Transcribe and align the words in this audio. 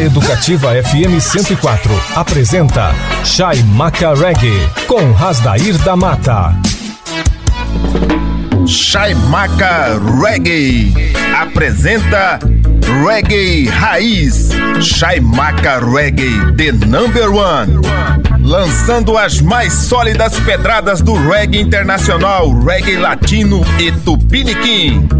A 0.00 0.02
Educativa 0.02 0.70
FM 0.82 1.20
104 1.20 1.92
apresenta 2.16 2.94
Chai 3.22 3.62
Maca 3.62 4.14
Reggae 4.14 4.66
com 4.86 5.12
Rasdair 5.12 5.76
da 5.76 5.94
Mata. 5.94 6.54
Chai 8.66 9.12
Maca 9.28 10.00
Reggae 10.22 11.12
apresenta 11.38 12.38
Reggae 13.04 13.68
Raiz. 13.68 14.48
Chai 14.80 15.20
Maca 15.20 15.78
Reggae, 15.80 16.50
the 16.56 16.72
number 16.86 17.30
one. 17.30 17.82
Lançando 18.42 19.18
as 19.18 19.42
mais 19.42 19.74
sólidas 19.74 20.40
pedradas 20.40 21.02
do 21.02 21.12
reggae 21.28 21.60
internacional, 21.60 22.50
reggae 22.58 22.96
latino 22.96 23.60
e 23.78 23.92
tupiniquim. 23.92 25.19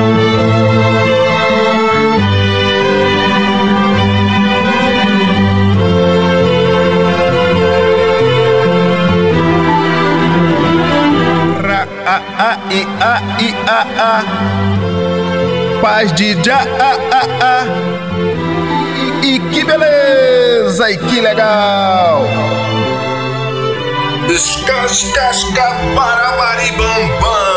I 12.71 12.87
a 13.01 13.13
i 13.39 13.49
a 13.67 13.79
a. 14.09 14.23
Paz 15.81 16.11
de 16.13 16.41
já 16.43 16.59
a 16.59 16.91
a 17.19 17.23
a. 17.51 17.65
E, 19.25 19.39
que 19.51 19.63
beleza 19.63 20.89
e 20.89 20.97
que 20.97 21.21
legal. 21.21 22.25
Descascasca 24.27 25.75
para 25.95 26.37
maribambam 26.37 27.51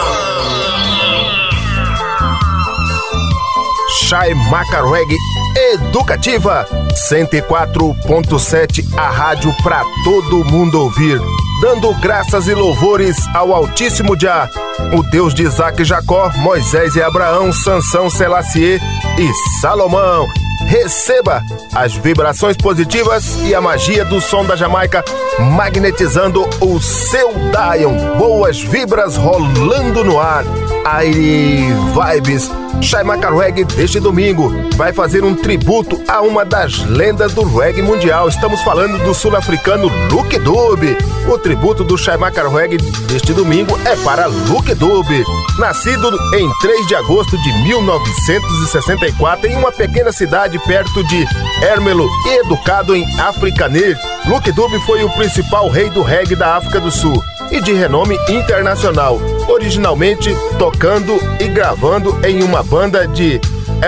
Chai 4.09 4.35
Macarweg 4.51 5.17
Educativa 5.57 6.67
104.7 7.11 8.85
a 8.97 9.09
rádio 9.11 9.55
para 9.63 9.83
todo 10.05 10.45
mundo 10.45 10.81
ouvir 10.81 11.21
dando 11.65 11.95
graças 11.95 12.47
e 12.47 12.55
louvores 12.55 13.17
ao 13.35 13.55
Altíssimo 13.55 14.19
Jah, 14.21 14.51
o 14.93 15.03
Deus 15.03 15.33
de 15.33 15.45
Isaac 15.45 15.83
Jacó, 15.83 16.31
Moisés 16.37 16.95
e 16.95 17.03
Abraão, 17.03 17.53
Sansão, 17.53 18.11
Selassie 18.11 18.79
e 19.19 19.61
Salomão. 19.61 20.29
Receba 20.67 21.43
as 21.75 21.95
vibrações 21.95 22.57
positivas 22.57 23.39
e 23.45 23.55
a 23.55 23.61
magia 23.61 24.05
do 24.05 24.21
som 24.21 24.45
da 24.45 24.57
Jamaica 24.57 25.05
magnetizando 25.39 26.49
o 26.61 26.79
seu 26.81 27.31
Dion. 27.33 28.19
Boas 28.19 28.61
vibras 28.61 29.17
rolando 29.17 30.05
no 30.05 30.21
ar. 30.21 30.45
Aire 30.85 31.69
Vibes. 31.95 32.64
Shaimaka 32.83 33.31
Reggae 33.31 33.65
deste 33.65 33.99
domingo 34.01 34.53
vai 34.77 34.93
fazer 34.93 35.25
um 35.25 35.35
tributo 35.35 36.03
a 36.09 36.21
uma 36.21 36.45
das 36.45 36.79
lendas 36.85 37.33
do 37.33 37.43
reggae 37.43 37.83
mundial. 37.83 38.29
Estamos 38.29 38.61
falando 38.63 39.03
do 39.05 39.15
sul-africano 39.15 39.91
Luke 40.11 40.39
Dube. 40.39 40.97
O 41.29 41.39
tributo 41.39 41.83
do 41.83 41.97
Shaimaka 41.97 42.49
Reggae 42.49 42.77
deste 43.09 43.33
domingo 43.33 43.79
é 43.85 43.97
para 43.97 44.27
Luke 44.27 44.75
Dube. 44.75 45.25
Nascido 45.59 46.11
em 46.35 46.51
3 46.61 46.87
de 46.87 46.95
agosto 46.95 47.37
de 47.43 47.53
1964 47.63 49.49
em 49.49 49.57
uma 49.57 49.73
pequena 49.73 50.13
cidade 50.13 50.59
perto 50.61 51.03
de 51.05 51.27
Ermelo 51.63 52.09
e 52.27 52.41
educado 52.41 52.95
em 52.95 53.05
Afrikaner, 53.21 53.99
Luke 54.27 54.51
Dube 54.53 54.79
foi 54.81 55.03
o 55.05 55.11
principal 55.11 55.69
rei 55.69 55.89
do 55.91 56.03
reggae 56.03 56.37
da 56.37 56.57
África 56.57 56.81
do 56.81 56.91
Sul 56.91 57.23
e 57.55 57.61
de 57.61 57.73
renome 57.73 58.19
internacional, 58.29 59.21
originalmente 59.49 60.37
tocando 60.59 61.17
e 61.39 61.47
gravando 61.47 62.19
em 62.27 62.43
uma 62.43 62.65
banda 62.65 63.07
de 63.07 63.41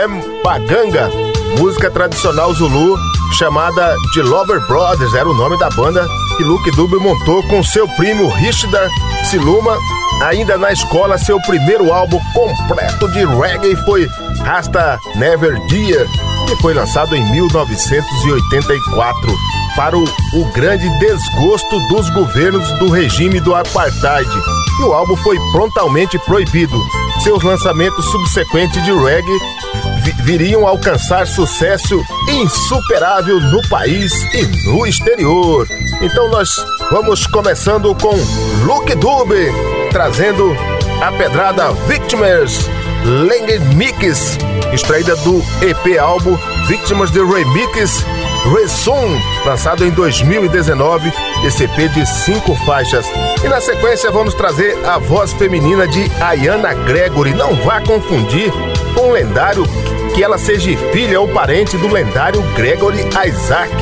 Mpaganga, 0.08 1.10
música 1.58 1.90
tradicional 1.90 2.54
zulu 2.54 2.96
chamada 3.36 3.92
de 4.14 4.22
Lover 4.22 4.60
Brothers, 4.68 5.14
era 5.14 5.28
o 5.28 5.34
nome 5.34 5.58
da 5.58 5.68
banda 5.70 6.06
que 6.36 6.44
Luke 6.44 6.70
Dube 6.76 6.96
montou 6.96 7.42
com 7.48 7.60
seu 7.64 7.88
primo 7.88 8.28
Richard 8.28 8.88
Siluma. 9.24 9.76
Ainda 10.22 10.56
na 10.56 10.70
escola, 10.70 11.18
seu 11.18 11.40
primeiro 11.42 11.92
álbum 11.92 12.20
completo 12.32 13.10
de 13.10 13.24
reggae 13.24 13.74
foi 13.84 14.08
Rasta 14.44 14.98
Never 15.16 15.58
Dear, 15.66 16.06
que 16.46 16.56
foi 16.56 16.72
lançado 16.72 17.14
em 17.16 17.30
1984 17.30 19.34
para 19.74 19.98
o, 19.98 20.04
o, 20.04 20.44
grande 20.52 20.88
desgosto 20.98 21.78
dos 21.88 22.08
governos 22.10 22.70
do 22.78 22.88
regime 22.88 23.40
do 23.40 23.54
apartheid. 23.54 24.30
E 24.80 24.84
o 24.84 24.92
álbum 24.92 25.16
foi 25.16 25.38
prontamente 25.52 26.18
proibido. 26.20 26.78
Seus 27.22 27.42
lançamentos 27.42 28.04
subsequentes 28.06 28.82
de 28.84 28.92
reggae 28.92 29.38
vi 30.02 30.12
viriam 30.22 30.66
alcançar 30.66 31.26
sucesso 31.26 32.02
insuperável 32.28 33.40
no 33.40 33.60
país 33.68 34.12
e 34.34 34.46
no 34.68 34.86
exterior. 34.86 35.66
Então 36.00 36.30
nós 36.30 36.48
vamos 36.90 37.26
começando 37.26 37.94
com 37.96 38.14
Luke 38.64 38.94
Dube, 38.94 39.52
trazendo 39.90 40.56
a 41.02 41.12
pedrada 41.12 41.72
Victims 41.86 42.75
Lang 43.06 43.58
Mix, 43.76 44.36
extraída 44.72 45.14
do 45.16 45.38
EP 45.62 45.96
álbum 45.96 46.36
Vítimas 46.66 47.12
de 47.12 47.20
Remix 47.20 48.04
Resum, 48.52 49.16
lançado 49.44 49.86
em 49.86 49.90
2019, 49.92 51.12
esse 51.44 51.64
EP 51.64 51.88
de 51.92 52.04
cinco 52.04 52.56
faixas. 52.66 53.06
E 53.44 53.48
na 53.48 53.60
sequência 53.60 54.10
vamos 54.10 54.34
trazer 54.34 54.76
a 54.84 54.98
voz 54.98 55.32
feminina 55.32 55.86
de 55.86 56.10
Ayana 56.20 56.74
Gregory. 56.74 57.32
Não 57.32 57.54
vá 57.62 57.80
confundir 57.80 58.50
com 58.92 59.10
o 59.10 59.12
lendário 59.12 59.64
que 60.12 60.24
ela 60.24 60.36
seja 60.36 60.76
filha 60.92 61.20
ou 61.20 61.28
parente 61.28 61.76
do 61.76 61.86
lendário 61.86 62.42
Gregory 62.56 63.04
Isaac. 63.24 63.72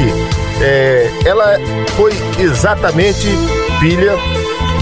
É, 0.61 1.11
ela 1.25 1.59
foi 1.97 2.13
exatamente 2.39 3.27
filha 3.81 4.13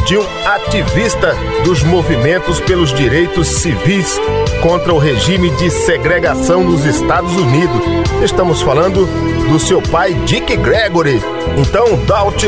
de 0.07 0.19
um 0.19 0.25
ativista 0.47 1.35
dos 1.65 1.83
movimentos 1.83 2.61
pelos 2.61 2.93
direitos 2.93 3.49
civis 3.49 4.19
contra 4.61 4.93
o 4.93 4.99
regime 4.99 5.51
de 5.51 5.71
segregação 5.71 6.65
nos 6.65 6.85
Estados 6.85 7.33
Unidos. 7.37 7.81
Estamos 8.23 8.61
falando 8.63 9.07
do 9.49 9.59
seu 9.59 9.81
pai 9.81 10.15
Dick 10.27 10.57
Gregory. 10.57 11.21
Então, 11.57 11.97
Daut, 12.07 12.47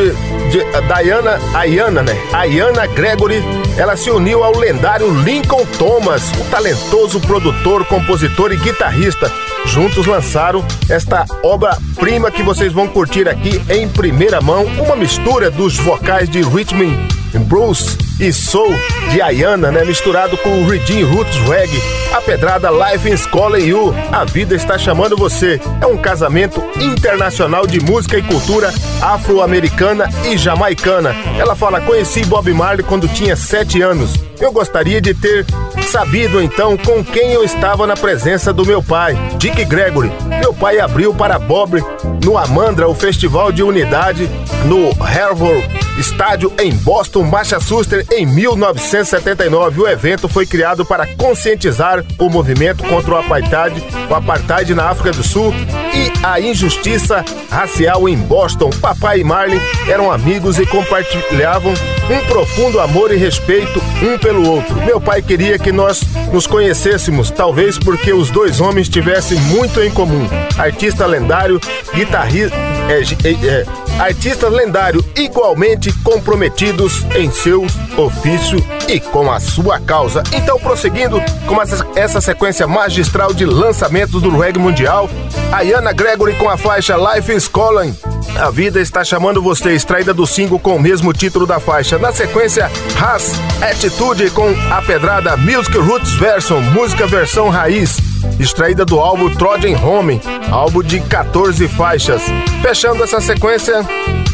Diana, 0.51 1.39
Ayana, 1.55 2.03
né? 2.03 2.17
Ayana 2.33 2.87
Gregory, 2.87 3.43
ela 3.77 3.97
se 3.97 4.11
uniu 4.11 4.43
ao 4.43 4.57
lendário 4.57 5.11
Lincoln 5.23 5.65
Thomas, 5.79 6.33
o 6.33 6.45
talentoso 6.51 7.21
produtor, 7.21 7.85
compositor 7.87 8.53
e 8.53 8.57
guitarrista. 8.57 9.31
Juntos 9.67 10.07
lançaram 10.07 10.65
esta 10.89 11.25
obra-prima 11.43 12.31
que 12.31 12.43
vocês 12.43 12.73
vão 12.73 12.89
curtir 12.89 13.29
aqui 13.29 13.61
em 13.69 13.89
primeira 13.89 14.41
mão, 14.41 14.65
uma 14.65 14.97
mistura 14.97 15.51
dos 15.51 15.77
vocais 15.77 16.29
de 16.29 16.43
Richmond 16.43 17.14
Bruce 17.39 17.97
e 18.21 18.33
Soul 18.33 18.75
de 19.11 19.21
Ayana, 19.21 19.71
né? 19.71 19.85
Misturado 19.85 20.37
com 20.39 20.63
o 20.63 20.69
Redeem 20.69 21.05
Roots 21.05 21.37
Reggae. 21.49 21.83
A 22.13 22.21
pedrada 22.21 22.71
Life 22.71 23.09
in 23.11 23.17
School 23.17 23.57
You, 23.59 23.95
a 24.13 24.25
vida 24.25 24.55
está 24.55 24.79
chamando 24.79 25.17
você. 25.17 25.61
É 25.81 25.87
um 25.87 25.97
casamento 25.97 26.63
internacional 26.81 27.67
de 27.67 27.81
música 27.81 28.17
e 28.17 28.23
cultura 28.23 28.73
afro-americana 29.03 30.09
e 30.25 30.37
jamaicana. 30.37 31.15
Ela 31.39 31.55
fala: 31.55 31.81
Conheci 31.81 32.25
Bob 32.25 32.53
Marley 32.53 32.85
quando 32.85 33.09
tinha 33.09 33.37
sete 33.37 33.83
anos. 33.83 34.15
Eu 34.45 34.53
gostaria 34.53 35.01
de 35.01 35.15
ter 35.15 35.47
sabido 35.91 36.39
então 36.43 36.77
com 36.77 37.03
quem 37.03 37.33
eu 37.33 37.43
estava 37.43 37.87
na 37.87 37.97
presença 37.97 38.53
do 38.53 38.67
meu 38.67 38.83
pai, 38.83 39.17
Dick 39.39 39.65
Gregory. 39.65 40.13
Meu 40.39 40.53
pai 40.53 40.79
abriu 40.79 41.15
para 41.15 41.39
Bob 41.39 41.83
no 42.23 42.37
Amandra 42.37 42.87
o 42.87 42.95
Festival 42.95 43.51
de 43.51 43.63
Unidade 43.63 44.29
no 44.67 44.93
Harvard 45.03 45.67
Estádio 45.99 46.53
em 46.59 46.73
Boston, 46.73 47.23
Massachusetts, 47.23 48.11
em 48.11 48.27
1979. 48.27 49.83
O 49.83 49.89
evento 49.89 50.29
foi 50.29 50.45
criado 50.45 50.85
para 50.85 51.07
conscientizar 51.15 52.05
o 52.19 52.29
movimento 52.29 52.83
contra 52.85 53.15
o 53.15 53.17
apartheid, 53.17 53.83
o 54.11 54.15
apartheid 54.15 54.75
na 54.75 54.91
África 54.91 55.13
do 55.13 55.23
Sul 55.23 55.55
e 55.95 56.27
a 56.27 56.41
injustiça 56.41 57.25
racial 57.49 58.09
em 58.09 58.17
Boston. 58.17 58.71
Papai 58.81 59.21
e 59.21 59.25
Marley 59.25 59.61
eram 59.89 60.11
amigos 60.11 60.59
e 60.59 60.67
compartilhavam 60.67 61.73
um 61.73 62.27
profundo 62.27 62.81
amor 62.81 63.13
e 63.13 63.17
respeito 63.17 63.81
um 64.03 64.19
pelo 64.19 64.34
outro. 64.43 64.77
Meu 64.85 65.01
pai 65.01 65.23
queria 65.23 65.59
que 65.59 65.71
nós 65.71 66.03
nos 66.33 66.47
conhecêssemos, 66.47 67.31
talvez 67.31 67.79
porque 67.79 68.13
os 68.13 68.31
dois 68.31 68.61
homens 68.61 68.89
tivessem 68.89 69.39
muito 69.41 69.81
em 69.81 69.91
comum. 69.91 70.29
Artista 70.59 71.07
lendário, 71.07 71.61
guitarrista, 71.95 72.57
é, 72.89 73.01
é, 73.31 73.67
artistas 73.99 74.53
lendários 74.53 75.05
igualmente 75.17 75.93
comprometidos 76.03 77.05
em 77.15 77.31
seu 77.31 77.67
ofício 77.97 78.59
e 78.89 79.01
com 79.01 79.31
a 79.31 79.41
sua 79.41 79.81
causa. 79.81 80.23
Então, 80.33 80.59
prosseguindo 80.59 81.21
com 81.47 81.57
essa 81.97 82.21
sequência 82.21 82.67
magistral 82.67 83.33
de 83.33 83.45
lançamentos 83.45 84.21
do 84.21 84.37
reggae 84.37 84.59
mundial, 84.59 85.09
a 85.53 85.93
Gregory 85.93 86.35
com 86.37 86.49
a 86.49 86.57
faixa 86.57 86.97
Life 86.97 87.33
is 87.33 87.49
Calling. 87.49 87.97
A 88.37 88.51
vida 88.51 88.81
está 88.81 89.05
chamando 89.05 89.41
você, 89.41 89.73
extraída 89.73 90.13
do 90.13 90.27
single 90.27 90.59
com 90.59 90.77
o 90.77 90.81
mesmo 90.81 91.13
título 91.13 91.47
da 91.47 91.61
faixa. 91.61 91.99
Na 91.99 92.13
sequência, 92.13 92.71
Has 93.01 93.33
Attitude 93.63 94.31
com 94.31 94.49
a 94.73 94.83
pedrada 94.83 95.37
Music 95.37 95.77
Roots 95.79 96.13
Version, 96.15 96.61
música 96.61 97.07
versão 97.07 97.49
raiz 97.49 98.14
extraída 98.39 98.85
do 98.85 98.99
álbum 98.99 99.31
Trojan 99.35 99.79
Home, 99.79 100.21
álbum 100.51 100.83
de 100.83 101.01
14 101.01 101.67
faixas. 101.69 102.23
Fechando 102.63 103.05
essa 103.05 103.21
sequência, 103.21 103.85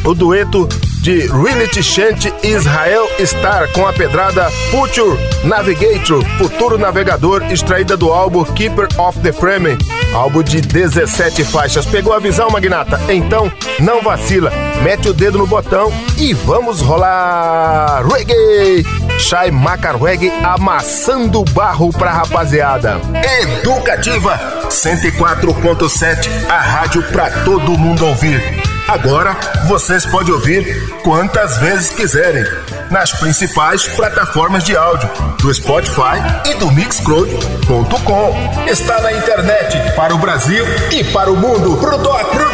o 0.05 0.13
dueto 0.13 0.67
de 1.01 1.27
Reality 1.27 1.81
Chant 1.81 2.31
Israel 2.43 3.07
Star 3.19 3.71
com 3.73 3.87
a 3.87 3.93
pedrada 3.93 4.49
Future 4.69 5.17
Navigator, 5.43 6.23
Futuro 6.37 6.77
Navegador, 6.77 7.43
extraída 7.51 7.97
do 7.97 8.11
álbum 8.11 8.43
Keeper 8.43 8.87
of 8.99 9.19
the 9.21 9.33
Frame, 9.33 9.77
álbum 10.13 10.43
de 10.43 10.61
17 10.61 11.43
faixas. 11.43 11.85
Pegou 11.87 12.13
a 12.13 12.19
visão, 12.19 12.49
Magnata? 12.51 12.99
Então 13.09 13.51
não 13.79 14.01
vacila, 14.01 14.51
mete 14.83 15.09
o 15.09 15.13
dedo 15.13 15.39
no 15.39 15.47
botão 15.47 15.91
e 16.17 16.33
vamos 16.33 16.81
rolar 16.81 18.05
reggae! 18.07 19.00
Shai 19.21 19.51
Macarweg 19.51 20.29
amassando 20.43 21.43
barro 21.53 21.91
pra 21.91 22.11
rapaziada. 22.11 22.99
Educativa 23.41 24.37
104.7, 24.67 26.49
a 26.49 26.59
rádio 26.59 27.03
pra 27.03 27.29
todo 27.43 27.77
mundo 27.77 28.05
ouvir. 28.07 28.41
Agora 28.87 29.37
vocês 29.67 30.05
podem 30.07 30.33
ouvir 30.33 30.89
quantas 31.03 31.57
vezes 31.59 31.91
quiserem 31.91 32.43
nas 32.89 33.11
principais 33.13 33.87
plataformas 33.87 34.63
de 34.63 34.75
áudio 34.75 35.09
do 35.39 35.53
Spotify 35.53 36.17
e 36.49 36.55
do 36.55 36.71
Mixcloud.com. 36.71 38.67
Está 38.67 38.99
na 39.01 39.13
internet 39.13 39.95
para 39.95 40.15
o 40.15 40.17
Brasil 40.17 40.65
e 40.91 41.03
para 41.05 41.31
o 41.31 41.37
mundo. 41.37 41.77
Pro 41.77 41.97
dó, 41.99 42.17
pro. 42.25 42.51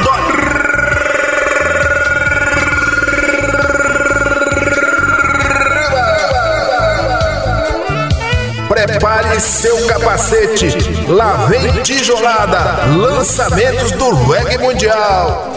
Prepare 8.97 9.39
seu 9.39 9.85
capacete. 9.85 10.75
Lá 11.07 11.45
vem 11.45 11.71
tijolada. 11.83 12.83
Lançamentos 12.95 13.91
do 13.91 14.09
reggae 14.25 14.57
mundial. 14.57 15.53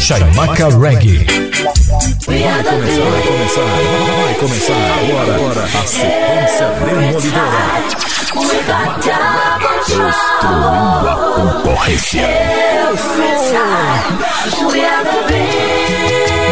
Chaimaca 0.00 0.68
Reggae. 0.78 1.26
Vai 2.24 2.62
começar, 2.62 3.02
vai 3.10 3.22
começar, 3.22 3.62
vai 4.22 4.34
começar 4.34 4.78
agora, 5.00 5.34
agora 5.34 5.64
a 5.64 5.86
sequência 5.88 6.68
demolidora. 6.84 7.74
Destruindo 10.44 11.08
a 11.08 11.16
concorrência. 11.16 12.28
We 14.70 14.84
are 14.84 15.04
the 15.04 15.22
victims 15.26 16.43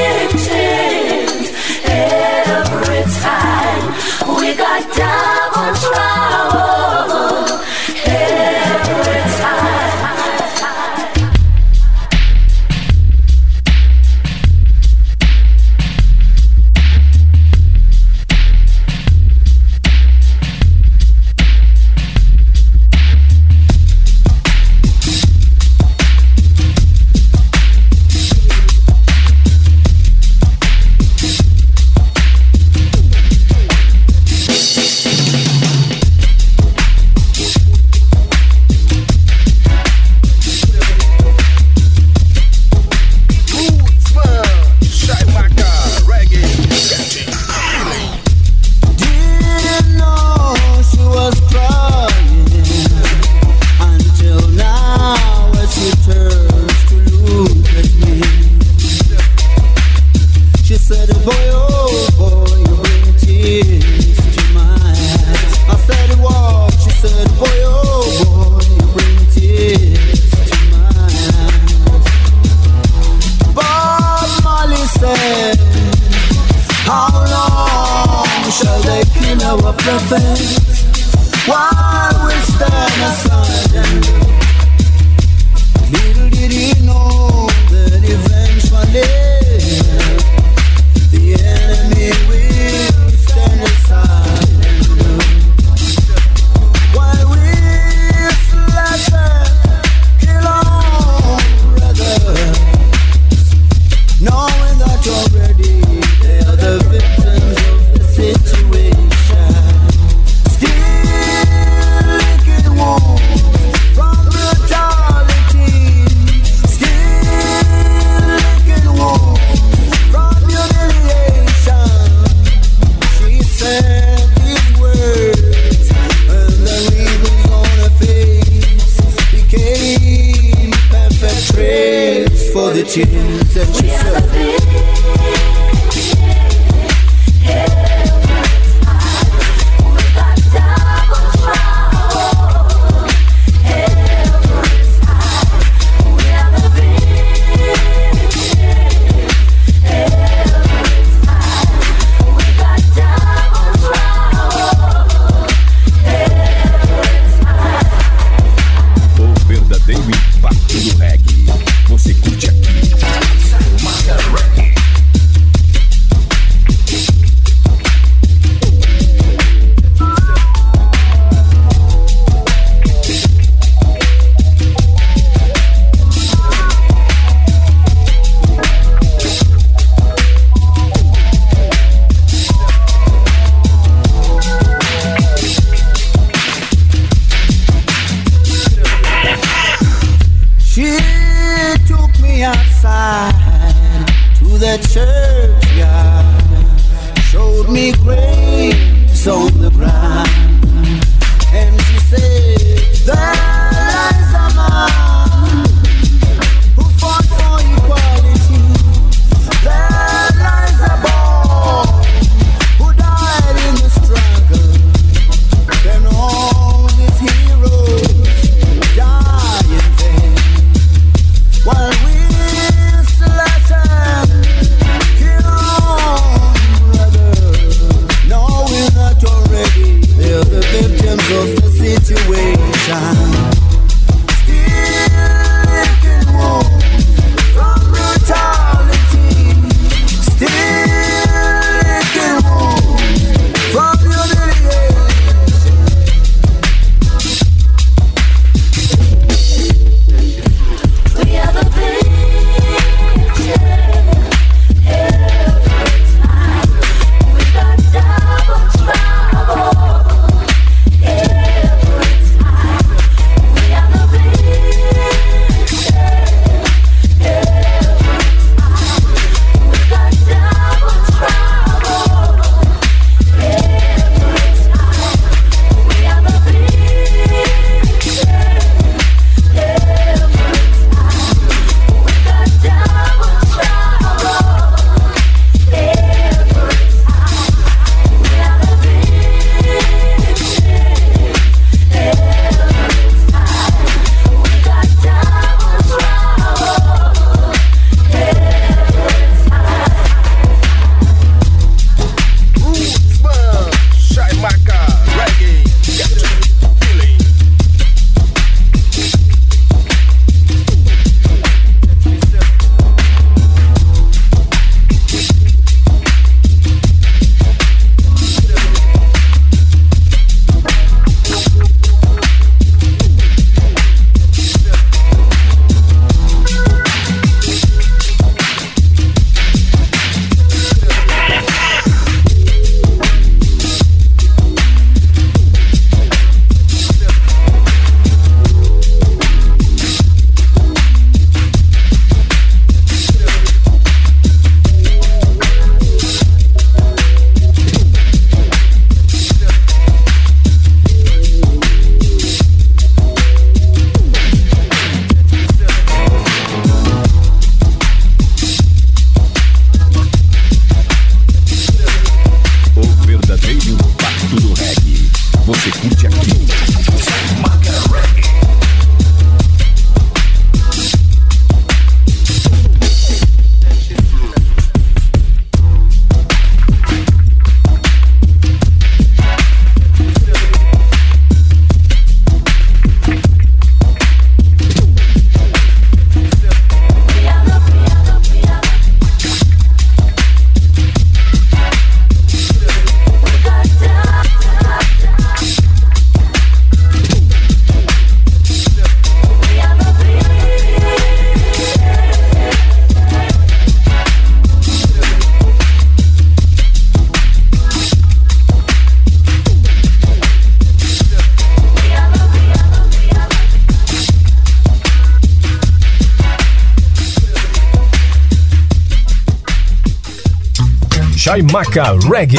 Chaimaca 421.32 421.98
Reggae. 422.00 422.36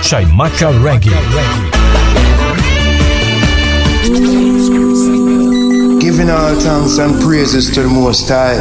Chaimaca 0.00 0.72
Reggae. 0.80 1.12
Giving 6.00 6.30
all 6.30 6.58
thanks 6.58 6.96
and 6.96 7.20
praises 7.20 7.70
to 7.74 7.82
the 7.82 7.88
Most 7.90 8.26
High. 8.30 8.56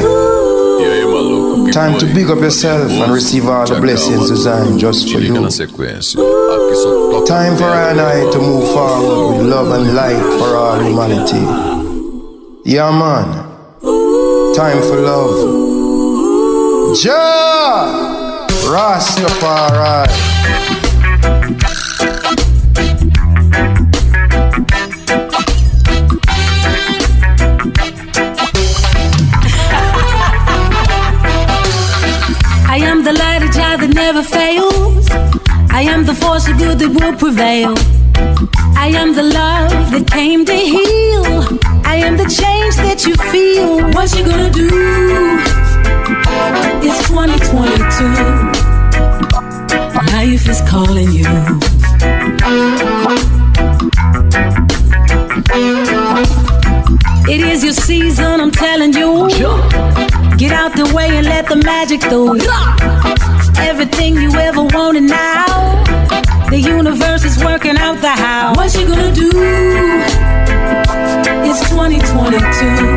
Time 1.71 1.97
to 1.99 2.05
big 2.13 2.29
up 2.29 2.39
yourself 2.39 2.91
and 2.91 3.13
receive 3.13 3.47
all 3.47 3.65
the 3.65 3.79
blessings 3.79 4.29
designed 4.29 4.77
just 4.77 5.09
for 5.09 5.19
you. 5.19 5.35
Time 7.25 7.55
for 7.55 7.63
I 7.63 7.91
and 7.91 8.01
I 8.01 8.29
to 8.31 8.37
move 8.37 8.69
forward 8.73 9.37
with 9.37 9.47
love 9.47 9.71
and 9.71 9.95
light 9.95 10.21
for 10.37 10.57
all 10.57 10.81
humanity. 10.83 11.39
Yeah, 12.69 12.91
man. 12.91 13.45
Time 14.53 14.81
for 14.81 14.99
love. 14.99 16.97
Jah 16.97 18.04
Rastafari. 18.65 20.09
I 32.67 32.77
am 32.77 33.03
the 33.03 33.13
light 33.13 33.43
of 33.43 33.51
Jah 33.51 33.77
that 33.77 33.91
never 33.93 34.23
fails. 34.23 35.07
I 35.69 35.81
am 35.83 36.05
the 36.05 36.15
force 36.15 36.47
of 36.47 36.57
good 36.57 36.79
that 36.79 36.89
will 36.89 37.15
prevail. 37.17 37.75
I 38.75 38.87
am 38.87 39.13
the 39.13 39.23
love 39.23 39.91
that 39.91 40.09
came 40.09 40.43
to 40.43 40.53
heal. 40.53 41.59
I 41.85 41.97
am 41.97 42.17
the 42.17 42.25
change 42.25 42.75
that 42.77 43.05
you 43.05 43.15
feel. 43.31 43.91
What 43.93 44.11
you 44.17 44.25
gonna 44.25 44.49
do? 44.49 45.54
It's 46.87 47.07
2022. 47.09 48.65
Life 50.13 50.47
is 50.49 50.61
calling 50.69 51.11
you. 51.11 51.25
It 57.27 57.41
is 57.41 57.63
your 57.63 57.73
season, 57.73 58.39
I'm 58.39 58.51
telling 58.51 58.93
you. 58.93 59.27
Get 60.37 60.51
out 60.51 60.75
the 60.75 60.91
way 60.95 61.07
and 61.17 61.25
let 61.25 61.47
the 61.47 61.55
magic 61.55 62.01
through. 62.01 62.39
Everything 63.59 64.15
you 64.15 64.31
ever 64.35 64.63
wanted 64.63 65.03
now. 65.03 65.83
The 66.49 66.59
universe 66.59 67.25
is 67.25 67.43
working 67.43 67.77
out 67.77 68.01
the 68.01 68.09
how. 68.09 68.53
What 68.55 68.73
you 68.75 68.87
gonna 68.87 69.13
do? 69.13 69.29
It's 71.47 71.69
2022. 71.69 72.94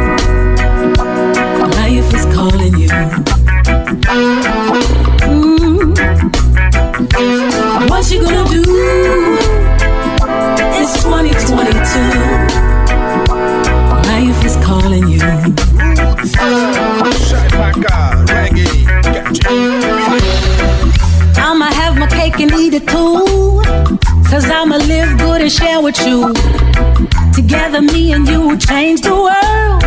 And 28.12 28.28
you 28.28 28.40
will 28.40 28.56
change 28.56 29.00
the 29.02 29.12
world. 29.12 29.84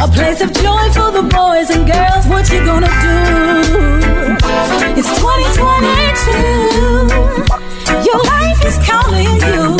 A 0.00 0.08
place 0.08 0.40
of 0.40 0.50
joy 0.54 0.88
for 0.92 1.10
the 1.10 1.22
boys 1.22 1.68
and 1.70 1.86
girls. 1.86 2.26
What 2.26 2.48
you 2.50 2.64
gonna 2.64 2.88
do? 2.88 4.38
It's 4.96 5.08
2022. 5.18 8.08
Your 8.08 8.22
life 8.24 8.64
is 8.64 8.78
calling 8.88 9.36
you. 9.48 9.76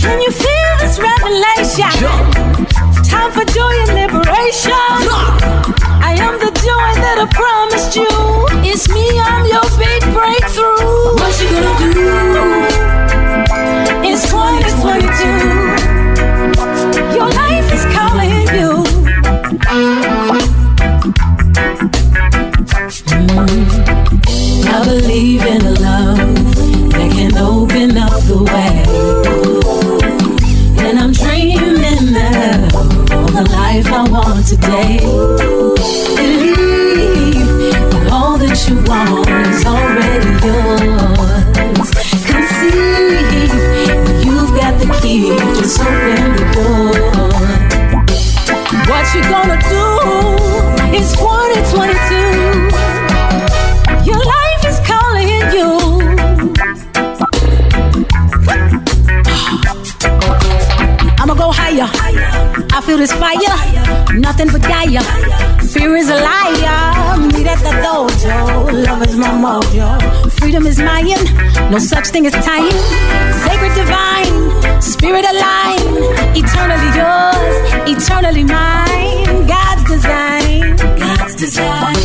Can 0.00 0.20
you 0.20 0.30
feel 0.30 0.76
this 0.78 0.98
revelation? 1.00 1.90
Time 3.02 3.32
for 3.32 3.44
joy 3.52 3.74
and 3.84 3.94
liberation. 4.02 5.00
I 6.00 6.14
am 6.20 6.38
the 6.38 6.52
joy 6.62 6.94
that 7.02 7.18
I 7.18 7.26
promised 7.32 7.96
you. 7.96 8.06
It's 8.62 8.88
me, 8.88 9.18
No 71.70 71.78
such 71.78 72.08
thing 72.08 72.26
as 72.26 72.32
time. 72.32 72.70
Sacred 73.44 73.74
divine, 73.74 74.80
spirit 74.80 75.24
aligned. 75.24 75.96
Eternally 76.36 76.90
yours, 76.98 77.56
eternally 77.88 78.44
mine. 78.44 79.46
God's 79.46 79.84
design. 79.84 80.76
God's 80.98 81.34
design. 81.34 81.96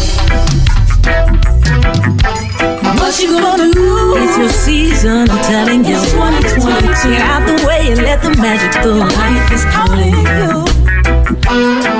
What 2.99 3.19
you 3.21 3.39
gonna 3.39 3.73
do? 3.73 4.15
It's 4.17 4.37
your 4.37 4.49
season, 4.49 5.29
I'm 5.29 5.43
telling 5.43 5.85
you. 5.85 5.95
It's 5.95 6.11
2022. 6.11 7.09
Get 7.09 7.21
out 7.21 7.45
the 7.45 7.67
way 7.67 7.91
and 7.91 8.01
let 8.03 8.21
the 8.21 8.29
magic 8.37 8.81
through. 8.81 8.99
Life 8.99 9.51
is 9.51 9.65
calling 9.65 10.15
you 10.15 11.98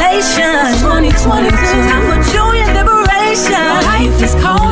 It's 0.00 0.80
2022. 0.82 1.50
Time 1.50 2.04
for 2.06 2.32
joy 2.32 2.54
and 2.62 2.72
liberation. 2.78 3.52
Life 3.82 4.22
is 4.22 4.34
calling 4.36 4.67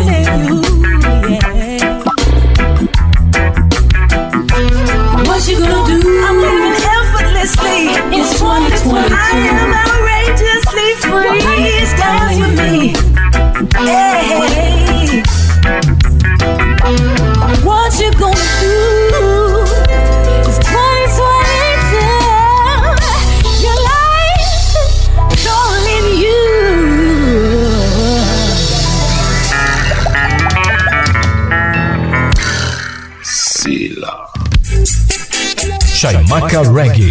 Reggae. 36.65 37.06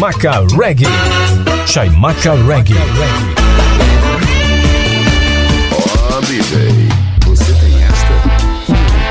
Chaimaca 0.00 0.40
Reggae. 0.56 0.88
Chaimaca 1.66 2.32
Reggae. 2.46 2.74
Oh, 5.72 6.20
DJ, 6.22 6.88
você 7.26 7.52
tem 7.52 7.84
esta? 7.84 8.14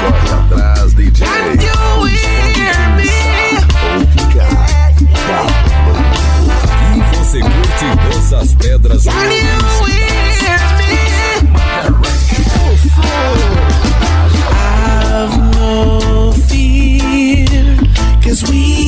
Corre 0.02 0.32
atrás, 0.34 0.94
DJ. 0.96 1.28
Can 1.28 1.62
you 1.62 2.08
hear 2.08 2.80
me? 2.96 3.14
Ou 3.86 4.02
ficar. 4.18 4.50
Aqui 6.64 7.00
você 7.18 7.40
curte 7.40 7.86
danças 8.10 8.56
pedras. 8.56 9.04
Can 9.04 9.12
you 9.12 9.46
hear 9.86 10.58
me? 10.80 10.90
Oh, 12.58 12.74
fool. 12.96 13.38
I've 15.22 15.38
no 15.56 16.32
fear, 16.48 17.78
cause 18.24 18.42
we 18.50 18.79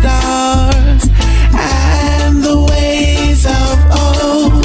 stars 0.00 1.04
and 1.52 2.42
the 2.42 2.58
ways 2.70 3.44
of 3.44 3.76
old, 4.04 4.64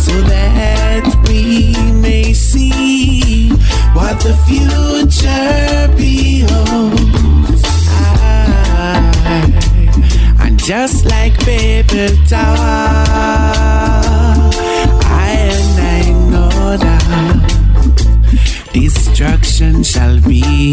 so 0.00 0.14
that 0.32 1.04
we 1.28 1.74
may 2.00 2.32
see 2.32 3.50
what 3.92 4.16
the 4.26 4.34
future 4.48 5.88
beholds. 5.98 7.62
I, 7.88 8.32
I'm 10.38 10.56
just 10.56 11.04
like 11.04 11.34
paper 11.40 12.08
tower. 12.26 12.56
I 15.26 15.30
and 15.52 15.74
I 15.96 16.04
know 16.30 16.76
that 16.84 17.04
Destruction 18.72 19.82
shall 19.82 20.20
be. 20.22 20.72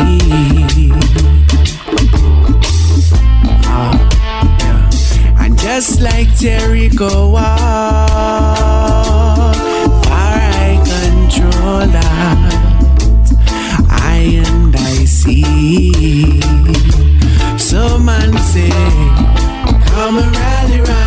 just 5.76 6.02
like 6.02 6.28
Jericho 6.36 7.30
wall. 7.30 7.56
Far 10.04 10.38
I 10.68 10.76
control 10.92 11.88
that 11.98 12.52
I 13.90 14.44
and 14.46 14.76
I 14.76 15.06
see. 15.06 16.42
So 17.58 17.98
man 17.98 18.38
say, 18.52 18.70
come 19.86 20.18
and 20.18 20.36
rally 20.36 20.82
round. 20.82 21.01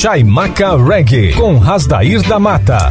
Chaimaca 0.00 0.76
Reggae, 0.78 1.34
com 1.34 1.58
Rasdair 1.58 2.22
da 2.22 2.38
Mata. 2.38 2.90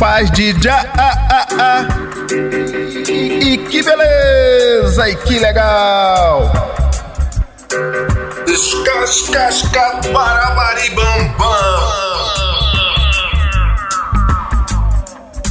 Faz 0.00 0.30
de 0.30 0.54
já. 0.62 0.82
Ah, 0.96 1.12
ah, 1.28 1.46
ah. 1.50 1.56
ah. 1.60 1.88
E 2.32 3.58
que 3.68 3.82
beleza! 3.82 5.10
E 5.10 5.14
que 5.14 5.38
legal! 5.38 6.50
Descascasca 8.46 10.00
para 10.10 10.54
Maribambam. 10.54 11.90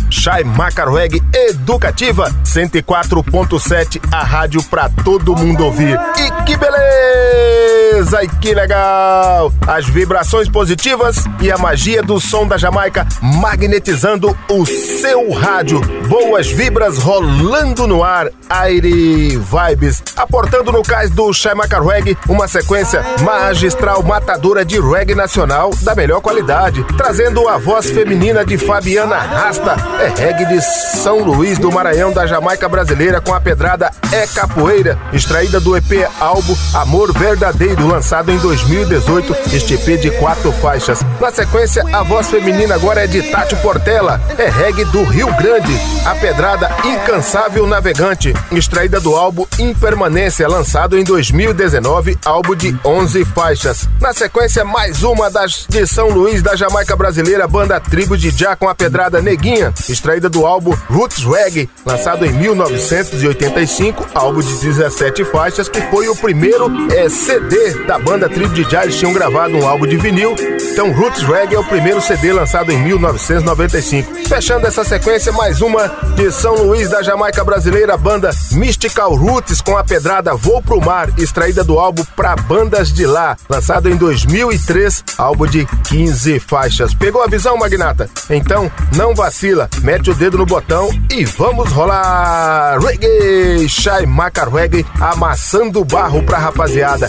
Chai 0.09 0.43
Macarweg 0.43 1.21
Educativa 1.31 2.31
104.7, 2.43 4.01
a 4.12 4.23
rádio 4.23 4.63
para 4.63 4.89
todo 4.89 5.35
mundo 5.35 5.63
ouvir. 5.65 5.95
E 6.17 6.43
que 6.45 6.57
beleza! 6.57 7.68
Beleza? 7.99 8.23
E 8.23 8.27
que 8.27 8.53
legal! 8.53 9.51
As 9.67 9.85
vibrações 9.85 10.47
positivas 10.47 11.25
e 11.41 11.51
a 11.51 11.57
magia 11.57 12.01
do 12.01 12.19
som 12.19 12.47
da 12.47 12.57
Jamaica 12.57 13.05
magnetizando 13.21 14.38
o 14.49 14.65
seu 14.65 15.31
rádio. 15.31 15.81
Boas 16.07 16.47
vibras 16.47 16.97
rolando 16.97 17.85
no 17.85 18.03
ar, 18.03 18.29
aire 18.49 19.38
vibes, 19.38 20.01
aportando 20.15 20.71
no 20.71 20.81
cais 20.81 21.09
do 21.09 21.31
Shaimaka 21.33 21.79
Reggae 21.81 22.17
uma 22.27 22.47
sequência 22.47 23.03
magistral 23.21 24.01
matadora 24.01 24.63
de 24.63 24.79
reggae 24.79 25.15
nacional 25.15 25.71
da 25.81 25.93
melhor 25.93 26.21
qualidade, 26.21 26.83
trazendo 26.97 27.47
a 27.47 27.57
voz 27.57 27.89
feminina 27.89 28.45
de 28.45 28.57
Fabiana 28.57 29.17
Rasta, 29.17 29.75
é 29.99 30.07
reggae 30.19 30.45
de 30.45 30.62
São 30.62 31.23
Luís 31.23 31.57
do 31.57 31.71
Maranhão 31.71 32.12
da 32.12 32.25
Jamaica 32.25 32.67
brasileira 32.67 33.21
com 33.21 33.33
a 33.33 33.41
pedrada 33.41 33.91
É 34.12 34.25
Capoeira, 34.27 34.97
extraída 35.13 35.59
do 35.59 35.75
EP 35.75 36.09
álbum 36.19 36.55
Amor 36.73 37.13
Verdadeiro, 37.13 37.88
lançado 37.89 38.32
em 38.32 38.38
2018, 38.38 39.36
este 39.54 39.73
EP 39.73 39.99
de 39.99 40.12
quatro 40.12 40.52
faixas. 40.52 40.99
Na 41.19 41.32
sequência, 41.32 41.84
a 41.91 42.04
voz 42.04 42.30
feminina 42.30 42.75
agora 42.75 43.04
é 43.04 43.08
de 43.08 43.23
Tati 43.23 43.56
Portela, 43.58 44.21
é 44.38 44.47
reggae 44.47 44.86
do 44.86 45.04
Rio 45.04 45.28
Grande, 45.36 45.75
a 46.06 46.13
pedrada 46.15 46.69
Incansável 46.86 47.65
Navegante, 47.65 48.34
extraída 48.52 48.99
do 48.99 49.15
álbum 49.15 49.45
Impermanência, 49.58 50.47
lançado 50.47 50.97
em 50.97 51.04
2019, 51.04 52.17
álbum 52.23 52.56
de 52.56 52.78
11 52.86 53.25
faixas. 53.25 53.89
Na 53.99 54.13
sequência, 54.13 54.63
mais 54.63 55.02
uma 55.02 55.30
das 55.32 55.65
de 55.67 55.88
São 55.88 56.10
Luís 56.10 56.43
da 56.43 56.56
Jamaica 56.56 56.95
brasileira, 56.95 57.47
banda 57.47 57.80
Tribo 57.80 58.15
de 58.15 58.30
Já 58.30 58.56
com 58.56 58.69
a 58.69 58.75
pedrada 58.75 59.21
Neguinha, 59.21 59.73
extraída 59.89 60.30
do 60.30 60.45
álbum 60.45 60.75
Roots 60.89 61.23
Reggae, 61.23 61.67
lançado 61.84 62.23
em 62.23 62.32
1985, 62.32 64.08
álbum 64.13 64.41
de 64.41 64.54
17 64.54 65.25
faixas, 65.25 65.67
que 65.67 65.82
foi 65.89 66.08
o 66.08 66.15
primeiro 66.15 66.69
eh, 66.91 67.10
CD 67.10 67.79
da 67.86 68.00
banda 68.00 68.30
Tribo 68.30 68.54
de. 68.54 68.70
Eles 68.76 68.98
tinham 68.98 69.13
gravado 69.13 69.58
um 69.58 69.68
álbum 69.68 69.88
de 69.88 69.98
vinil, 69.98 70.36
então 70.72 70.92
Roots 70.92 71.24
Reggae 71.24 71.56
é 71.56 71.60
o 71.60 71.63
primeiro 71.63 72.00
CD 72.00 72.32
lançado 72.32 72.72
em 72.72 72.78
1995. 72.78 74.28
Fechando 74.28 74.68
essa 74.68 74.84
sequência, 74.84 75.32
mais 75.32 75.60
uma 75.60 75.88
de 76.15 76.32
São 76.32 76.56
Luís 76.56 76.89
da 76.89 77.02
Jamaica 77.02 77.44
brasileira, 77.44 77.98
banda 77.98 78.30
Mystical 78.52 79.15
Roots 79.15 79.60
com 79.60 79.76
a 79.76 79.84
pedrada 79.84 80.36
Vou 80.36 80.62
Pro 80.62 80.80
Mar, 80.80 81.10
extraída 81.18 81.63
do 81.63 81.80
álbum 81.80 82.04
Pra 82.15 82.36
Bandas 82.36 82.94
de 82.94 83.06
Lá, 83.06 83.36
lançado 83.50 83.89
em 83.89 83.96
2003, 83.96 85.04
álbum 85.18 85.48
de 85.48 85.65
15 85.88 86.39
faixas. 86.39 86.94
Pegou 86.94 87.24
a 87.24 87.28
visão, 87.28 87.58
Magnata? 87.58 88.10
Então, 88.30 88.72
não 88.96 89.15
vacila, 89.15 89.68
mete 89.82 90.12
o 90.12 90.15
dedo 90.15 90.38
no 90.38 90.46
botão 90.46 90.89
e 91.12 91.26
vamos 91.26 91.72
rolar 91.72 92.78
reggae, 92.80 93.68
Shai 93.68 94.06
Maca 94.06 94.48
Reggae, 94.48 94.86
amassando 95.00 95.84
barro 95.84 96.24
pra 96.24 96.38
rapaziada. 96.38 97.08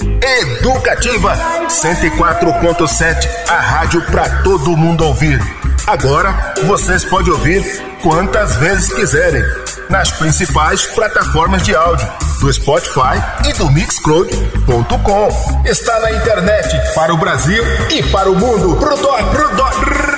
Educativa 0.60 1.34
104.7, 1.68 3.26
a 3.48 3.60
rádio 3.60 4.02
pra 4.02 4.28
todo 4.42 4.76
mundo 4.76 5.06
ouvir. 5.06 5.40
Agora 5.86 6.52
vocês 6.66 7.02
podem 7.02 7.32
ouvir 7.32 7.64
quantas 8.02 8.56
vezes 8.56 8.92
quiserem 8.92 9.42
nas 9.88 10.10
principais 10.10 10.84
plataformas 10.84 11.62
de 11.62 11.74
áudio 11.74 12.06
do 12.40 12.52
Spotify 12.52 13.16
e 13.48 13.54
do 13.54 13.70
Mixcloud.com. 13.70 15.62
Está 15.64 15.98
na 16.00 16.12
internet 16.12 16.94
para 16.94 17.14
o 17.14 17.16
Brasil 17.16 17.64
e 17.90 18.02
para 18.10 18.30
o 18.30 18.36
mundo. 18.36 18.76
Pro 18.76 18.96
dó, 18.98 19.16
pro. 19.30 20.09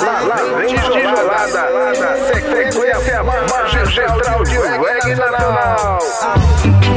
Lá 0.00 0.36
vem 0.58 0.74
tijolada. 0.74 1.68
Sequência 2.32 3.22
magistral 3.22 4.44
de 4.44 4.58
reggae 4.58 5.14
nacional. 5.14 5.98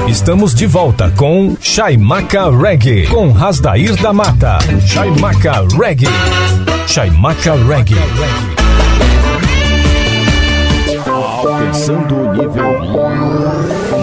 Estamos 0.08 0.54
de 0.54 0.66
volta 0.66 1.12
com 1.12 1.58
Shaimaka 1.60 2.50
Reggae, 2.50 3.08
com 3.08 3.32
Rasdair 3.32 3.96
da 4.02 4.14
Mata. 4.14 4.60
Shaimaka 4.86 5.66
Reggae. 5.78 6.08
Shaimaka 6.88 7.54
Reggae. 7.68 7.96
Alcançando 11.08 12.16
o 12.16 12.34
nível 12.34 12.80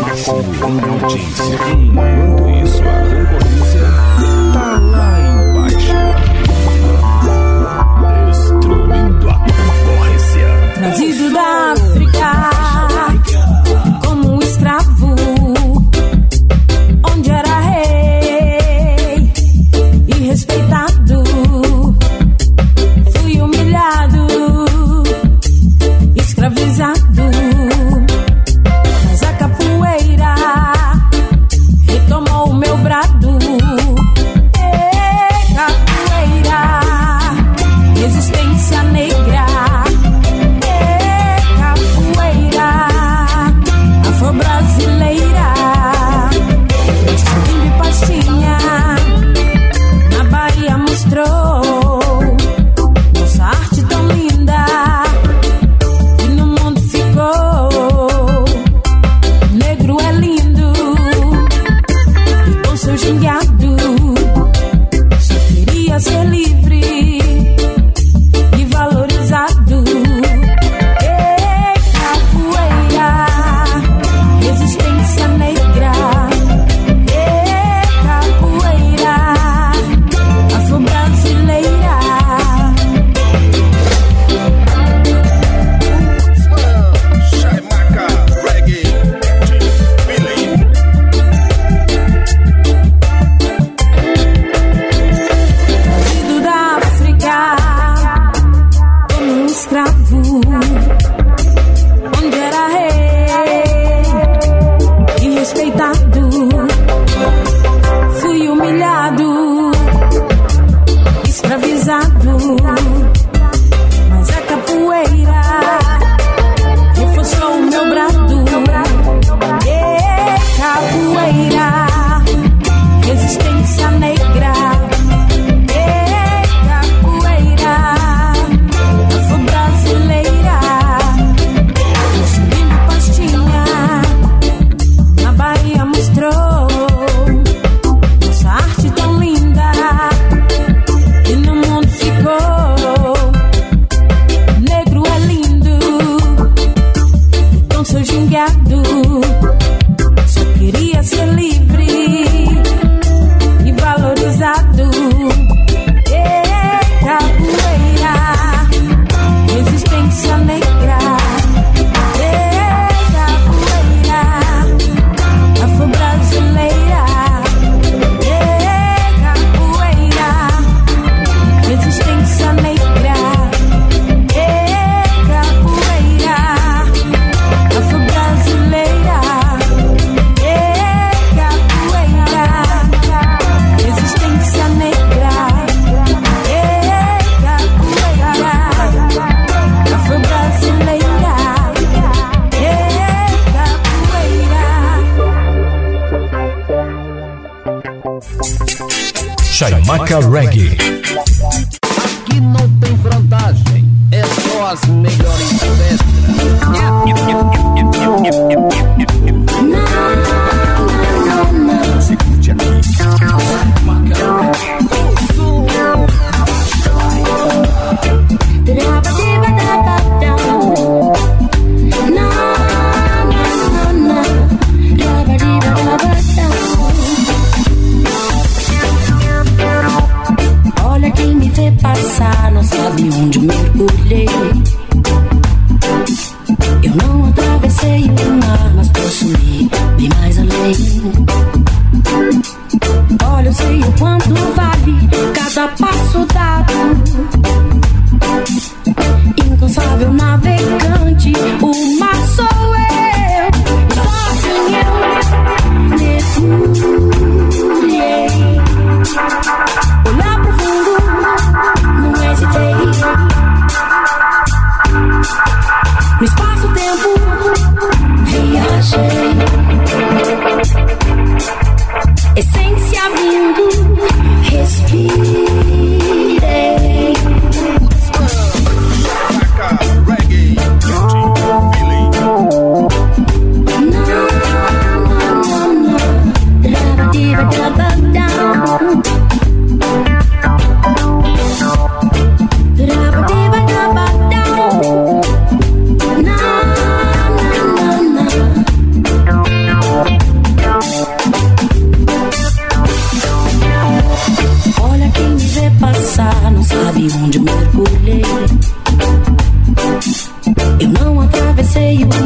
máximo 0.04 0.42
em 0.68 1.02
audiência. 1.02 2.11
África 11.52 12.61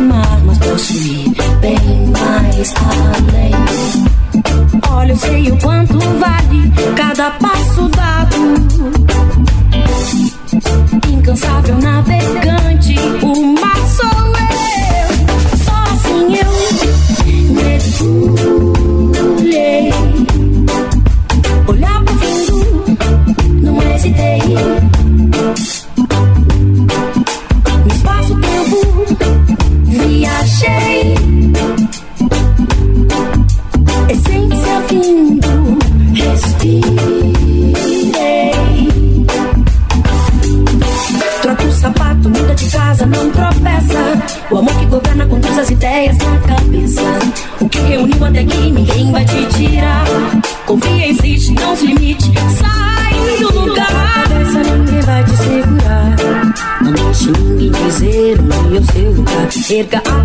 amar, 0.06 0.40
mas 0.44 0.90
ir 0.90 1.34
bem 1.60 2.06
mais 2.06 2.74
além. 2.78 3.52
Olha, 4.90 5.12
eu 5.12 5.16
sei 5.16 5.50
o 5.50 5.58
quanto 5.58 5.98
vale 5.98 6.72
cada 6.96 7.30
passo 7.32 7.88
dado. 7.88 8.36
Incansável 11.12 11.78
navegante, 11.78 12.94
o 13.22 13.60
mar 13.60 13.76
sou 13.88 14.26
eu. 14.36 15.08
Só 15.64 15.76
assim 15.92 16.36
eu 16.36 16.52
mergulho. 17.52 18.35
Circa 59.76 60.15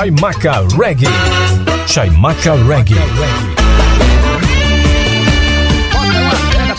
Chaimaca 0.00 0.66
Reggae. 0.78 1.08
Chaimaca 1.86 2.54
Reggae. 2.66 2.94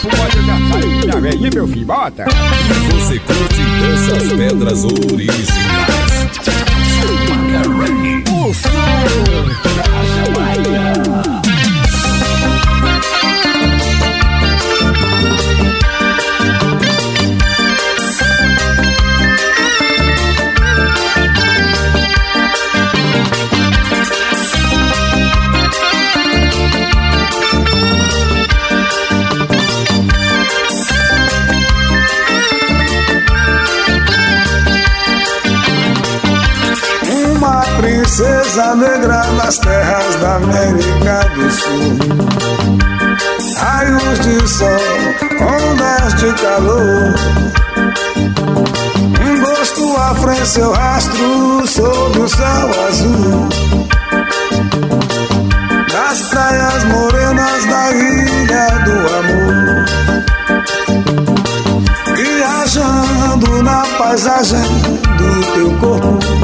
Bota 0.01 0.39
uma 0.39 0.57
pedra 0.71 1.21
pro 1.37 1.53
meu 1.53 1.67
filho, 1.67 1.85
bota! 1.85 2.25
Você 2.89 3.19
curte 3.19 3.61
essas 3.93 4.33
pedras 4.33 4.83
originais. 4.85 5.47
Chaimaca 6.97 7.61
Reggae. 7.85 8.23
O 8.31 8.51
som 8.55 9.80
princesa 38.21 38.75
negra 38.75 39.23
nas 39.31 39.57
terras 39.57 40.15
da 40.17 40.35
América 40.35 41.27
do 41.33 41.49
Sul. 41.49 41.97
Raios 43.57 44.19
de 44.19 44.47
sol, 44.47 44.69
ondas 45.41 46.13
de 46.15 46.31
calor. 46.33 47.15
Um 49.25 49.41
gosto 49.41 49.95
frente 50.21 50.47
seu 50.47 50.71
rastro 50.71 51.67
sob 51.67 52.19
o 52.19 52.29
céu 52.29 52.69
azul. 52.87 53.49
Nas 55.91 56.21
praias 56.29 56.83
morenas 56.85 57.65
da 57.65 57.91
ilha 57.91 58.69
do 58.85 58.97
amor. 59.19 59.85
Viajando 62.15 63.63
na 63.63 63.83
paisagem 63.97 64.61
do 65.17 65.41
teu 65.53 65.71
corpo 65.79 66.40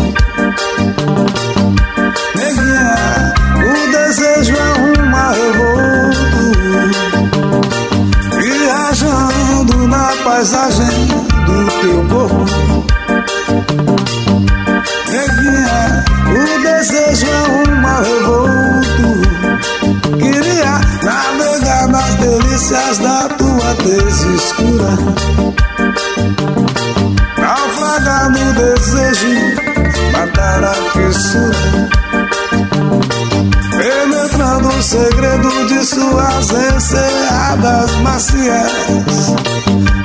suas 35.98 36.52
encerradas 36.52 37.91
macias. 38.02 38.72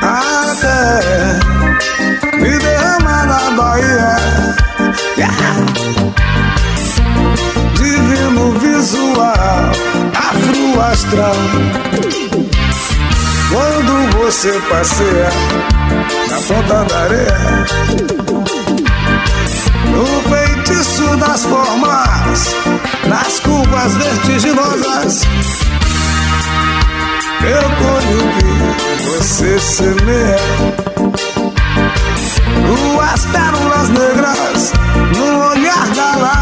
Até 0.01 1.38
me 2.38 2.59
derramar 2.59 3.26
na 3.26 3.51
Bahia. 3.51 4.16
Yeah. 5.18 5.66
Divino 7.74 8.53
visual, 8.59 9.72
afroastral. 10.16 11.36
Quando 13.51 13.93
você 14.16 14.53
passeia 14.70 15.28
na 16.30 16.40
ponta 16.40 16.84
da 16.84 17.01
areia 17.03 17.66
No 19.90 20.07
feitiço 20.30 21.16
das 21.18 21.45
formas 21.45 22.55
nas 23.07 23.40
curvas 23.40 23.93
vertiginosas 23.95 25.20
eu 27.45 27.62
colhi 27.80 28.22
você 29.05 29.59
semeia 29.59 30.36
Duas 32.66 33.26
pérolas 33.26 33.88
negras 33.88 34.72
no 35.16 35.51
olhar 35.51 35.88
da 35.95 36.16
lágrima 36.16 36.41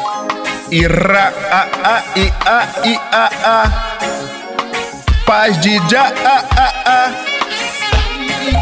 Ira, 0.71 1.33
a, 1.51 1.67
a, 1.83 2.03
i, 2.15 2.31
a, 2.45 2.87
i, 2.87 2.95
a, 3.11 3.29
a. 3.43 3.57
Paz 5.25 5.59
de 5.59 5.77
já, 5.89 6.05
a, 6.07 6.45
a, 6.55 6.67
a. 6.85 7.11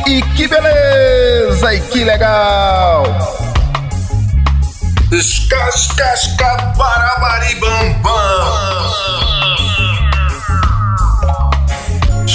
E 0.10 0.20
que 0.36 0.48
beleza, 0.48 1.72
e 1.72 1.80
que 1.82 2.04
legal. 2.04 3.04
Escascasca, 5.12 6.74
barabaribam, 6.76 8.02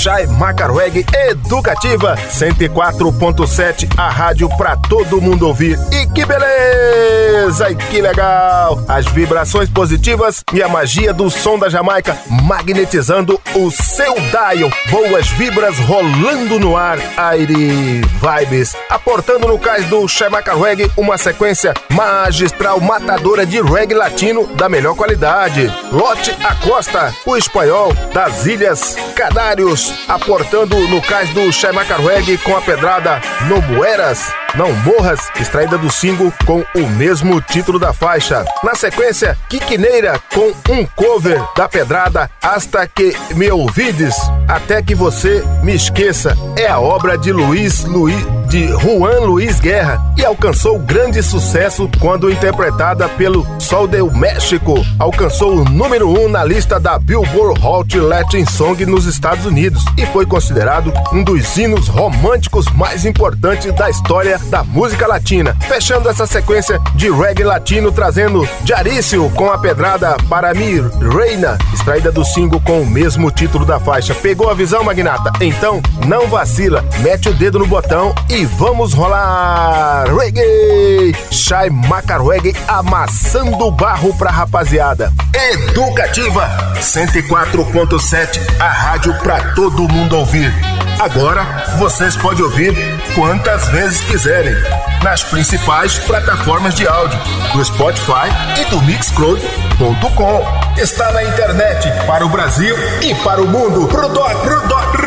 Chai 0.05 0.27
Macarweg 0.27 1.07
Educativa 1.31 2.15
104.7, 2.29 3.89
a 3.97 4.11
rádio 4.11 4.51
pra 4.55 4.77
todo 4.77 5.19
mundo 5.19 5.47
ouvir. 5.47 5.79
E 5.91 6.07
que 6.13 6.27
beleza! 6.27 7.71
E 7.71 7.75
que 7.75 8.03
legal! 8.03 8.85
As 8.87 9.07
vibrações 9.07 9.71
positivas 9.71 10.45
e 10.53 10.63
a 10.63 10.69
magia 10.69 11.15
do 11.15 11.31
som 11.31 11.59
da 11.59 11.71
Jamaica 11.71 12.19
magnetizando 12.29 13.41
o 13.55 13.71
seu 13.71 14.13
dial. 14.15 14.71
Boas 14.91 15.27
vibras 15.29 15.79
rolando 15.79 16.61
no 16.61 16.77
ar. 16.77 16.99
Aire 17.17 18.03
Vibes. 18.03 18.77
Aportando 18.91 19.49
no 19.49 19.59
cais 19.59 19.87
do 19.87 20.07
Chai 20.07 20.29
Macarweg 20.29 20.91
uma 20.99 21.17
sequência 21.17 21.73
magistral 21.91 22.79
matadora 22.79 23.47
de 23.47 23.63
reggae 23.63 23.95
latino 23.95 24.47
da 24.49 24.69
melhor 24.69 24.95
qualidade. 24.95 25.73
Lote 25.91 26.31
Acosta, 26.45 27.11
o 27.25 27.39
espanhol 27.39 27.95
das 28.13 28.45
Ilhas 28.45 28.97
Canários 29.17 29.94
aportando 30.09 30.77
no 30.89 31.01
cais 31.03 31.31
do 31.31 31.53
Chaimacarweg 31.53 32.39
com 32.39 32.57
a 32.57 32.61
pedrada 32.61 33.21
No 33.49 33.61
Mueras, 33.63 34.33
Não 34.55 34.73
Morras, 34.73 35.21
extraída 35.41 35.77
do 35.79 35.91
single 35.91 36.33
com 36.47 36.65
o 36.75 36.87
mesmo 36.91 37.41
título 37.41 37.79
da 37.79 37.93
faixa. 37.93 38.45
Na 38.63 38.75
sequência, 38.75 39.37
Quiquineira 39.49 40.21
com 40.33 40.53
um 40.73 40.87
cover 40.87 41.43
da 41.57 41.69
pedrada 41.69 42.31
Hasta 42.43 42.87
que 42.87 43.17
me 43.35 43.51
ouvides, 43.51 44.15
até 44.49 44.83
que 44.83 44.95
você 44.95 45.43
me 45.63 45.75
esqueça. 45.75 46.37
É 46.57 46.67
a 46.67 46.79
obra 46.79 47.17
de 47.17 47.33
Luiz 47.33 47.85
Luiz 47.85 48.25
de 48.49 48.67
Juan 48.69 49.21
Luiz 49.21 49.61
Guerra 49.61 50.01
e 50.17 50.25
alcançou 50.25 50.79
grande 50.79 51.23
sucesso 51.23 51.89
quando 52.01 52.31
interpretada 52.31 53.09
pelo 53.11 53.47
Sol 53.59 53.87
del 53.87 54.11
México. 54.11 54.75
Alcançou 54.99 55.57
o 55.57 55.65
número 55.65 56.09
1 56.09 56.25
um 56.25 56.29
na 56.29 56.45
lista 56.45 56.79
da 56.79 56.99
Billboard 56.99 57.61
Hot 57.65 57.99
Latin 57.99 58.45
Song 58.47 58.85
nos 58.87 59.07
Estados 59.07 59.47
Unidos 59.47 59.85
e 59.97 60.07
foi 60.07 60.27
considerado 60.27 60.93
um 61.13 61.23
dos 61.23 61.57
hinos 61.57 61.89
românticos 61.89 62.67
mais 62.73 63.05
importantes 63.05 63.73
da 63.73 63.91
história 63.91 64.39
da 64.51 64.63
música 64.63 65.07
latina. 65.07 65.57
Fechando 65.69 66.09
essa 66.09 66.27
sequência 66.27 66.81
de 66.95 67.11
reggae 67.11 67.45
latino, 67.45 67.93
trazendo 67.93 68.49
Jarício 68.65 69.31
com 69.31 69.51
a 69.51 69.59
pedrada 69.59 70.17
para 70.29 70.55
mim, 70.55 70.83
Reina, 71.17 71.59
extraída 71.73 72.11
do 72.13 72.25
single 72.25 72.61
com 72.61 72.83
o 72.83 72.87
mesmo 72.87 73.31
título 73.31 73.65
da 73.65 73.79
faixa. 73.81 74.15
Pegou 74.15 74.51
a 74.51 74.55
visão, 74.55 74.85
Magnata? 74.85 75.33
Então 75.41 75.83
não 76.07 76.29
vacila, 76.29 76.85
mete 77.01 77.29
o 77.29 77.35
dedo 77.35 77.59
no 77.59 77.67
botão 77.67 78.15
e 78.29 78.34
vamos 78.43 78.93
rolar 78.95 80.07
reggae! 80.13 81.15
Shai 81.31 81.71
Maca 81.71 82.19
Reggae 82.19 82.57
amassando 82.67 83.71
barro 83.71 84.13
pra 84.15 84.31
rapaziada. 84.31 85.13
Educativa 85.53 86.49
104.7, 86.81 88.41
a 88.59 88.69
rádio 88.69 89.15
pra 89.19 89.53
todo 89.55 89.89
mundo 89.89 90.17
ouvir. 90.17 90.53
Agora 90.99 91.45
vocês 91.79 92.17
podem 92.17 92.43
ouvir 92.43 92.75
quantas 93.15 93.69
vezes 93.69 94.01
quiserem 94.01 94.55
nas 95.03 95.23
principais 95.23 95.99
plataformas 95.99 96.75
de 96.75 96.89
áudio 96.89 97.19
do 97.53 97.65
Spotify 97.65 98.29
e 98.61 98.65
do 98.65 98.83
Mixcloud.com. 98.83 100.43
Está 100.77 101.13
na 101.13 101.23
internet 101.23 101.89
para 102.07 102.27
o 102.27 102.29
Brasil 102.29 102.75
e 103.01 103.15
para 103.17 103.41
o 103.41 103.47
mundo. 103.47 103.87
Pro 103.87 104.09
doc, 104.09 104.33
pro 104.43 104.67
doc. 104.67 105.04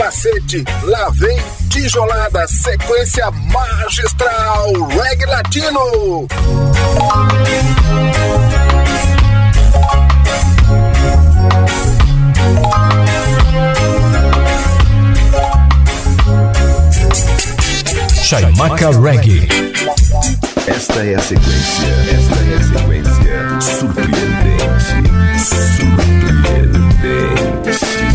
Capacete, 0.00 0.64
lá 0.84 1.10
vem 1.10 1.38
tijolada, 1.68 2.48
sequência 2.48 3.30
magistral, 3.30 4.72
reggae 4.88 5.26
latino. 5.26 6.26
Chaimaca 18.22 18.90
Reggae. 18.98 19.46
Esta 20.66 21.04
é 21.04 21.14
a 21.14 21.20
sequência. 21.20 21.88
Esta 22.10 22.38
é 22.40 22.56
a 22.56 22.62
sequência 22.62 23.60
surpreendente. 23.60 25.04
Surpreendente. 25.76 28.09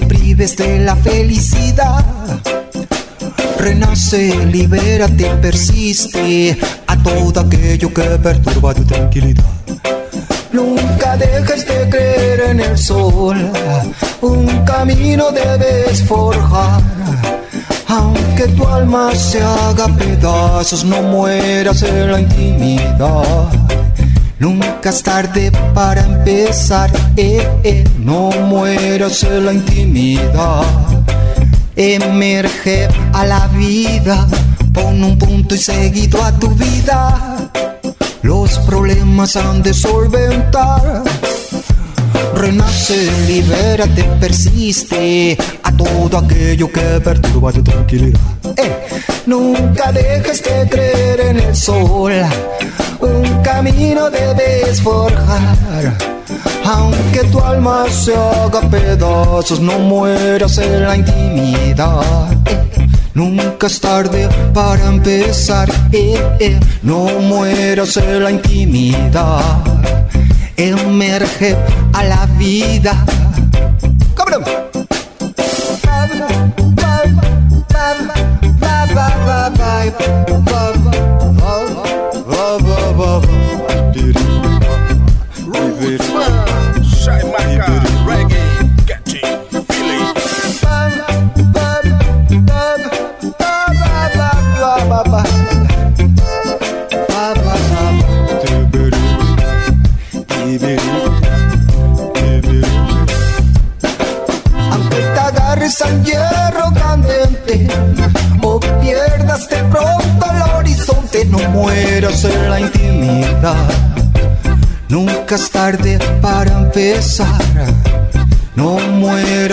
Te 0.00 0.06
prives 0.06 0.56
de 0.56 0.80
la 0.80 0.94
felicidad. 0.96 2.04
Renace, 3.58 4.46
libérate, 4.46 5.24
persiste 5.40 6.56
a 6.86 6.96
todo 7.02 7.40
aquello 7.40 7.92
que 7.94 8.02
perturba 8.02 8.74
tu 8.74 8.84
tranquilidad. 8.84 9.44
Nunca 10.52 11.16
dejes 11.16 11.66
de 11.66 11.88
creer 11.88 12.40
en 12.50 12.60
el 12.60 12.76
sol, 12.76 13.36
un 14.20 14.46
camino 14.64 15.30
debes 15.30 16.02
forjar. 16.02 16.82
Aunque 17.88 18.48
tu 18.48 18.66
alma 18.66 19.14
se 19.14 19.40
haga 19.40 19.86
pedazos, 19.96 20.84
no 20.84 21.00
mueras 21.02 21.82
en 21.82 22.12
la 22.12 22.20
intimidad. 22.20 23.85
Nunca 24.38 24.90
es 24.90 25.02
tarde 25.02 25.50
para 25.74 26.02
empezar, 26.02 26.90
eh, 27.16 27.48
eh, 27.64 27.84
no 27.98 28.30
mueras 28.30 29.22
en 29.22 29.46
la 29.46 29.52
intimidad. 29.52 30.62
Emerge 31.74 32.88
a 33.14 33.24
la 33.24 33.46
vida, 33.48 34.26
pon 34.74 35.02
un 35.02 35.18
punto 35.18 35.54
y 35.54 35.58
seguido 35.58 36.22
a 36.22 36.32
tu 36.32 36.50
vida. 36.50 37.50
Los 38.22 38.58
problemas 38.60 39.36
han 39.36 39.62
de 39.62 39.72
solventar. 39.72 41.02
Renace, 42.36 43.10
libérate, 43.26 44.04
persiste 44.20 45.38
a 45.62 45.72
todo 45.72 46.18
aquello 46.18 46.70
que 46.70 47.00
perturba 47.02 47.50
tu 47.50 47.62
tranquilidad. 47.62 48.20
Eh, 48.58 48.86
nunca 49.24 49.90
dejes 49.90 50.42
de 50.42 50.68
creer 50.68 51.20
en 51.20 51.40
el 51.40 51.56
sol, 51.56 52.12
un 53.00 53.42
camino 53.42 54.10
debes 54.10 54.82
forjar. 54.82 55.96
Aunque 56.66 57.24
tu 57.32 57.40
alma 57.40 57.86
se 57.88 58.14
haga 58.14 58.60
pedazos, 58.68 59.58
no 59.58 59.78
mueras 59.78 60.58
en 60.58 60.82
la 60.82 60.94
intimidad. 60.94 62.32
Eh, 62.44 62.75
nunca 63.16 63.66
es 63.66 63.80
tarde 63.80 64.28
para 64.52 64.86
empezar, 64.86 65.68
eh, 65.90 66.20
eh, 66.38 66.60
no 66.82 67.06
mueras 67.20 67.96
en 67.96 68.22
la 68.22 68.30
intimidad. 68.30 69.40
Emerge 70.56 71.56
a 71.94 72.04
la 72.04 72.26
vida. 72.38 73.04
¡Cabrón! 74.14 74.44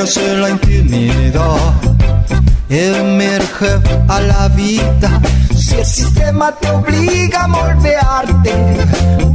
Mueras 0.04 0.18
en 0.18 0.42
la 0.42 0.50
intimidad. 0.50 1.74
Emerge 2.70 3.80
a 4.10 4.20
la 4.20 4.48
vida. 4.50 5.22
Si 5.56 5.76
el 5.76 5.86
sistema 5.86 6.52
te 6.60 6.70
obliga 6.72 7.44
a 7.44 7.48
moldearte, 7.48 8.54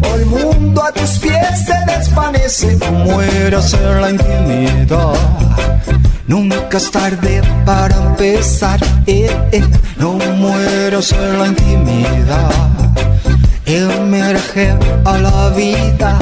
o 0.02 0.14
el 0.14 0.26
mundo 0.26 0.84
a 0.84 0.92
tus 0.92 1.18
pies 1.20 1.64
se 1.64 1.74
desvanece, 1.86 2.78
mueras 3.04 3.72
en 3.72 4.00
la 4.00 4.10
intimidad. 4.10 5.14
Nunca 6.26 6.76
es 6.76 6.90
tarde 6.90 7.40
para 7.64 7.96
empezar, 7.96 8.78
eh, 9.06 9.30
eh, 9.52 9.64
no 9.96 10.18
mueras 10.36 11.12
en 11.12 11.38
la 11.38 11.46
intimidad. 11.46 12.50
Emerge 13.64 14.74
a 15.04 15.18
la 15.18 15.48
vida. 15.50 16.18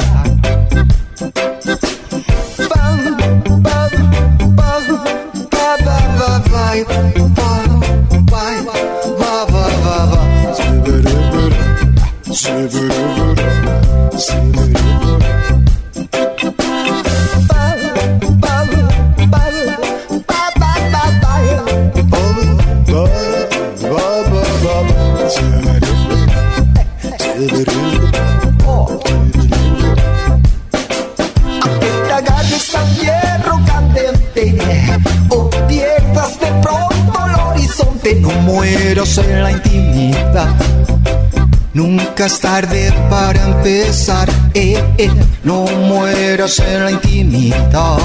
nunca 42.26 42.34
es 42.34 42.40
tarde 42.40 42.92
para 43.08 43.40
empezar. 43.44 44.28
Eh, 44.54 44.82
eh. 44.98 45.10
No 45.44 45.64
mueras 45.64 46.58
en 46.58 46.84
la 46.84 46.90
intimidad. 46.90 47.98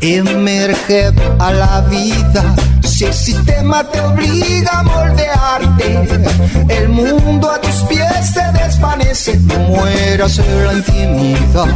Emerge 0.00 1.12
a 1.38 1.52
la 1.52 1.80
vida. 1.82 2.54
Si 2.82 3.04
el 3.04 3.14
sistema 3.14 3.84
te 3.84 4.00
obliga 4.00 4.80
a 4.80 4.82
moldearte, 4.82 6.34
el 6.68 6.88
mundo 6.88 7.50
a 7.50 7.60
tus 7.60 7.82
pies 7.88 8.30
se 8.34 8.42
desvanece. 8.52 9.38
No 9.40 9.58
mueras 9.60 10.38
en 10.38 10.66
la 10.66 10.72
intimidad. 10.74 11.68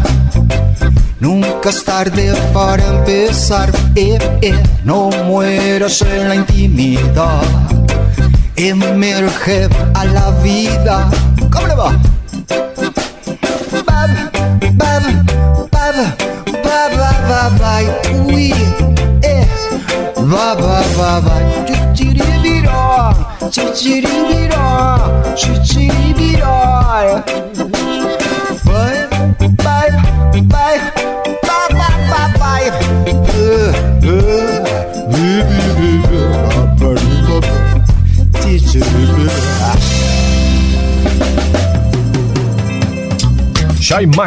Nunca 1.20 1.70
es 1.70 1.84
tarde 1.84 2.34
para 2.52 2.84
empezar. 2.86 3.70
Eh, 3.94 4.18
eh. 4.42 4.62
No 4.84 5.10
mueras 5.24 6.02
en 6.02 6.28
la 6.28 6.34
intimidad. 6.34 7.42
Emerge 8.56 9.68
a 9.94 10.04
la 10.04 10.30
vida. 10.42 11.08
Come 11.50 11.68
det! 11.68 11.76
Bab, 11.76 11.96
bab, 12.92 13.32
bab, 16.62 16.92
bab, 17.28 17.58
bab, 17.58 17.84
oui, 18.26 18.52
eh, 19.22 19.46
bab, 20.16 20.58
bab, 20.58 20.86
bab, 20.96 21.24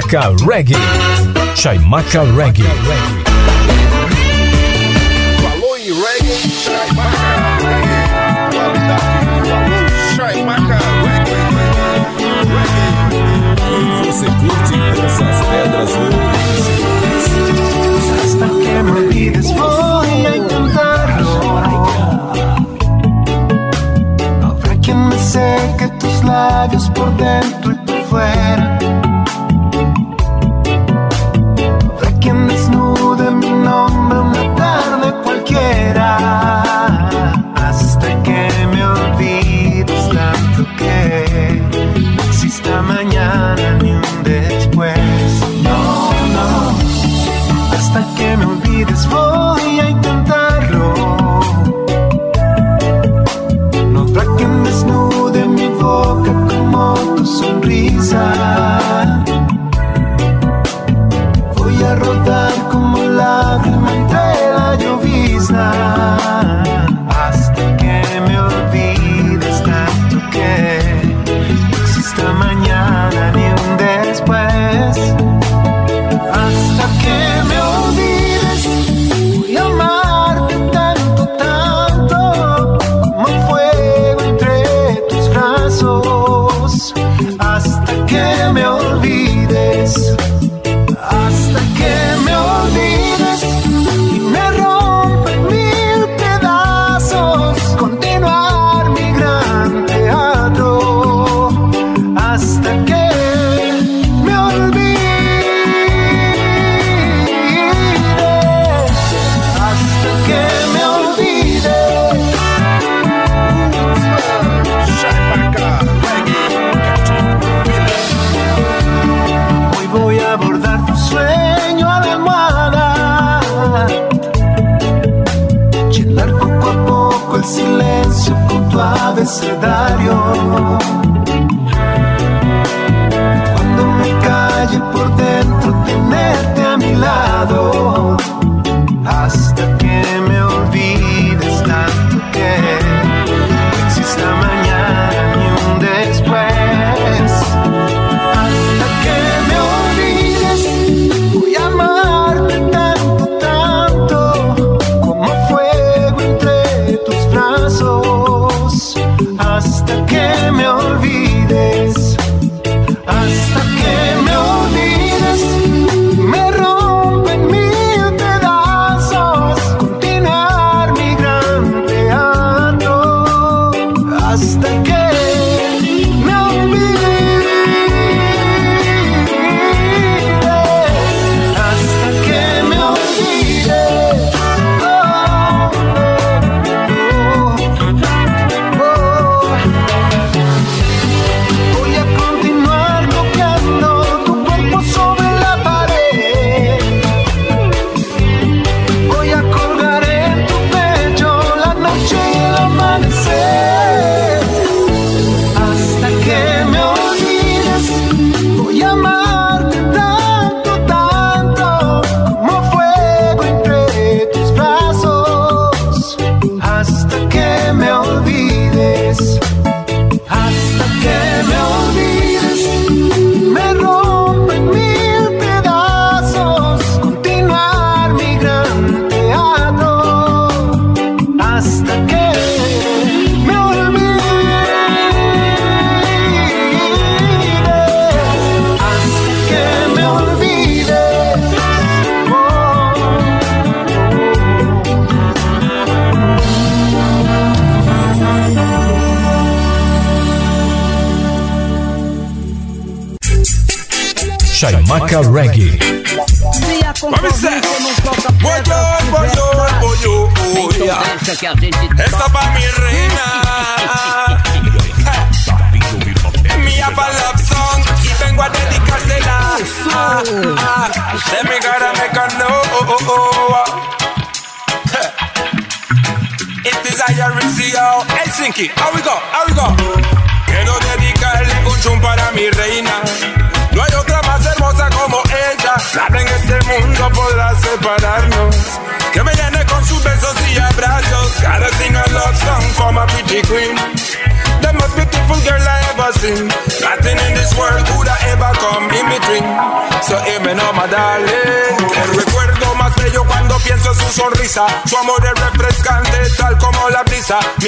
Chaimaca 0.10 0.36
Reggae. 0.46 0.76
Chaimaca 1.56 2.24
Reggae. 2.36 2.64
Falou 5.42 5.78
em 5.78 5.94
reggae, 5.94 6.50
Chaimaca 6.50 7.58
Reggae. 8.52 9.23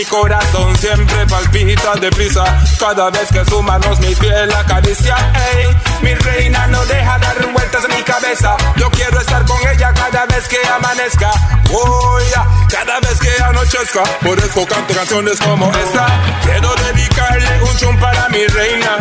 Corazón 0.10 0.76
siempre 0.78 1.26
palpita 1.28 1.96
deprisa. 1.96 2.44
Cada 2.80 3.10
vez 3.10 3.30
que 3.32 3.44
sus 3.46 3.64
manos 3.64 4.00
mi 4.00 4.14
piel 4.16 4.52
acaricia. 4.54 5.16
Ey, 5.54 5.76
mi 6.02 6.14
reina 6.14 6.68
no 6.68 6.86
deja 6.86 7.18
dar 7.20 7.52
vueltas 7.52 7.86
en 7.86 7.96
mi 7.96 8.04
cabeza. 8.04 8.56
Yo 8.78 8.90
quiero 8.92 9.20
estar 9.20 9.46
con 9.46 9.58
ella 9.68 9.94
cada 9.94 10.26
vez 10.26 10.48
que 10.48 10.58
amanezca. 10.68 11.32
Oh, 11.72 12.20
yeah, 12.30 12.48
cada 12.70 13.00
vez 13.00 13.20
que 13.20 13.44
anochezca. 13.44 14.04
Por 14.22 14.38
eso 14.38 14.66
canto 14.66 14.94
canciones 14.94 15.40
como 15.40 15.72
esta. 15.72 16.08
Quiero 16.44 16.74
dedicarle 16.76 17.64
un 17.64 17.78
chum 17.78 17.98
para 17.98 18.30
mi 18.30 18.46
reina. 18.48 18.98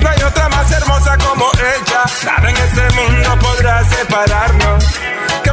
No 0.00 0.08
hay 0.08 0.22
otra 0.22 0.48
más 0.48 0.70
hermosa 0.70 1.16
como 1.18 1.50
ella. 1.54 2.02
Nada 2.24 2.50
en 2.50 2.56
este 2.56 2.90
mundo 2.94 3.38
podrá 3.40 3.84
separarnos. 3.84 4.84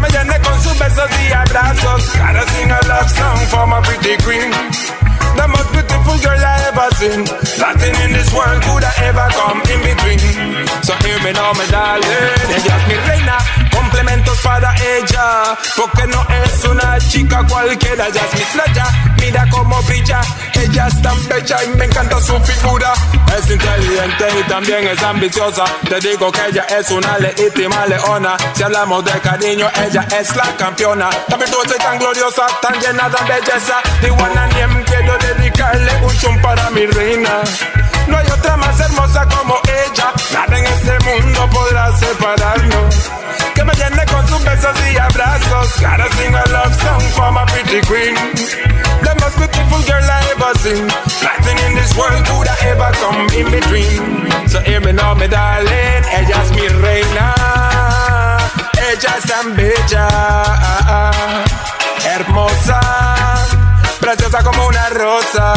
Me 0.06 0.12
llene 0.12 0.40
con 0.42 0.62
sus 0.62 0.78
besos 0.78 1.10
y 1.28 1.34
abrazos. 1.34 2.14
Gotta 2.14 2.46
sing 2.52 2.72
a 2.72 2.80
love 2.88 3.10
song 3.10 3.38
for 3.50 3.66
my 3.66 3.82
pretty 3.82 4.16
queen. 4.24 4.52
The 5.36 5.48
most 5.48 5.72
beautiful 5.72 6.18
girl 6.20 6.46
I 6.46 6.62
ever 6.70 6.90
seen. 6.96 7.24
Nothing 7.58 7.96
in 8.06 8.14
this 8.14 8.32
world 8.32 8.62
could 8.62 8.84
have 8.84 9.02
ever 9.02 9.28
come 9.34 9.62
in 9.66 9.82
between. 9.82 10.68
So 10.84 10.94
hear 11.02 11.18
me 11.24 11.32
now, 11.34 11.54
my 11.54 11.66
darling. 11.72 12.06
Ella 12.54 12.76
es 12.78 12.88
mi 12.88 12.96
reina. 13.08 13.65
Complementos 13.76 14.38
para 14.40 14.74
ella. 14.76 15.58
Porque 15.76 16.08
no 16.08 16.26
es 16.44 16.64
una 16.66 16.98
chica 17.00 17.46
cualquiera. 17.48 18.08
Ella 18.08 18.22
es 18.28 18.34
mi 18.34 18.42
estrella. 18.42 18.86
Mira 19.20 19.46
cómo 19.52 19.82
brilla. 19.84 20.22
Ella 20.54 20.88
es 20.88 21.02
tan 21.02 21.28
bella 21.28 21.64
y 21.64 21.78
me 21.78 21.86
encanta 21.86 22.22
su 22.22 22.40
figura. 22.40 22.94
Es 23.38 23.50
inteligente 23.50 24.26
y 24.40 24.44
también 24.44 24.88
es 24.88 25.02
ambiciosa. 25.04 25.66
Te 25.88 26.00
digo 26.00 26.32
que 26.32 26.42
ella 26.50 26.66
es 26.78 26.90
una 26.92 27.18
legítima 27.20 27.86
leona. 27.86 28.38
Si 28.54 28.64
hablamos 28.64 29.04
de 29.04 29.20
cariño, 29.20 29.70
ella 29.86 30.08
es 30.20 30.36
la 30.36 30.46
campeona. 30.58 31.10
Tan 31.28 31.40
virtuosa 31.40 31.76
y 31.76 31.84
tan 31.84 32.00
gloriosa, 32.00 32.46
tan 32.62 32.80
llena 32.80 33.10
de 33.10 33.34
belleza. 33.34 33.82
De 34.02 34.10
Niem 34.56 34.84
quiero 34.84 35.18
dedicarle 35.18 35.92
un 36.04 36.18
chum 36.18 36.42
para 36.42 36.70
mi 36.70 36.86
reina. 36.86 37.42
No 38.08 38.18
hay 38.18 38.28
otra 38.28 38.58
más 38.58 38.80
hermosa 38.80 39.28
como 39.28 39.60
ella. 39.64 40.14
Nada 40.34 40.60
en 40.60 40.66
este 40.66 41.00
mundo 41.00 41.50
podrá 41.50 41.98
separarnos. 41.98 42.96
Que 43.56 43.64
me 43.64 43.74
llene 43.74 44.06
con 44.06 44.28
sus 44.28 44.44
besos 44.44 44.76
y 44.92 44.98
abrazos. 44.98 45.80
Gotta 45.82 46.08
sing 46.18 46.36
a 46.36 46.44
love 46.52 46.76
song 46.82 47.02
for 47.16 47.32
my 47.32 47.46
pretty 47.46 47.82
queen. 47.88 48.16
The 49.02 49.14
most 49.22 49.38
beautiful 49.38 49.82
girl 49.90 50.04
I 50.04 50.22
ever 50.34 50.54
seen. 50.60 50.86
Nothing 51.24 51.58
in 51.66 51.76
this 51.76 51.96
world 51.98 52.24
could 52.28 52.48
have 52.48 52.64
ever 52.72 52.92
come 53.02 53.28
in 53.40 53.50
between. 53.52 54.30
So 54.50 54.60
hear 54.62 54.82
me 54.82 54.92
now, 54.92 55.14
mi 55.16 55.28
darling. 55.28 56.04
Ella 56.18 56.42
es 56.44 56.52
mi 56.52 56.68
reina. 56.68 57.34
Ella 58.90 59.12
es 59.18 59.24
tan 59.24 59.56
bella. 59.56 60.08
Hermosa. 62.06 62.80
Preciosa 64.00 64.44
como 64.44 64.68
una 64.68 64.90
rosa. 64.90 65.54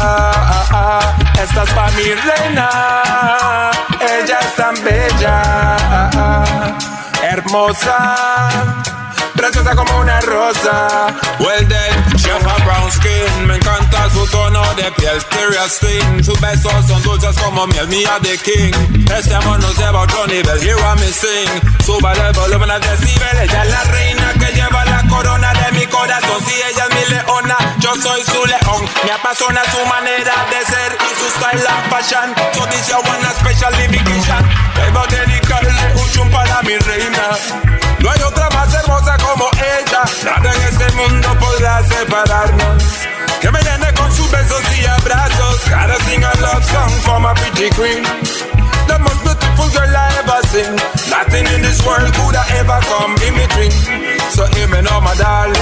Esta 1.42 1.62
es 1.62 1.70
pa' 1.70 1.90
mi 1.96 2.14
reina. 2.14 2.68
Ella 4.00 4.38
es 4.40 4.54
tan 4.56 4.74
bella. 4.84 6.97
Hermosa. 7.30 8.16
Preciosa 9.34 9.76
como 9.76 9.98
una 9.98 10.18
rosa. 10.20 11.14
Well 11.38 11.66
then, 11.68 12.16
she 12.16 12.30
have 12.30 12.40
a 12.40 12.64
brown 12.64 12.90
skin. 12.90 13.46
Me 13.46 13.56
encanta 13.56 14.08
su 14.10 14.26
tono 14.28 14.62
de 14.74 14.90
piel, 14.92 15.20
Styria 15.20 15.68
skin. 15.68 16.24
Sus 16.24 16.40
besos 16.40 16.72
son 16.86 17.02
dulces 17.02 17.36
como 17.38 17.66
miel 17.66 17.86
mía 17.88 18.18
de 18.22 18.38
king. 18.38 18.72
Este 19.14 19.34
amor 19.34 19.60
nos 19.60 19.76
lleva 19.76 20.00
a 20.00 20.02
otro 20.04 20.26
nivel, 20.26 20.58
hear 20.62 20.78
me 20.96 21.12
sing. 21.12 21.50
Súbale 21.84 22.28
el 22.28 22.32
volumen 22.32 22.70
al 22.70 22.80
decibel. 22.80 23.38
Ella 23.42 23.62
es 23.62 23.70
la 23.70 23.84
reina 23.84 24.32
que 24.40 24.52
lleva 24.54 24.84
la 24.86 25.04
corona 25.08 25.52
de 25.52 25.72
mi 25.72 25.86
corazón. 25.86 26.42
Si 26.46 26.54
ella 26.54 26.86
es 26.88 26.94
mi 26.96 27.14
leona, 27.14 27.56
yo 27.80 27.94
soy 27.94 28.22
su 28.24 28.46
león. 28.46 28.88
Me 29.04 29.12
apasiona 29.12 29.60
su 29.70 29.84
manera 29.84 30.32
de 30.50 30.64
ser 30.64 30.96
y 30.96 31.10
su 31.14 31.28
style 31.36 31.66
and 31.68 31.90
fashion. 31.92 32.34
So 32.54 32.64
this 32.66 32.88
is 32.88 32.94
one 32.94 33.22
special. 33.38 33.72
Debo 34.74 35.06
dedicarle 35.08 35.97
para 36.30 36.62
mi 36.62 36.76
reina. 36.76 37.24
No 38.00 38.10
hay 38.10 38.22
otra 38.22 38.48
más 38.50 38.72
hermosa 38.74 39.16
como 39.18 39.48
ella. 39.54 40.02
Nada 40.24 40.52
en 40.54 40.62
este 40.62 40.92
mundo 40.92 41.28
podrá 41.38 41.82
separarnos. 41.82 42.82
Que 43.40 43.50
me 43.50 43.60
llene 43.62 43.92
con 43.94 44.12
sus 44.12 44.30
besos 44.30 44.62
y 44.80 44.84
abrazos. 44.86 45.68
Gotta 45.68 45.96
sing 46.04 46.24
a 46.24 46.32
love 46.40 46.64
song 46.64 46.90
for 47.04 47.20
my 47.20 47.34
pretty 47.34 47.70
queen. 47.76 48.02
The 48.88 48.98
most 48.98 49.22
beautiful 49.22 49.68
girl 49.70 49.96
I 49.96 50.08
ever 50.20 50.40
seen. 50.48 50.74
Nothing 51.10 51.46
in 51.54 51.62
this 51.62 51.84
world 51.84 52.12
could 52.14 52.34
have 52.34 52.50
ever 52.60 52.80
come 52.90 53.14
in 53.26 53.34
between. 53.34 53.72
So 54.30 54.46
hear 54.54 54.68
me 54.68 54.80
now, 54.82 55.00
my 55.00 55.14
darling. 55.14 55.58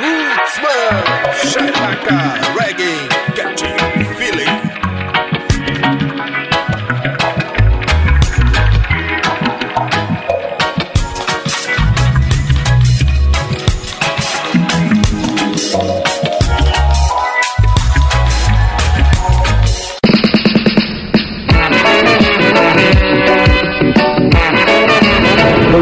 Roots, 0.00 0.56
man. 0.62 1.20
Shaimaka, 1.50 2.18
reggae, 2.56 3.09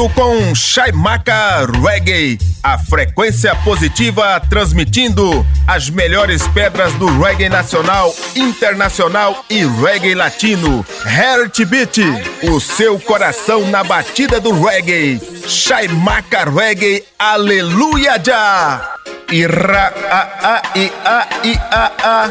Voltando 0.00 0.14
com 0.14 0.54
Shaimaka 0.54 1.66
Reggae, 1.84 2.38
a 2.62 2.78
frequência 2.78 3.54
positiva 3.56 4.40
transmitindo 4.48 5.44
as 5.66 5.90
melhores 5.90 6.46
pedras 6.48 6.94
do 6.94 7.06
reggae 7.20 7.50
nacional, 7.50 8.14
internacional 8.34 9.44
e 9.50 9.62
reggae 9.66 10.14
latino. 10.14 10.86
Heartbeat, 11.04 12.00
o 12.44 12.58
seu 12.58 12.98
coração 12.98 13.66
na 13.68 13.84
batida 13.84 14.40
do 14.40 14.58
reggae. 14.64 15.20
Shaimaka 15.46 16.48
Reggae, 16.48 17.04
aleluia 17.18 18.18
já! 18.24 18.94
Ira 19.30 19.92
a 20.10 20.54
a 20.54 20.62
i 20.78 20.92
a 21.04 21.28
i 21.44 21.58
a 21.70 21.92
a. 22.02 22.28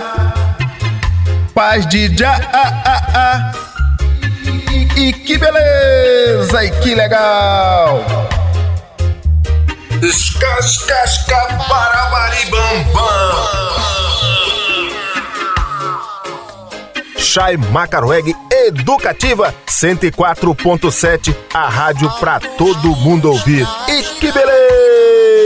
Paz 1.54 1.86
de 1.88 2.18
já 2.18 2.34
a 2.34 2.64
a 2.90 2.98
a. 3.14 3.79
E, 4.72 5.08
e 5.08 5.14
que 5.14 5.38
beleza! 5.38 6.64
E 6.64 6.72
que 6.82 6.96
legal! 6.96 8.04
Escascasca 10.02 11.36
Barabaribambam. 11.68 13.60
Chai 17.18 17.58
Macarweg 17.58 18.34
Educativa 18.52 19.54
104.7, 19.68 21.36
a 21.54 21.70
rádio 21.70 22.10
pra 22.20 22.40
todo 22.40 22.96
mundo 22.96 23.30
ouvir. 23.32 23.68
E 23.88 24.02
que 24.20 24.32
beleza! 24.32 24.79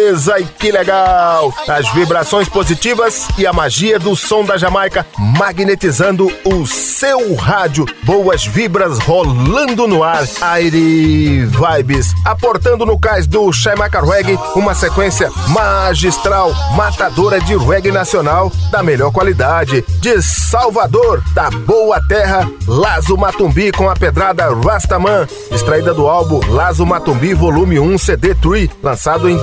E 0.03 0.43
que 0.59 0.69
legal! 0.69 1.53
As 1.65 1.89
vibrações 1.93 2.49
positivas 2.49 3.25
e 3.37 3.47
a 3.47 3.53
magia 3.53 3.97
do 3.97 4.17
som 4.17 4.43
da 4.43 4.57
Jamaica 4.57 5.05
magnetizando 5.17 6.29
o 6.43 6.67
seu 6.67 7.33
rádio. 7.35 7.85
Boas 8.03 8.45
vibras 8.45 8.99
rolando 8.99 9.87
no 9.87 10.03
ar. 10.03 10.25
Aire 10.41 11.45
Vibes 11.45 12.13
aportando 12.25 12.85
no 12.85 12.99
cais 12.99 13.25
do 13.25 13.49
Chai 13.53 13.75
Macarweg 13.77 14.37
uma 14.55 14.75
sequência 14.75 15.31
magistral, 15.47 16.53
matadora 16.75 17.39
de 17.39 17.55
reggae 17.55 17.91
nacional 17.91 18.51
da 18.71 18.83
melhor 18.83 19.09
qualidade. 19.09 19.85
De 20.01 20.21
Salvador, 20.21 21.23
da 21.33 21.49
Boa 21.49 22.05
Terra, 22.09 22.45
Lazo 22.67 23.15
Matumbi 23.15 23.71
com 23.71 23.89
a 23.89 23.95
pedrada 23.95 24.53
Rastaman, 24.53 25.25
extraída 25.49 25.93
do 25.93 26.09
álbum 26.09 26.41
Lazo 26.49 26.85
Matumbi 26.85 27.33
Volume 27.33 27.79
1 27.79 27.97
CD 27.97 28.35
3, 28.35 28.69
lançado 28.83 29.29
em 29.29 29.37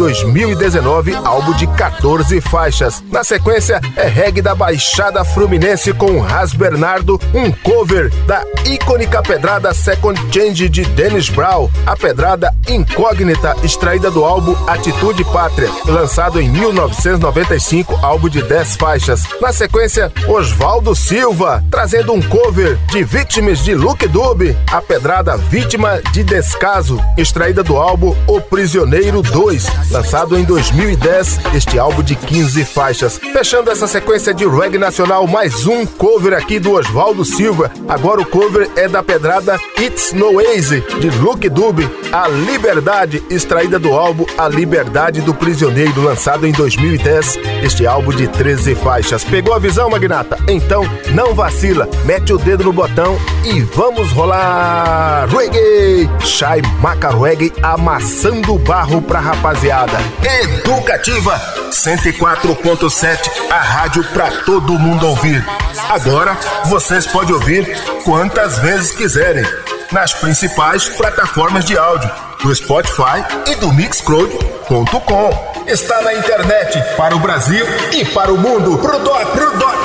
2019, 0.54 1.14
álbum 1.24 1.52
de 1.54 1.66
14 1.66 2.40
faixas. 2.40 3.02
Na 3.10 3.22
sequência, 3.22 3.80
é 3.96 4.06
reggae 4.06 4.42
da 4.42 4.54
Baixada 4.54 5.24
Fluminense 5.24 5.92
com 5.92 6.20
Ras 6.20 6.52
Bernardo, 6.52 7.20
um 7.34 7.50
cover 7.52 8.10
da 8.26 8.44
icônica 8.64 9.22
pedrada 9.22 9.72
Second 9.72 10.20
Change 10.32 10.68
de 10.68 10.84
Dennis 10.84 11.28
Brown, 11.28 11.68
a 11.86 11.96
pedrada 11.96 12.54
Incógnita, 12.68 13.56
extraída 13.62 14.10
do 14.10 14.24
álbum 14.24 14.56
Atitude 14.66 15.24
Pátria, 15.24 15.70
lançado 15.86 16.40
em 16.40 16.48
1995, 16.48 17.98
álbum 18.02 18.28
de 18.28 18.42
10 18.42 18.76
faixas. 18.76 19.22
Na 19.40 19.52
sequência, 19.52 20.12
Oswaldo 20.26 20.94
Silva, 20.94 21.62
trazendo 21.70 22.12
um 22.12 22.22
cover 22.22 22.76
de 22.90 23.04
Vítimas 23.04 23.58
de 23.60 23.74
Luke 23.74 24.06
Dube, 24.08 24.56
a 24.70 24.80
pedrada 24.80 25.36
Vítima 25.36 26.00
de 26.12 26.22
Descaso, 26.22 27.00
extraída 27.16 27.62
do 27.62 27.76
álbum 27.76 28.14
O 28.26 28.40
Prisioneiro 28.40 29.22
2, 29.22 29.90
lançado 29.90 30.38
em 30.38 30.39
2010, 30.44 31.40
este 31.54 31.78
álbum 31.78 32.02
de 32.02 32.14
15 32.14 32.64
faixas. 32.64 33.18
Fechando 33.18 33.70
essa 33.70 33.86
sequência 33.86 34.32
de 34.32 34.46
reggae 34.46 34.78
nacional, 34.78 35.26
mais 35.26 35.66
um 35.66 35.84
cover 35.84 36.34
aqui 36.34 36.58
do 36.58 36.72
Oswaldo 36.72 37.24
Silva. 37.24 37.70
Agora 37.88 38.20
o 38.20 38.26
cover 38.26 38.70
é 38.76 38.88
da 38.88 39.02
pedrada 39.02 39.58
It's 39.78 40.12
No 40.12 40.40
Easy, 40.40 40.82
de 41.00 41.10
Luke 41.18 41.48
Dube, 41.48 41.88
A 42.12 42.28
Liberdade, 42.28 43.22
extraída 43.30 43.78
do 43.78 43.92
álbum 43.92 44.24
A 44.36 44.48
Liberdade 44.48 45.20
do 45.20 45.34
Prisioneiro, 45.34 46.02
lançado 46.02 46.46
em 46.46 46.52
2010, 46.52 47.38
este 47.62 47.86
álbum 47.86 48.10
de 48.10 48.28
13 48.28 48.74
faixas. 48.74 49.24
Pegou 49.24 49.54
a 49.54 49.58
visão, 49.58 49.90
Magnata? 49.90 50.38
Então 50.48 50.84
não 51.14 51.34
vacila, 51.34 51.88
mete 52.04 52.32
o 52.32 52.38
dedo 52.38 52.64
no 52.64 52.72
botão 52.72 53.18
e 53.44 53.60
vamos 53.60 54.10
rolar 54.12 55.28
reggae! 55.28 56.08
Shai 56.20 56.62
Maca 56.80 57.10
Reggae 57.10 57.52
amassando 57.62 58.58
barro 58.58 59.00
pra 59.02 59.20
rapaziada. 59.20 59.98
Educativa 60.38 61.40
104.7, 61.70 63.50
a 63.50 63.58
rádio 63.58 64.04
pra 64.12 64.30
todo 64.44 64.78
mundo 64.78 65.08
ouvir. 65.08 65.44
Agora 65.88 66.36
vocês 66.66 67.06
podem 67.06 67.34
ouvir 67.34 67.66
quantas 68.04 68.58
vezes 68.58 68.92
quiserem 68.92 69.44
nas 69.90 70.14
principais 70.14 70.88
plataformas 70.88 71.64
de 71.64 71.76
áudio 71.76 72.10
do 72.42 72.54
Spotify 72.54 73.24
e 73.48 73.56
do 73.56 73.72
Mixcloud.com. 73.72 75.50
Está 75.66 76.00
na 76.02 76.14
internet 76.14 76.78
para 76.96 77.16
o 77.16 77.18
Brasil 77.18 77.66
e 77.92 78.04
para 78.04 78.32
o 78.32 78.38
mundo. 78.38 78.78
Pro 78.78 78.98
dó, 79.00 79.24
pro 79.26 79.58
dó. 79.58 79.79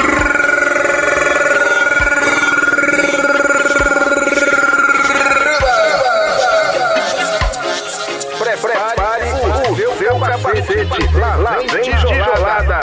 Seu 10.66 10.88
capacete. 10.88 11.18
Lá, 11.18 11.36
lá 11.36 11.58
vem 11.58 11.82
tijolada. 11.82 12.80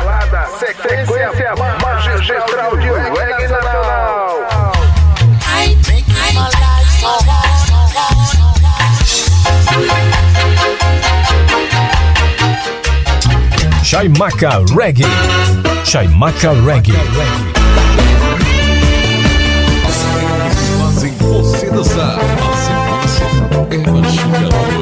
Sequência 0.58 1.54
magistral 1.82 2.76
de 2.76 2.90
reggae 2.90 3.48
nacional. 3.48 4.38
I 5.44 5.76
make 5.88 6.08
my 6.08 6.30
life 6.32 6.90
so 7.00 7.42
Chaimaca 13.82 14.64
Reggae. 14.74 15.04
Chaimaca 15.84 16.52
Reggae. 16.64 16.92
Fazem 20.78 21.12
você 21.18 21.70
dançar. 21.70 22.18
A 22.18 23.08
sequência 23.08 23.24
é. 24.78 24.81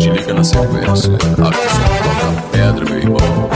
Te 0.00 0.08
liga 0.08 0.32
na 0.32 0.42
sequência. 0.42 1.14
Aqui 1.14 1.68
só 1.68 1.82
toca 2.02 2.42
pedra, 2.52 2.84
meu 2.86 2.98
irmão. 2.98 3.50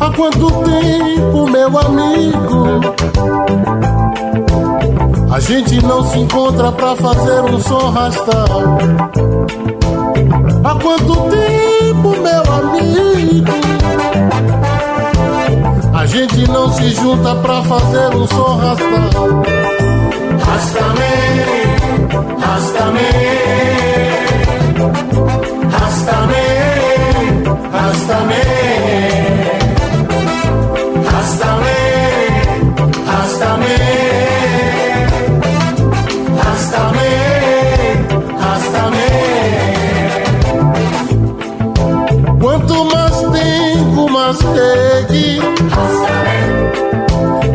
Há 0.00 0.10
quanto 0.14 0.50
tempo, 0.64 1.50
meu 1.50 1.78
amigo? 1.78 2.80
A 5.32 5.40
gente 5.40 5.82
não 5.82 6.04
se 6.04 6.18
encontra 6.18 6.70
pra 6.72 6.94
fazer 6.94 7.40
um 7.40 7.58
som 7.58 7.88
rastão. 7.88 8.76
Há 10.62 10.74
quanto 10.74 11.16
tempo, 11.30 12.10
meu 12.20 12.42
amigo? 12.52 14.01
A 16.02 16.06
gente 16.06 16.48
não 16.48 16.68
se 16.72 16.90
junta 16.90 17.32
pra 17.36 17.62
fazer 17.62 18.16
um 18.16 18.26
som 18.26 18.56
rastão. 18.56 19.42
Rastamento, 20.44 21.60
rastamento, 22.40 23.02
rastamento, 25.70 27.56
rastamento. 27.70 29.21
Rede. 44.40 45.40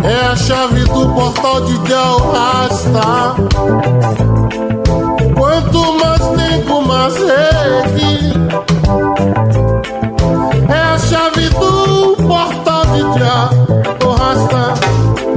É 0.03 0.25
a 0.31 0.35
chave 0.35 0.83
do 0.85 1.09
portal 1.13 1.61
de 1.61 1.77
Del 1.79 2.17
Rasta. 2.31 3.35
Quanto 5.35 5.93
mais 5.99 6.21
tempo, 6.37 6.81
mais 6.87 7.15
rede. 7.15 8.33
É 10.69 10.79
a 10.93 10.97
chave 10.99 11.49
do 11.49 12.15
portal 12.27 12.85
de 12.85 13.01
Del 13.01 14.11
Rasta. 14.11 14.73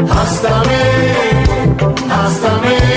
Rastamento, 0.09 1.95
rastamento, 2.09 2.91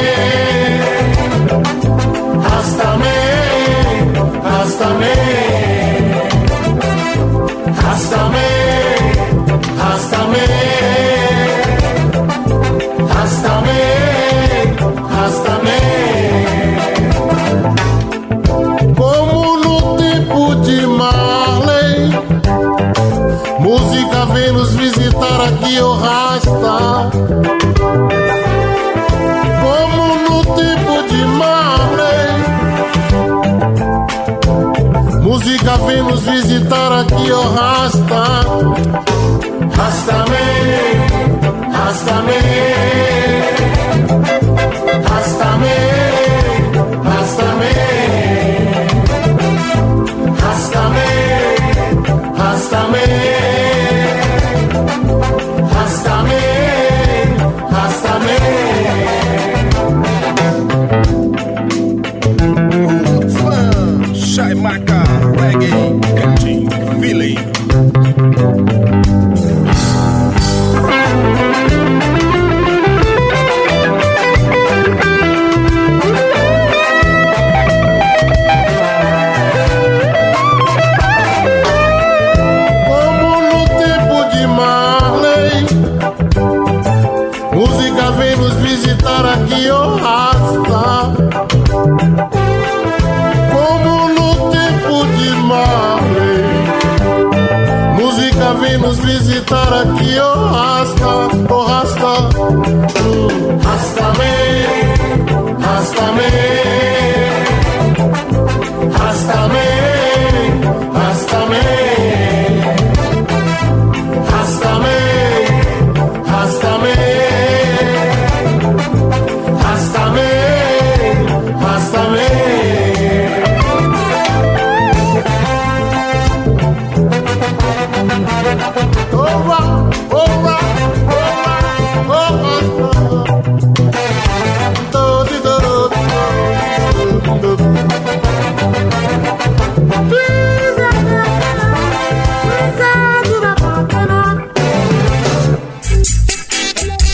rastamento, 4.44 5.23
aqui, 25.74 25.82
o 25.82 25.94
rasta. 25.96 27.10
Como 29.62 30.16
no 30.30 30.44
tempo 30.56 31.04
de 31.10 31.26
Marley, 31.26 32.30
música 35.22 35.78
vem 35.78 36.04
nos 36.04 36.22
visitar 36.22 36.92
aqui, 37.02 37.32
o 37.32 37.42
rasta. 37.54 38.44
Rastamento, 39.76 41.24
rastamento, 41.72 42.43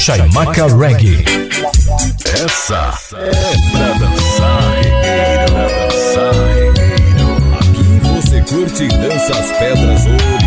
Chaimaca 0.09 0.65
Reggae. 0.75 1.23
Essa 2.43 2.91
é 3.15 3.29
pra 3.71 3.93
dançar, 3.93 4.73
regueiro, 4.81 5.51
pra 5.53 5.67
dançar, 5.67 6.33
regueiro. 6.55 7.27
Aqui 7.59 7.87
você 8.07 8.41
curte 8.41 8.83
e 8.85 8.87
dança 8.87 9.33
as 9.39 9.51
pedras 9.59 10.05
originais. 10.07 10.38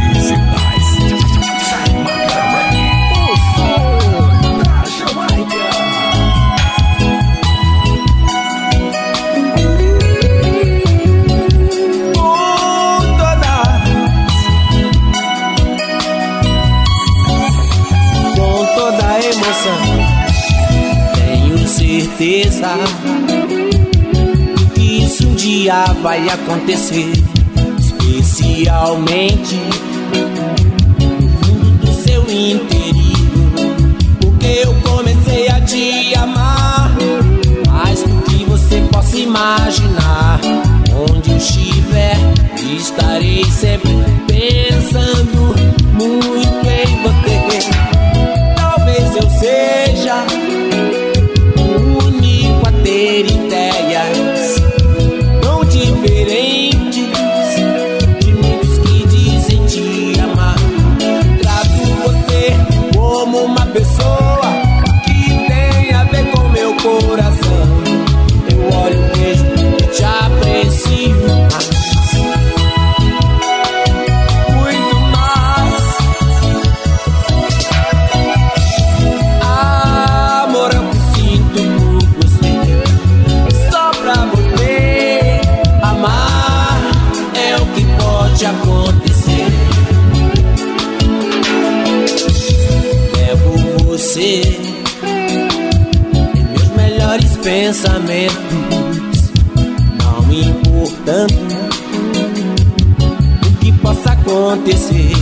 Dia 25.62 25.84
vai 26.02 26.28
acontecer 26.28 27.12
especialmente 27.78 29.54
no 31.20 31.28
fundo 31.38 31.70
do 31.78 31.92
seu 32.02 32.22
interior 32.22 33.92
porque 34.20 34.62
eu 34.64 34.74
comecei 34.82 35.48
a 35.48 35.60
te 35.60 36.16
amar 36.16 36.90
mais 37.68 38.02
do 38.02 38.22
que 38.22 38.44
você 38.44 38.80
possa 38.90 39.16
imaginar. 39.16 40.40
Onde 41.08 41.30
eu 41.30 41.36
estiver, 41.36 42.16
estarei 42.76 43.44
sempre 43.44 43.92
pensando 44.26 45.54
muito 45.92 46.51
você 94.12 94.42
meus 96.50 96.68
melhores 96.76 97.34
pensamentos, 97.38 98.36
não 100.02 100.22
me 100.26 100.48
importando 100.48 101.34
o 103.46 103.56
que 103.56 103.72
possa 103.72 104.12
acontecer. 104.12 105.12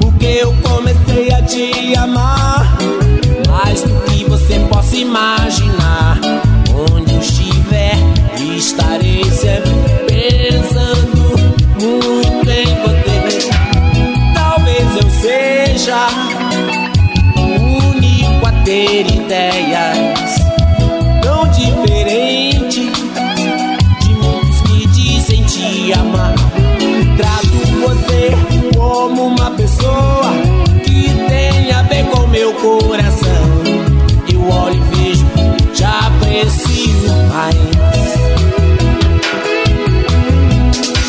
Porque 0.00 0.24
eu 0.24 0.54
comecei 0.62 1.34
a 1.34 1.42
te 1.42 1.94
amar 1.98 2.78
mais 3.46 3.82
do 3.82 4.00
que 4.10 4.24
você 4.24 4.58
possa 4.70 4.96
imaginar. 4.96 6.11
Ter 18.92 19.10
ideias 19.10 20.36
tão 21.22 21.48
diferentes 21.48 22.92
de 24.00 24.08
muitos 24.10 24.60
que 24.60 24.86
dizem 24.88 25.42
te 25.44 25.94
amar. 25.94 26.34
Trato 27.16 27.48
você 27.80 28.32
como 28.76 29.28
uma 29.28 29.50
pessoa 29.52 30.30
que 30.84 31.08
tem 31.26 31.72
a 31.72 31.82
ver 31.84 32.04
com 32.10 32.26
meu 32.26 32.52
coração. 32.52 33.62
Eu 34.30 34.46
olho 34.50 34.76
e 34.76 34.94
vejo, 34.94 35.24
te 35.72 35.84
aprecio 35.84 36.92
mais. 37.32 37.56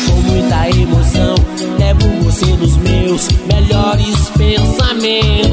Com 0.06 0.20
muita 0.22 0.70
emoção, 0.70 1.34
levo 1.78 2.08
você 2.22 2.46
nos 2.46 2.78
meus 2.78 3.28
melhores 3.46 4.30
pensamentos. 4.38 5.43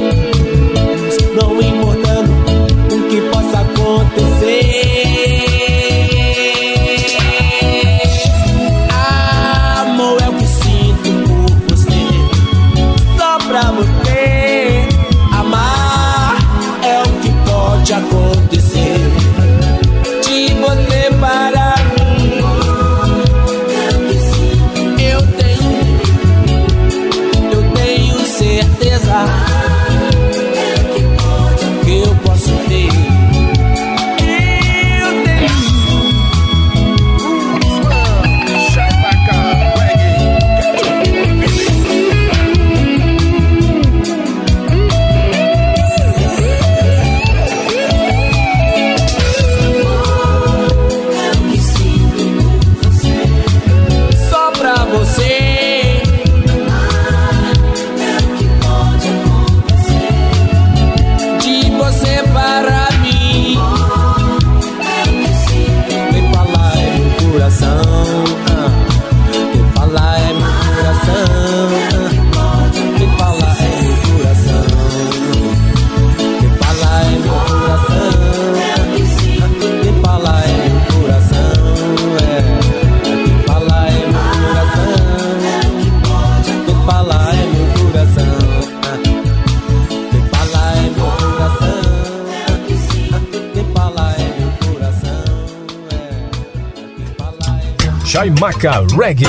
Chaimaca 98.61 98.85
Reggae. 98.95 99.25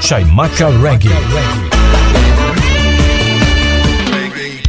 Chaimaca 0.00 0.70
Reggae. 0.80 1.10
Reggae. 4.08 4.62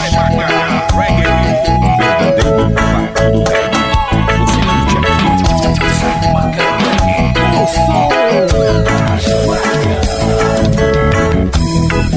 Chaimaca 0.00 0.86
Reggae. 0.96 1.36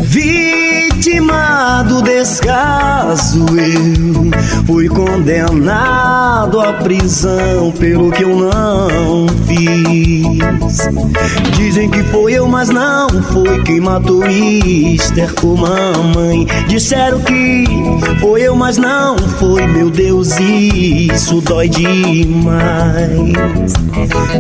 Vítima 0.05 1.83
do 1.83 2.01
descaso, 2.01 3.45
eu 3.57 4.31
fui 4.65 4.87
condenado 4.87 6.61
à 6.61 6.73
prisão 6.73 7.73
pelo 7.73 8.09
que 8.09 8.23
eu 8.23 8.37
não 8.37 8.68
Dizem 11.79 11.91
que 11.91 12.03
foi 12.11 12.33
eu, 12.33 12.45
mas 12.45 12.67
não 12.67 13.07
foi 13.31 13.63
quem 13.63 13.79
matou 13.79 14.25
Esther 14.27 15.33
ou 15.41 15.55
mamãe. 15.55 16.45
Disseram 16.67 17.21
que 17.21 17.63
foi 18.19 18.41
eu, 18.41 18.53
mas 18.53 18.75
não 18.77 19.17
foi, 19.17 19.65
meu 19.65 19.89
Deus, 19.89 20.37
isso 20.41 21.39
dói 21.39 21.69
demais. 21.69 23.15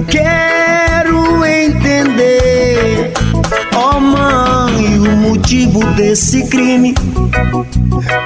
Quero 0.09 1.45
entender, 1.45 3.13
ó 3.73 4.01
mãe, 4.01 4.99
o 4.99 5.15
motivo 5.15 5.79
desse 5.93 6.45
crime. 6.47 6.93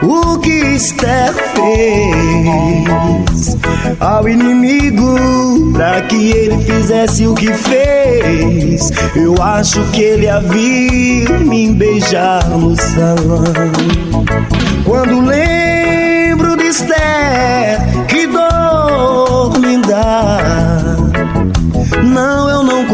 O 0.02 0.40
que 0.40 0.76
Esther 0.76 1.34
fez 1.56 2.88
ao 3.99 4.27
inimigo 4.27 5.72
para 5.73 6.02
que 6.02 6.31
ele 6.31 6.57
fizesse 6.64 7.27
o 7.27 7.34
que 7.35 7.53
fez? 7.53 8.91
Eu 9.15 9.35
acho 9.41 9.84
que 9.91 10.02
ele 10.02 10.27
havia 10.27 11.40
me 11.40 11.72
beijar 11.73 12.48
no 12.49 12.76
salão. 12.76 13.44
Quando 14.85 15.22
lembro 15.22 16.57
de 16.57 16.65
Esther, 16.65 17.80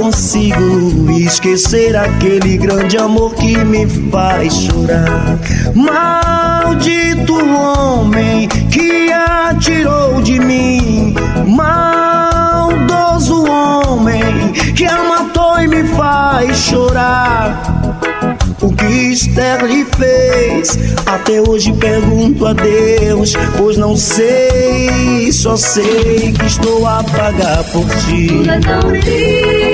consigo 0.10 1.12
esquecer 1.12 1.96
aquele 1.96 2.58
grande 2.58 2.98
amor 2.98 3.36
que 3.36 3.56
me 3.60 3.88
faz 4.10 4.54
chorar. 4.54 5.38
Maldito 5.76 7.36
homem 7.56 8.48
que 8.72 9.12
atirou 9.12 10.20
de 10.24 10.40
mim. 10.40 11.14
Maldoso 11.46 13.46
homem 13.48 14.52
que 14.76 14.86
a 14.86 15.04
matou 15.04 15.62
e 15.62 15.68
me 15.68 15.84
faz 15.90 16.58
chorar. 16.58 17.62
O 18.62 18.74
que 18.74 18.86
Esther 18.86 19.64
lhe 19.64 19.86
fez? 19.86 20.78
Até 21.06 21.42
hoje 21.42 21.72
pergunto 21.74 22.46
a 22.46 22.54
Deus, 22.54 23.34
pois 23.58 23.78
não 23.78 23.96
sei, 23.96 25.32
só 25.32 25.56
sei 25.56 26.34
que 26.34 26.46
estou 26.46 26.86
a 26.86 27.02
pagar 27.04 27.64
por 27.72 27.86
ti. 28.06 28.28
Tudo 28.28 28.52
é 28.52 28.60
tão 28.60 28.82
triste, 29.00 29.69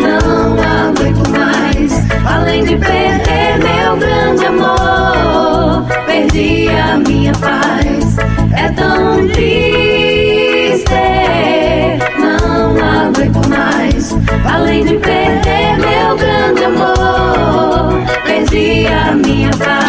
não 0.00 0.54
aguento 0.54 1.30
mais. 1.30 1.92
Além 2.26 2.64
de 2.64 2.76
perder 2.76 3.58
meu 3.58 3.96
grande 3.96 4.46
amor, 4.46 5.86
perdi 6.06 6.68
a 6.68 6.96
minha 6.98 7.32
paz. 7.32 8.16
É 8.56 8.68
tão 8.72 9.26
triste, 9.28 10.92
não 12.18 12.76
aguento 12.76 13.48
mais. 13.48 14.14
Além 14.52 14.84
de 14.84 14.94
perder 14.98 15.78
meu 15.78 16.16
grande 16.16 16.64
amor, 16.64 18.02
perdi 18.24 18.86
a 18.86 19.12
minha 19.12 19.50
paz. 19.50 19.87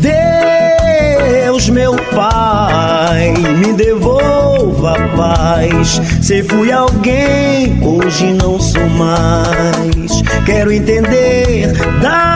Deus, 0.00 1.68
meu 1.70 1.96
Pai, 2.14 3.32
me 3.58 3.72
devolva 3.72 4.92
a 4.92 5.08
paz. 5.16 6.00
Se 6.22 6.42
fui 6.42 6.72
alguém, 6.72 7.78
hoje 7.82 8.32
não 8.32 8.58
sou 8.60 8.88
mais. 8.90 10.22
Quero 10.44 10.72
entender, 10.72 11.72
dai-me 12.00 12.35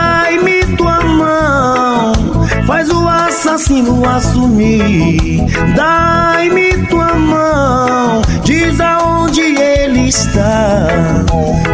assassino 3.51 4.01
assumir. 4.07 5.43
Dai-me 5.75 6.85
tua 6.87 7.13
mão. 7.13 8.21
Diz 8.43 8.79
aonde 8.79 9.41
ele 9.41 10.07
está. 10.07 10.87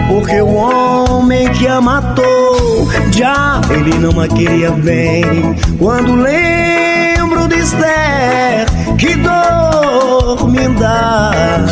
Porque 0.07 0.41
o 0.41 0.53
homem 0.53 1.51
que 1.51 1.67
a 1.67 1.79
matou, 1.79 2.87
já 3.11 3.61
ele 3.69 3.93
não 3.99 4.19
a 4.19 4.27
queria 4.27 4.71
bem. 4.71 5.55
Quando 5.77 6.15
lembro 6.15 7.47
de 7.47 7.59
Esther, 7.59 8.65
que 8.97 9.15
dor 9.15 10.49
me 10.49 10.67
dá. 10.79 11.65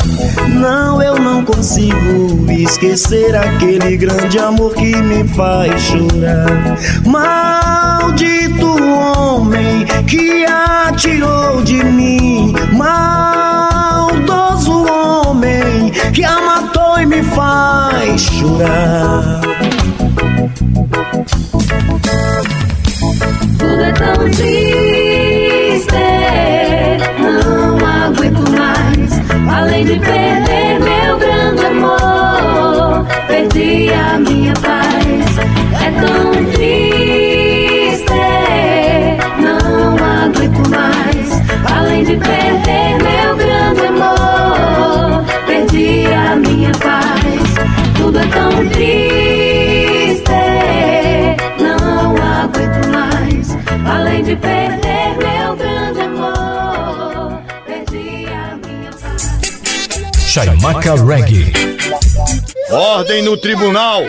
Não, 0.55 1.01
eu 1.01 1.19
não 1.19 1.43
consigo 1.43 2.49
esquecer 2.49 3.35
aquele 3.35 3.97
grande 3.97 4.39
amor 4.39 4.73
que 4.73 4.95
me 4.95 5.27
faz 5.27 5.81
chorar. 5.81 6.77
Maldito 7.05 8.81
homem 8.81 9.85
que 10.07 10.45
atirou 10.45 11.61
de 11.61 11.83
mim. 11.83 12.53
Maldoso 12.71 14.85
homem 14.85 15.91
que 16.13 16.23
a 16.23 16.39
matou 16.39 16.99
e 16.99 17.05
me 17.05 17.21
faz 17.21 18.21
chorar. 18.21 19.41
Tudo 23.59 23.81
é 23.81 23.91
tão 23.91 24.29
triste, 24.31 25.93
não. 27.19 27.54
Além 29.49 29.85
de 29.85 29.99
perder 29.99 30.79
meu 30.79 31.17
grande 31.17 31.65
amor, 31.65 33.05
perdi 33.27 33.89
a 33.93 34.17
minha 34.17 34.53
paz. 34.53 35.37
É 35.81 35.91
tão 35.99 36.45
triste, 36.51 38.13
não 39.39 39.95
aguento 39.95 40.69
mais. 40.69 41.41
Além 41.71 42.03
de 42.03 42.15
perder 42.17 42.97
meu 43.03 43.35
grande 43.37 43.85
amor, 43.87 45.23
perdi 45.45 46.05
a 46.13 46.35
minha 46.35 46.71
paz. 46.71 47.55
Tudo 47.97 48.19
é 48.19 48.25
tão 48.27 48.67
triste, 48.69 50.31
não 51.59 52.15
aguento 52.15 52.87
mais. 52.91 53.57
Além 53.87 54.23
de 54.23 54.35
perder 54.35 54.84
Chaimaca 60.35 60.95
Reggae. 60.95 61.53
Ordem 62.69 63.23
no 63.23 63.37
tribunal. 63.37 64.03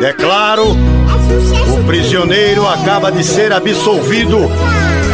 Declaro: 0.00 0.72
o 0.72 1.84
prisioneiro 1.86 2.66
acaba 2.66 3.12
de 3.12 3.22
ser 3.22 3.52
absolvido 3.52 4.50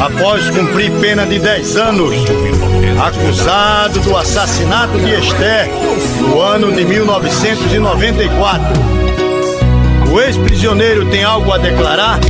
após 0.01 0.49
cumprir 0.49 0.91
pena 1.03 1.27
de 1.27 1.39
10 1.39 1.77
anos, 1.77 2.15
acusado 2.99 4.01
do 4.01 4.17
assassinato 4.17 4.99
de 5.01 5.11
Esther 5.21 5.69
no 6.21 6.41
ano 6.41 6.73
de 6.73 6.83
1994. 6.87 8.75
O 10.11 10.19
ex-prisioneiro 10.19 11.05
tem 11.11 11.25
algo 11.25 11.53
a 11.53 11.59
declarar? 11.59 12.21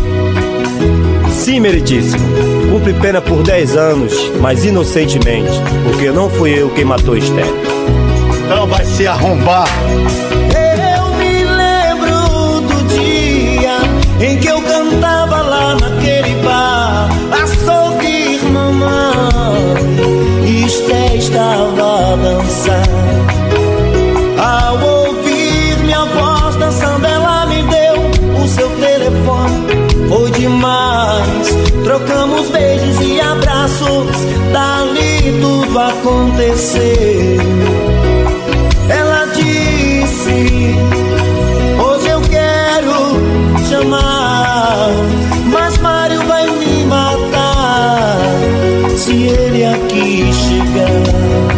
Sim, 1.30 1.60
meritíssimo. 1.60 2.55
Cumpre 2.76 2.92
pena 2.92 3.22
por 3.22 3.42
10 3.42 3.74
anos, 3.74 4.12
mas 4.38 4.66
inocentemente, 4.66 5.50
porque 5.82 6.10
não 6.10 6.28
fui 6.28 6.60
eu 6.60 6.68
quem 6.68 6.84
matou 6.84 7.16
Esther. 7.16 7.46
Então 8.44 8.66
vai 8.66 8.84
se 8.84 9.06
arrombar. 9.06 9.66
Eu 10.94 11.14
me 11.14 11.42
lembro 11.42 12.60
do 12.60 12.84
dia 12.88 13.78
em 14.20 14.38
que 14.38 14.48
eu 14.48 14.55
dali 34.52 35.40
tudo 35.40 35.78
aconteceu. 35.78 37.36
Ela 38.88 39.26
disse: 39.26 40.74
Hoje 41.78 42.08
eu 42.08 42.20
quero 42.22 42.94
chamar, 43.68 44.90
mas 45.52 45.78
Mário 45.78 46.22
vai 46.26 46.46
me 46.50 46.84
matar 46.84 48.18
se 48.96 49.12
ele 49.24 49.64
aqui 49.64 50.30
chegar. 50.32 51.55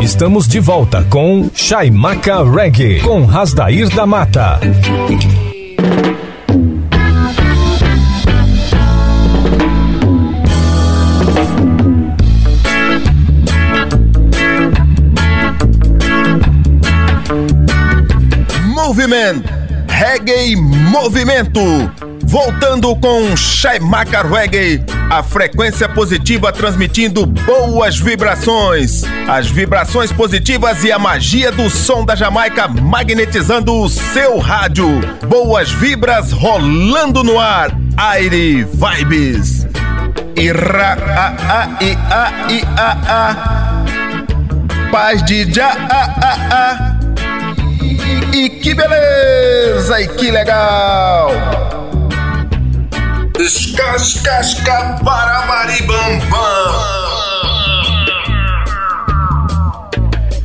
Estamos 0.00 0.48
de 0.48 0.58
volta 0.58 1.04
com 1.04 1.50
Shaimaka 1.54 2.50
Reggae, 2.50 3.00
com 3.00 3.26
Rasdair 3.26 3.94
da 3.94 4.06
Mata. 4.06 4.58
Movimento, 18.74 19.52
reggae 19.88 20.56
movimento. 20.56 21.60
Voltando 22.28 22.94
com 22.94 23.34
Shaimaka 23.34 24.20
Reggae, 24.20 24.84
a 25.08 25.22
frequência 25.22 25.88
positiva 25.88 26.52
transmitindo 26.52 27.24
boas 27.24 27.98
vibrações. 27.98 29.02
As 29.26 29.48
vibrações 29.48 30.12
positivas 30.12 30.84
e 30.84 30.92
a 30.92 30.98
magia 30.98 31.50
do 31.50 31.70
som 31.70 32.04
da 32.04 32.14
Jamaica 32.14 32.68
magnetizando 32.68 33.74
o 33.74 33.88
seu 33.88 34.36
rádio. 34.36 35.00
Boas 35.26 35.70
vibras 35.70 36.30
rolando 36.30 37.24
no 37.24 37.40
ar. 37.40 37.70
Aire 37.96 38.62
Vibes. 38.62 39.66
Ira, 40.36 40.98
a, 41.00 41.28
a, 41.62 41.82
i, 41.82 41.96
a, 42.10 42.52
i, 42.52 42.62
a, 42.76 42.90
a. 43.08 44.90
Paz 44.92 45.24
de 45.24 45.50
já, 45.50 45.70
a, 45.70 46.04
a, 46.26 46.34
a. 46.52 46.98
E 48.36 48.50
que 48.50 48.74
beleza, 48.74 50.02
e 50.02 50.08
que 50.08 50.30
legal! 50.30 51.87
Escascasca 53.38 54.98
barabaribambam. 55.00 56.28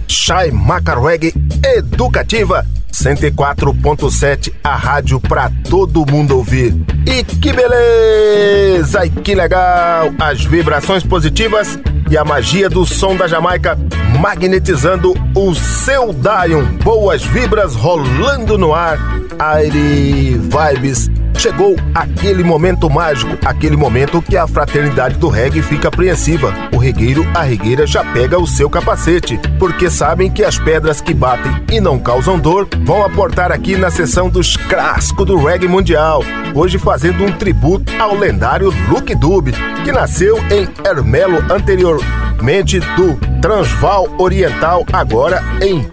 Shai 0.07 0.51
Macarweg 0.51 1.33
Educativa 1.75 2.63
104.7, 2.91 4.53
a 4.63 4.75
rádio 4.75 5.19
pra 5.19 5.51
todo 5.67 6.05
mundo 6.05 6.37
ouvir. 6.37 6.75
E 7.07 7.23
que 7.23 7.51
beleza! 7.51 9.05
E 9.05 9.09
que 9.09 9.33
legal! 9.33 10.13
As 10.19 10.45
vibrações 10.45 11.03
positivas 11.03 11.79
e 12.11 12.15
a 12.15 12.23
magia 12.23 12.69
do 12.69 12.85
som 12.85 13.15
da 13.15 13.27
Jamaica 13.27 13.75
magnetizando 14.19 15.15
o 15.35 15.55
seu 15.55 16.13
Dion. 16.13 16.63
Boas 16.83 17.23
vibras 17.23 17.73
rolando 17.73 18.55
no 18.55 18.73
ar. 18.73 18.99
Aire 19.39 20.37
Vibes. 20.37 21.09
Chegou 21.37 21.75
aquele 21.93 22.43
momento 22.43 22.89
mágico, 22.89 23.37
aquele 23.45 23.75
momento 23.75 24.21
que 24.21 24.37
a 24.37 24.47
fraternidade 24.47 25.17
do 25.17 25.27
reggae 25.27 25.61
fica 25.61 25.89
apreensiva. 25.89 26.53
O 26.73 26.77
regueiro, 26.77 27.25
a 27.35 27.41
regueira 27.41 27.85
já 27.85 28.03
pega 28.03 28.39
o 28.39 28.47
seu 28.47 28.69
capacete, 28.69 29.39
porque 29.59 29.89
sabem 29.89 30.31
que 30.31 30.43
as 30.43 30.57
pedras 30.57 31.01
que 31.01 31.13
batem 31.13 31.51
e 31.71 31.81
não 31.81 31.99
causam 31.99 32.39
dor 32.39 32.67
vão 32.83 33.03
aportar 33.03 33.51
aqui 33.51 33.75
na 33.75 33.91
sessão 33.91 34.29
dos 34.29 34.55
clássicos 34.55 35.25
do 35.25 35.37
reggae 35.37 35.67
mundial. 35.67 36.23
Hoje 36.55 36.77
fazendo 36.77 37.25
um 37.25 37.31
tributo 37.31 37.91
ao 37.99 38.15
lendário 38.15 38.73
Luke 38.87 39.13
Dube, 39.15 39.53
que 39.83 39.91
nasceu 39.91 40.37
em 40.49 40.67
Ermelo 40.87 41.43
anteriormente 41.51 42.79
do 42.79 43.15
Transvaal 43.41 44.07
Oriental, 44.17 44.85
agora 44.93 45.43
em 45.61 45.83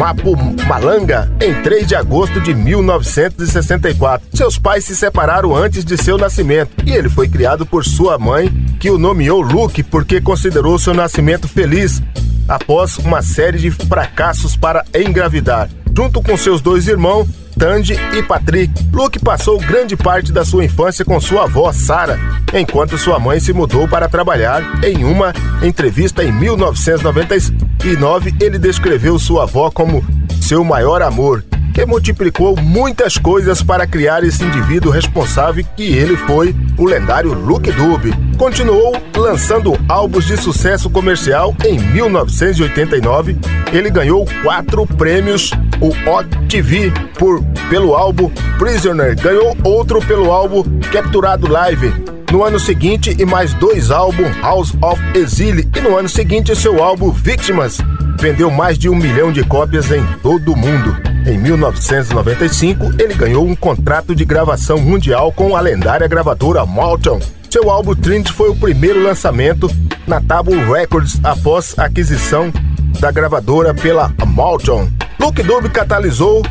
Mapumalanga, 0.00 1.30
em 1.42 1.52
3 1.60 1.86
de 1.86 1.94
agosto 1.94 2.40
de 2.40 2.54
1964. 2.54 4.28
Seus 4.32 4.58
pais 4.58 4.82
se 4.82 4.96
separaram 4.96 5.54
antes 5.54 5.84
de 5.84 5.98
seu 5.98 6.16
nascimento 6.16 6.70
e 6.86 6.92
ele 6.92 7.10
foi 7.10 7.28
criado 7.28 7.66
por 7.66 7.84
sua 7.84 8.18
mãe, 8.18 8.48
que 8.80 8.88
o 8.88 8.96
nomeou 8.96 9.42
Luke 9.42 9.82
porque 9.82 10.18
considerou 10.18 10.78
seu 10.78 10.94
nascimento 10.94 11.46
feliz 11.46 12.02
após 12.50 12.98
uma 12.98 13.22
série 13.22 13.58
de 13.58 13.70
fracassos 13.70 14.56
para 14.56 14.84
engravidar. 14.92 15.70
Junto 15.96 16.20
com 16.20 16.36
seus 16.36 16.60
dois 16.60 16.88
irmãos, 16.88 17.28
Tandy 17.56 17.94
e 18.14 18.22
Patrick, 18.22 18.72
Luke 18.92 19.20
passou 19.20 19.58
grande 19.58 19.96
parte 19.96 20.32
da 20.32 20.44
sua 20.44 20.64
infância 20.64 21.04
com 21.04 21.20
sua 21.20 21.44
avó, 21.44 21.72
Sarah, 21.72 22.18
enquanto 22.52 22.98
sua 22.98 23.20
mãe 23.20 23.38
se 23.38 23.52
mudou 23.52 23.86
para 23.86 24.08
trabalhar. 24.08 24.84
Em 24.84 25.04
uma 25.04 25.32
entrevista 25.62 26.24
em 26.24 26.32
1999, 26.32 28.34
ele 28.40 28.58
descreveu 28.58 29.16
sua 29.18 29.44
avó 29.44 29.70
como 29.70 30.04
seu 30.40 30.64
maior 30.64 31.02
amor, 31.02 31.44
que 31.72 31.86
multiplicou 31.86 32.56
muitas 32.56 33.16
coisas 33.16 33.62
para 33.62 33.86
criar 33.86 34.24
esse 34.24 34.44
indivíduo 34.44 34.90
responsável 34.90 35.64
que 35.76 35.92
ele 35.94 36.16
foi, 36.16 36.54
o 36.76 36.84
lendário 36.84 37.32
Luke 37.32 37.70
Dube. 37.72 38.12
Continuou 38.36 38.96
lançando 39.16 39.78
álbuns 39.88 40.26
de 40.26 40.36
sucesso 40.36 40.88
comercial 40.90 41.54
em 41.64 41.78
1989. 41.78 43.36
Ele 43.72 43.90
ganhou 43.90 44.26
quatro 44.42 44.86
prêmios, 44.86 45.50
o 45.80 45.88
OTV 46.10 46.92
por 47.18 47.42
pelo 47.68 47.94
álbum 47.94 48.30
Prisoner, 48.58 49.14
ganhou 49.20 49.56
outro 49.62 50.00
pelo 50.00 50.32
álbum 50.32 50.64
Capturado 50.92 51.50
Live. 51.50 52.19
No 52.30 52.44
ano 52.44 52.60
seguinte, 52.60 53.16
e 53.18 53.26
mais 53.26 53.52
dois 53.54 53.90
álbuns, 53.90 54.36
House 54.40 54.72
of 54.80 55.02
Exile, 55.18 55.68
e 55.76 55.80
no 55.80 55.96
ano 55.96 56.08
seguinte, 56.08 56.54
seu 56.54 56.80
álbum 56.80 57.10
Vítimas, 57.10 57.78
vendeu 58.20 58.52
mais 58.52 58.78
de 58.78 58.88
um 58.88 58.94
milhão 58.94 59.32
de 59.32 59.42
cópias 59.42 59.90
em 59.90 60.04
todo 60.22 60.52
o 60.52 60.56
mundo. 60.56 60.96
Em 61.26 61.36
1995, 61.36 62.92
ele 63.00 63.14
ganhou 63.14 63.44
um 63.44 63.56
contrato 63.56 64.14
de 64.14 64.24
gravação 64.24 64.78
mundial 64.78 65.32
com 65.32 65.56
a 65.56 65.60
lendária 65.60 66.06
gravadora 66.06 66.64
Motown. 66.64 67.18
Seu 67.50 67.68
álbum 67.68 67.96
Trinity 67.96 68.32
foi 68.32 68.48
o 68.48 68.56
primeiro 68.56 69.02
lançamento 69.02 69.68
na 70.06 70.20
Tabu 70.20 70.52
Records 70.72 71.18
após 71.24 71.76
a 71.76 71.86
aquisição 71.86 72.52
da 73.00 73.10
gravadora 73.10 73.74
pela 73.74 74.12
Motown. 74.24 74.88
Luke 75.18 75.42
Dube 75.42 75.68
catalisou 75.68 76.42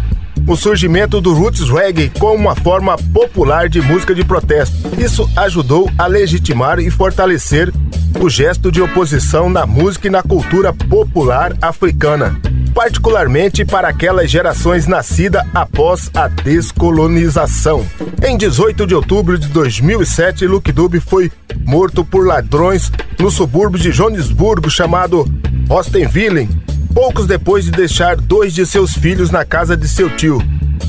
o 0.49 0.55
surgimento 0.55 1.21
do 1.21 1.31
roots 1.31 1.69
reggae 1.69 2.09
como 2.17 2.33
uma 2.33 2.55
forma 2.55 2.97
popular 2.97 3.69
de 3.69 3.79
música 3.83 4.15
de 4.15 4.25
protesto. 4.25 4.75
Isso 4.97 5.29
ajudou 5.35 5.87
a 5.95 6.07
legitimar 6.07 6.79
e 6.79 6.89
fortalecer 6.89 7.71
o 8.19 8.27
gesto 8.27 8.71
de 8.71 8.81
oposição 8.81 9.47
na 9.47 9.67
música 9.67 10.07
e 10.07 10.09
na 10.09 10.23
cultura 10.23 10.73
popular 10.73 11.55
africana, 11.61 12.35
particularmente 12.73 13.63
para 13.63 13.89
aquelas 13.89 14.31
gerações 14.31 14.87
nascidas 14.87 15.45
após 15.53 16.09
a 16.15 16.27
descolonização. 16.27 17.85
Em 18.25 18.35
18 18.35 18.87
de 18.87 18.95
outubro 18.95 19.37
de 19.37 19.47
2007, 19.49 20.47
Luke 20.47 20.71
Dube 20.71 20.99
foi 20.99 21.31
morto 21.63 22.03
por 22.03 22.25
ladrões 22.25 22.91
no 23.19 23.29
subúrbio 23.29 23.79
de 23.79 23.91
Joanesburgo 23.91 24.67
chamado 24.67 25.31
Ostenville, 25.69 26.49
poucos 26.93 27.27
depois 27.27 27.65
de 27.65 27.71
deixar 27.71 28.15
dois 28.15 28.53
de 28.53 28.65
seus 28.65 28.93
filhos 28.93 29.31
na 29.31 29.45
casa 29.45 29.75
de 29.75 29.87
seu 29.87 30.09
tio. 30.15 30.41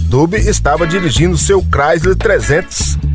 Dube 0.09 0.37
estava 0.37 0.87
dirigindo 0.87 1.39
seu 1.39 1.63
Chrysler 1.63 2.17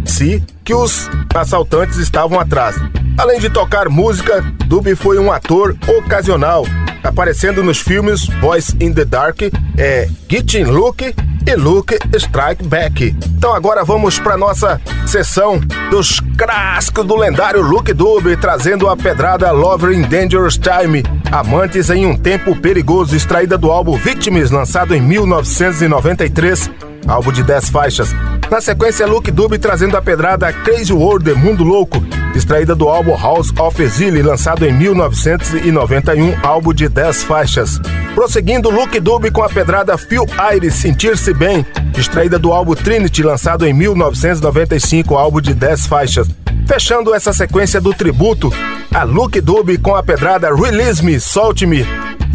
300C 0.05 0.41
que 0.63 0.73
os 0.73 1.09
assaltantes 1.33 1.97
estavam 1.97 2.39
atrás. 2.39 2.75
Além 3.17 3.39
de 3.39 3.49
tocar 3.49 3.89
música, 3.89 4.41
Dube 4.67 4.95
foi 4.95 5.19
um 5.19 5.31
ator 5.31 5.75
ocasional, 5.97 6.65
aparecendo 7.03 7.63
nos 7.63 7.79
filmes 7.79 8.25
Boys 8.41 8.75
in 8.79 8.93
the 8.93 9.05
Dark, 9.05 9.41
é, 9.77 10.07
Getting 10.29 10.63
Luke 10.63 11.13
e 11.47 11.55
Luke 11.55 11.97
Strike 12.15 12.63
Back. 12.63 13.15
Então 13.37 13.53
agora 13.53 13.83
vamos 13.83 14.17
para 14.19 14.37
nossa 14.37 14.81
sessão 15.05 15.59
dos 15.91 16.19
clássicos 16.37 17.05
do 17.05 17.15
lendário 17.15 17.61
Luke 17.61 17.93
Dube, 17.93 18.35
trazendo 18.35 18.89
a 18.89 18.97
pedrada 18.97 19.51
Lover 19.51 19.91
in 19.91 20.01
Dangerous 20.03 20.57
Time, 20.57 21.03
Amantes 21.31 21.89
em 21.89 22.05
um 22.05 22.17
Tempo 22.17 22.55
Perigoso, 22.55 23.15
extraída 23.15 23.57
do 23.57 23.71
álbum 23.71 23.97
Victims, 23.97 24.49
lançado 24.49 24.95
em 24.95 25.01
1993, 25.01 26.71
álbum 27.07 27.31
de 27.31 27.43
10 27.43 27.69
faixas. 27.69 28.13
Na 28.49 28.61
sequência, 28.61 29.07
Luke 29.07 29.31
Dube 29.31 29.57
trazendo 29.57 29.97
a 29.97 30.01
pedrada 30.01 30.53
Crazy 30.53 30.93
World, 30.93 31.33
Mundo 31.33 31.63
Louco, 31.63 31.97
extraída 32.35 32.75
do 32.75 32.87
álbum 32.87 33.17
House 33.17 33.51
of 33.57 33.81
Exile, 33.81 34.21
lançado 34.21 34.65
em 34.65 34.71
1991, 34.71 36.35
álbum 36.43 36.73
de 36.73 36.87
10 36.87 37.23
faixas. 37.23 37.79
Prosseguindo, 38.13 38.69
Luke 38.69 38.99
Dube 38.99 39.31
com 39.31 39.41
a 39.41 39.49
pedrada 39.49 39.97
Feel 39.97 40.25
Iris, 40.53 40.75
Sentir-se 40.75 41.33
Bem, 41.33 41.65
extraída 41.97 42.37
do 42.37 42.53
álbum 42.53 42.75
Trinity, 42.75 43.23
lançado 43.23 43.65
em 43.65 43.73
1995, 43.73 45.15
álbum 45.15 45.41
de 45.41 45.53
10 45.53 45.87
faixas. 45.87 46.27
Fechando 46.67 47.13
essa 47.13 47.33
sequência 47.33 47.81
do 47.81 47.93
tributo, 47.93 48.53
a 48.93 49.03
Luke 49.03 49.41
Dube 49.41 49.77
com 49.77 49.95
a 49.95 50.03
pedrada 50.03 50.53
Release 50.55 51.03
Me, 51.03 51.19
Solte-me, 51.19 51.85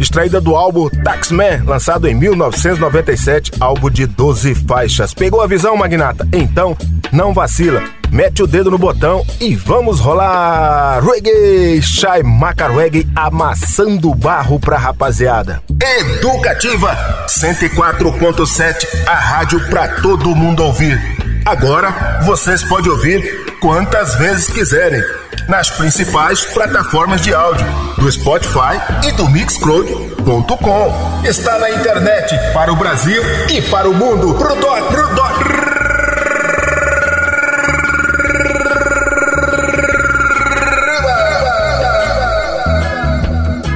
extraída 0.01 0.41
do 0.41 0.55
álbum 0.55 0.89
Taxman, 0.89 1.63
lançado 1.65 2.07
em 2.07 2.15
1997, 2.15 3.51
álbum 3.59 3.89
de 3.89 4.05
12 4.05 4.55
faixas. 4.55 5.13
Pegou 5.13 5.41
a 5.41 5.47
visão, 5.47 5.75
magnata? 5.77 6.27
Então, 6.33 6.75
não 7.11 7.33
vacila. 7.33 7.83
Mete 8.11 8.43
o 8.43 8.47
dedo 8.47 8.69
no 8.69 8.77
botão 8.77 9.25
e 9.39 9.55
vamos 9.55 9.99
rolar! 9.99 11.01
Reggae, 11.01 11.81
Shai 11.81 12.23
Maca 12.23 12.67
Reggae 12.67 13.07
amassando 13.15 14.13
barro 14.13 14.59
pra 14.59 14.77
rapaziada. 14.77 15.61
Educativa 15.99 17.25
104.7, 17.27 19.07
a 19.07 19.15
rádio 19.15 19.65
pra 19.69 19.87
todo 20.01 20.35
mundo 20.35 20.63
ouvir. 20.63 20.99
Agora 21.45 22.21
vocês 22.25 22.63
podem 22.63 22.91
ouvir 22.91 23.50
quantas 23.61 24.15
vezes 24.15 24.47
quiserem 24.47 25.01
nas 25.47 25.69
principais 25.69 26.43
plataformas 26.45 27.21
de 27.21 27.33
áudio 27.33 27.65
do 27.97 28.11
Spotify 28.11 28.81
e 29.07 29.11
do 29.11 29.29
Mixcloud.com. 29.29 31.21
Está 31.23 31.59
na 31.59 31.69
internet 31.69 32.35
para 32.53 32.73
o 32.73 32.75
Brasil 32.75 33.21
e 33.49 33.61
para 33.61 33.87
o 33.87 33.93
mundo. 33.93 34.33
Pro 34.33 34.55
doc, 34.55 34.87
pro. 34.89 35.11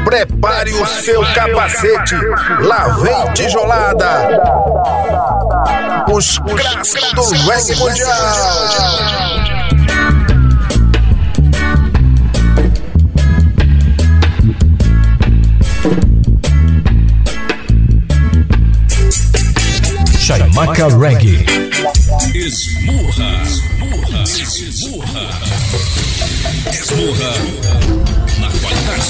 Prepare 0.05 0.73
o 0.73 0.85
seu 0.87 1.21
capacete, 1.33 2.15
lá 2.61 2.87
vem 2.87 3.33
tijolada. 3.33 4.29
Os 6.09 6.37
clássicos 6.39 7.31
do 7.31 7.49
reggae 7.49 7.75
mundial. 7.75 9.24
Maca 20.55 20.87
Reggae. 20.87 21.45
Esmurra, 22.33 23.43
esmurra, 23.43 24.23
esmurra. 24.23 25.25
Esmurra 26.71 27.33
na 28.39 28.49
qualidade. 28.61 29.09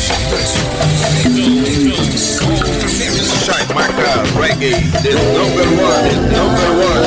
Shine 3.46 3.74
Maca 3.76 4.12
Reggae 4.40 4.74
the 5.04 5.12
number 5.36 5.68
one, 5.84 6.10
number 6.32 6.70
one. 6.82 7.04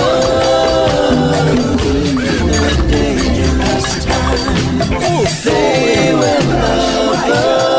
Oh, 5.01 5.25
say 5.27 6.15
we're 6.15 7.78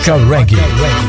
Rock 0.00 0.24
Reggae. 0.24 0.99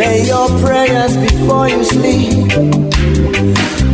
Say 0.00 0.26
your 0.28 0.48
prayers 0.64 1.14
before 1.18 1.68
you 1.68 1.84
sleep. 1.84 2.48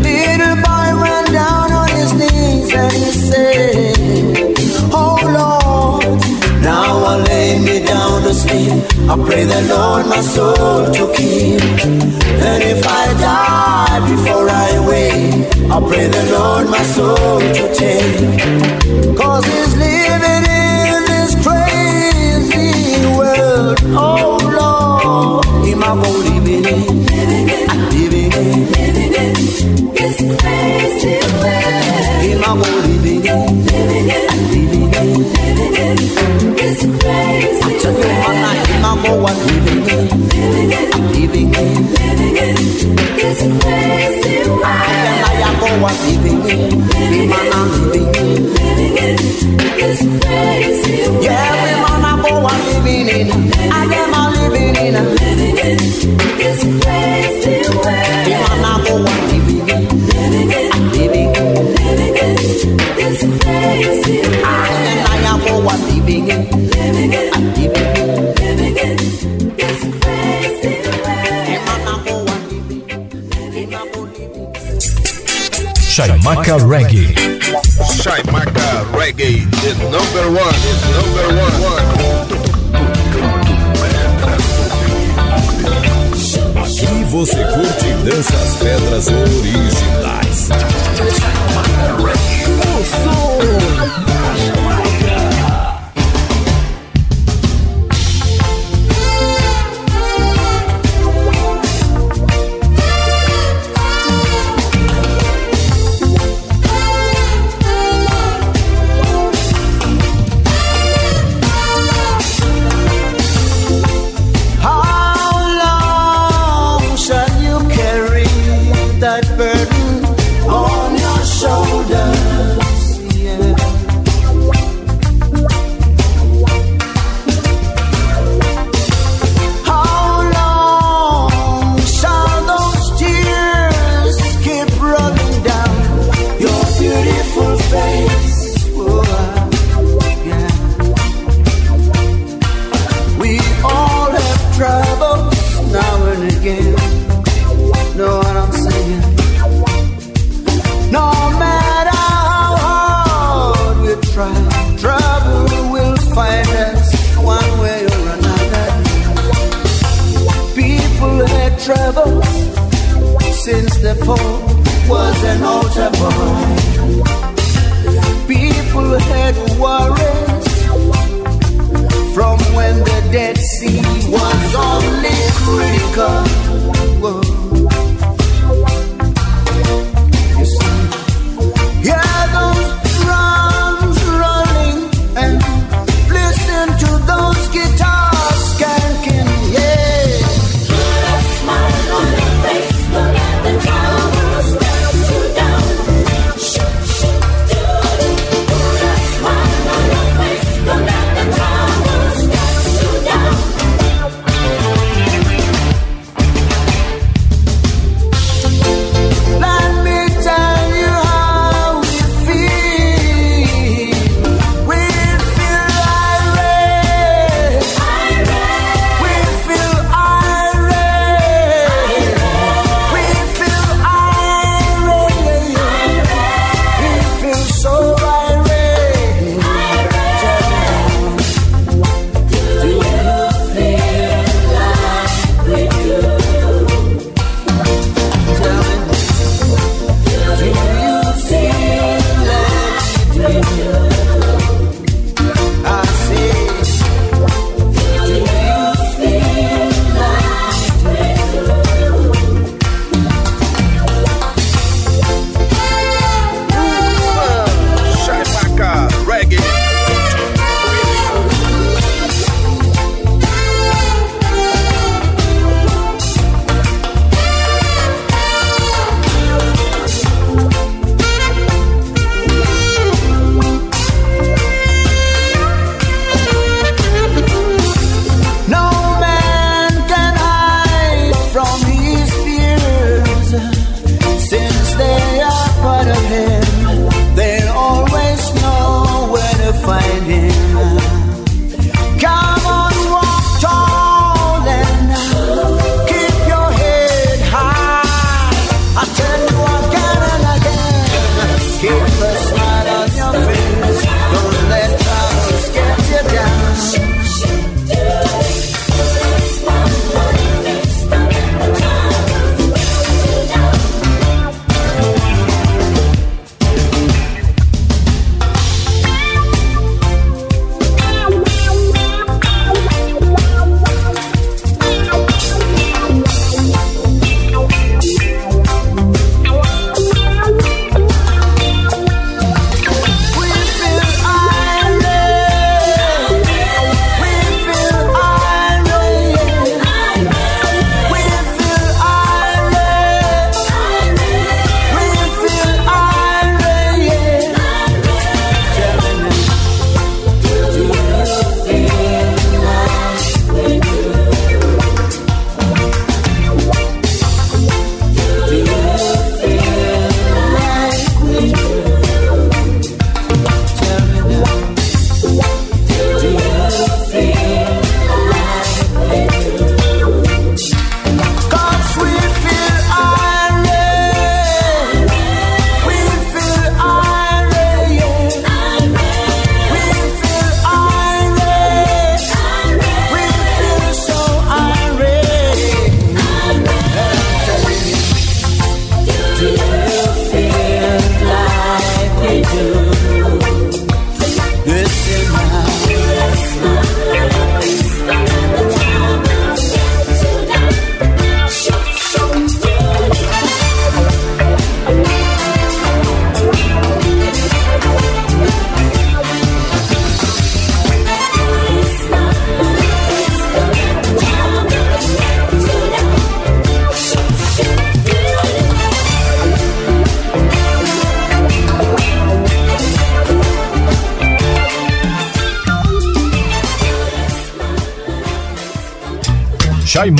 Little 0.07 0.57
boy 0.67 0.89
ran 1.03 1.25
down 1.33 1.73
on 1.73 1.89
his 1.99 2.13
knees 2.13 2.73
and 2.73 2.93
he 2.93 3.11
said, 3.11 4.55
Oh 4.93 5.19
Lord, 5.39 6.21
now 6.63 7.03
I 7.11 7.17
lay 7.27 7.59
me 7.59 7.85
down 7.85 8.23
to 8.23 8.33
sleep. 8.33 8.85
I 9.11 9.17
pray 9.27 9.47
the 9.47 9.63
Lord 9.69 10.07
my 10.07 10.21
soul 10.21 10.93
to 10.97 11.13
keep. 11.13 11.61
And 11.83 12.63
if 12.63 12.87
I 12.87 13.05
die 13.19 13.99
before 14.09 14.49
I 14.49 14.87
wake, 14.87 15.73
I 15.73 15.81
pray 15.91 16.07
the 16.07 16.25
Lord 16.31 16.71
my 16.71 16.85
soul 16.85 17.41
to 17.41 17.65
take. 17.75 19.17
Cause 19.19 19.45
he's 19.45 19.77
living 19.77 20.46
I'm 25.99 26.13
living 26.25 26.65
it. 26.65 26.89
Living 27.11 27.49
it. 27.49 27.71
I'm 27.71 27.81
living 27.91 28.33
it. 28.33 28.71
Living 28.77 29.13
it. 29.15 29.37
It's 29.99 30.19
crazy. 30.41 31.17
Way. 32.57 32.96
Chaimaca 76.07 76.57
Reggae. 76.59 77.15
Chaimaca 78.01 78.85
Reggae, 78.93 79.43
the 79.51 79.75
number 79.91 80.27
one, 80.31 80.55
the 80.63 80.73
number 80.95 81.29
one. 81.43 81.87
Aqui 86.63 86.87
você 87.11 87.43
curte 87.45 87.89
danças 88.05 88.55
pedras 88.57 89.09
originais. 89.09 90.49
O 92.63 92.85
som 93.03 94.16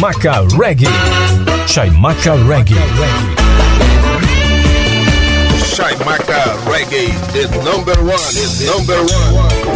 Chaimaca 0.07 0.47
Reggae. 0.57 0.87
Chaimaca 1.67 2.37
Reggae. 2.47 2.77
Chaimaca 5.75 6.57
Reggae 6.71 7.11
is 7.35 7.51
number 7.65 7.97
one, 8.05 8.15
is 8.15 8.65
number 8.65 9.03
one. 9.35 9.76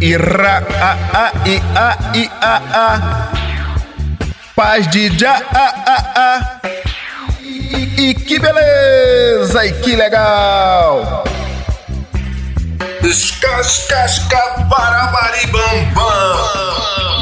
Ira, 0.00 0.64
a, 0.80 0.96
a, 1.12 1.32
i, 1.46 1.60
a, 1.74 1.98
i, 2.14 2.30
a, 2.40 2.62
a. 2.72 3.28
Paz 4.54 4.86
de 4.88 5.10
já, 5.18 5.42
a, 5.52 5.74
a, 5.86 5.96
a. 6.16 6.60
E, 7.42 8.10
e 8.10 8.14
que 8.14 8.38
beleza, 8.38 9.66
e 9.66 9.72
que 9.72 9.96
legal. 9.96 11.24
Escascasca, 13.02 14.64
barabaribambam. 14.68 17.17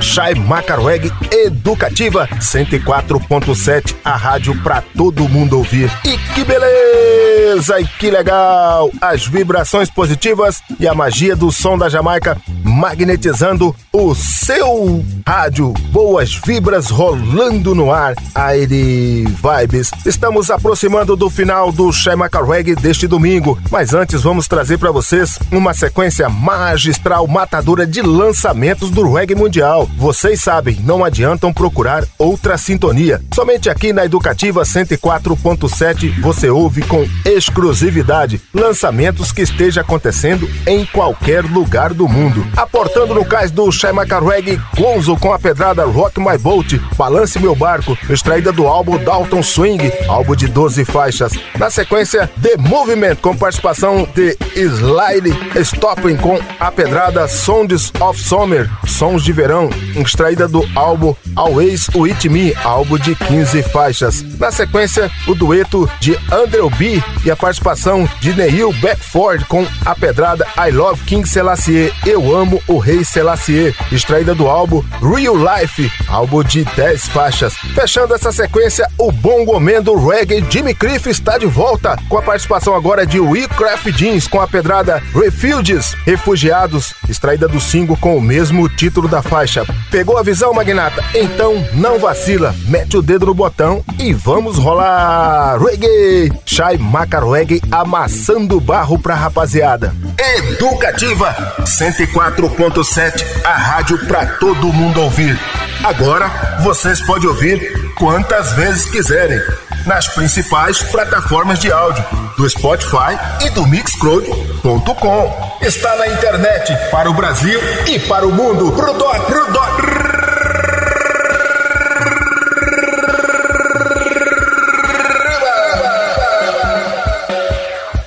Chai 0.00 0.34
Macarweg 0.34 1.12
Educativa 1.30 2.26
104.7, 2.40 3.94
a 4.04 4.16
rádio 4.16 4.60
pra 4.62 4.82
todo 4.96 5.28
mundo 5.28 5.58
ouvir. 5.58 5.90
E 6.04 6.16
que 6.34 6.44
beleza! 6.44 7.80
E 7.80 7.86
que 7.86 8.10
legal! 8.10 8.90
As 9.00 9.26
vibrações 9.26 9.90
positivas 9.90 10.62
e 10.78 10.88
a 10.88 10.94
magia 10.94 11.36
do 11.36 11.52
som 11.52 11.76
da 11.76 11.88
Jamaica 11.88 12.36
magnetizando 12.64 13.74
o 13.92 14.14
seu 14.14 15.04
rádio. 15.26 15.72
Boas 15.90 16.34
vibras 16.34 16.88
rolando 16.88 17.74
no 17.74 17.92
ar. 17.92 18.14
Aire 18.34 19.24
Vibes. 19.24 19.90
Estamos 20.06 20.50
aproximando 20.50 21.16
do 21.16 21.28
final 21.28 21.72
do 21.72 21.92
Chai 21.92 22.16
Macarweg 22.16 22.74
deste 22.76 23.06
domingo, 23.06 23.58
mas 23.70 23.92
antes 23.92 24.22
vamos 24.22 24.46
trazer 24.48 24.78
para 24.78 24.90
vocês 24.90 25.38
uma 25.50 25.74
sequência 25.74 26.28
magistral 26.28 27.26
matadora 27.26 27.86
de 27.86 28.00
lançamentos 28.02 28.90
do 28.90 29.12
reggae 29.12 29.34
mundial. 29.34 29.89
Vocês 29.96 30.40
sabem, 30.42 30.78
não 30.82 31.04
adiantam 31.04 31.52
procurar 31.52 32.04
outra 32.18 32.56
sintonia. 32.56 33.20
Somente 33.34 33.68
aqui 33.68 33.92
na 33.92 34.04
Educativa 34.04 34.62
104.7 34.62 36.20
você 36.20 36.48
ouve 36.48 36.82
com 36.82 37.06
exclusividade 37.24 38.40
lançamentos 38.52 39.32
que 39.32 39.42
esteja 39.42 39.82
acontecendo 39.82 40.48
em 40.66 40.84
qualquer 40.86 41.44
lugar 41.44 41.92
do 41.92 42.08
mundo. 42.08 42.46
Aportando 42.56 43.14
no 43.14 43.24
cais 43.24 43.50
do 43.50 43.70
Shaimaka 43.70 44.20
Reggae, 44.20 44.60
Gonzo 44.76 45.16
com 45.16 45.32
a 45.32 45.38
pedrada 45.38 45.84
Rock 45.84 46.18
My 46.18 46.38
Boat, 46.38 46.78
Balance 46.96 47.38
Meu 47.38 47.54
Barco, 47.54 47.96
extraída 48.08 48.52
do 48.52 48.66
álbum 48.66 48.98
Dalton 48.98 49.42
Swing, 49.42 49.92
álbum 50.08 50.34
de 50.34 50.48
12 50.48 50.84
faixas. 50.84 51.32
Na 51.58 51.70
sequência, 51.70 52.30
The 52.40 52.56
Movement 52.56 53.16
com 53.16 53.36
participação 53.36 54.08
de 54.14 54.36
Slide 54.54 55.30
Stopping 55.56 56.16
com 56.16 56.38
a 56.58 56.70
pedrada 56.72 57.28
Sounds 57.28 57.92
of 58.00 58.20
Summer, 58.20 58.68
Sons 58.86 59.22
de 59.22 59.32
Verão, 59.32 59.68
extraída 59.96 60.46
do 60.46 60.66
álbum 60.74 61.14
Always 61.36 61.88
With 61.94 62.28
Me, 62.28 62.54
álbum 62.64 62.98
de 62.98 63.14
15 63.14 63.62
faixas. 63.64 64.22
Na 64.38 64.50
sequência, 64.50 65.10
o 65.26 65.34
dueto 65.34 65.90
de 66.00 66.18
Andrew 66.30 66.70
B 66.70 67.02
e 67.24 67.30
a 67.30 67.36
participação 67.36 68.08
de 68.20 68.34
Neil 68.34 68.72
Beckford 68.74 69.44
com 69.44 69.66
a 69.84 69.94
pedrada 69.94 70.46
I 70.56 70.70
Love 70.70 71.02
King 71.04 71.28
Selassie, 71.28 71.92
Eu 72.06 72.34
Amo 72.34 72.62
o 72.66 72.78
Rei 72.78 73.04
Selassie, 73.04 73.74
extraída 73.92 74.34
do 74.34 74.48
álbum 74.48 74.82
Real 75.00 75.36
Life, 75.36 75.90
álbum 76.08 76.42
de 76.42 76.64
10 76.64 77.08
faixas. 77.08 77.54
Fechando 77.74 78.14
essa 78.14 78.32
sequência, 78.32 78.88
o 78.98 79.10
bongo 79.10 79.58
man 79.58 79.82
do 79.82 79.96
reggae 79.96 80.44
Jimmy 80.50 80.74
Cliff 80.74 81.08
está 81.08 81.38
de 81.38 81.46
volta 81.46 81.96
com 82.08 82.18
a 82.18 82.22
participação 82.22 82.74
agora 82.74 83.06
de 83.06 83.20
Wheelcraft 83.20 83.90
Jeans 83.92 84.26
com 84.26 84.40
a 84.40 84.46
pedrada 84.46 85.02
Refugees, 85.14 85.94
Refugiados, 86.04 86.94
extraída 87.08 87.48
do 87.48 87.60
single 87.60 87.96
com 87.96 88.16
o 88.16 88.20
mesmo 88.20 88.68
título 88.68 89.08
da 89.08 89.22
faixa. 89.22 89.64
Pegou 89.90 90.18
a 90.18 90.22
visão, 90.22 90.52
magnata? 90.52 91.04
Então 91.14 91.64
não 91.74 91.98
vacila, 91.98 92.54
mete 92.66 92.96
o 92.96 93.02
dedo 93.02 93.26
no 93.26 93.34
botão 93.34 93.84
e 93.98 94.12
vamos 94.12 94.58
rolar 94.58 95.58
reggae. 95.58 96.32
Shai 96.44 96.78
Macar 96.78 97.28
Reggae 97.28 97.60
amassando 97.70 98.60
barro 98.60 98.98
pra 98.98 99.14
rapaziada. 99.14 99.94
Educativa 100.36 101.34
104.7, 101.60 103.24
a 103.44 103.54
rádio 103.54 103.98
pra 104.06 104.26
todo 104.26 104.72
mundo 104.72 105.00
ouvir. 105.00 105.38
Agora 105.82 106.58
vocês 106.62 107.00
podem 107.00 107.28
ouvir 107.28 107.94
quantas 107.94 108.52
vezes 108.52 108.84
quiserem 108.84 109.40
nas 109.86 110.08
principais 110.08 110.82
plataformas 110.82 111.58
de 111.58 111.72
áudio 111.72 112.04
do 112.36 112.48
Spotify 112.48 113.18
e 113.44 113.50
do 113.50 113.66
Mixcloud.com. 113.66 115.58
Está 115.62 115.96
na 115.96 116.08
internet 116.08 116.76
para 116.90 117.10
o 117.10 117.14
Brasil 117.14 117.58
e 117.86 117.98
para 117.98 118.26
o 118.26 118.32
mundo. 118.32 118.72
Pro 118.72 118.92
doc, 118.94 119.26
pro 119.26 119.52
doc. 119.52 119.59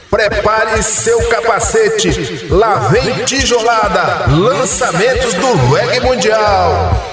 Prepare 0.09 0.81
seu 0.83 1.19
capacete. 1.27 2.47
Lá 2.49 2.75
vem 2.89 3.25
tijolada. 3.25 4.25
Lançamentos 4.29 5.33
do 5.33 5.73
reggae 5.73 5.99
mundial. 6.01 7.12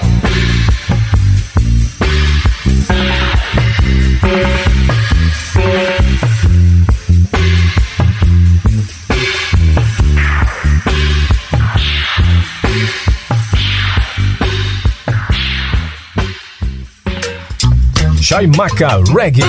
Chaimaca 18.31 19.03
Reggae. 19.13 19.43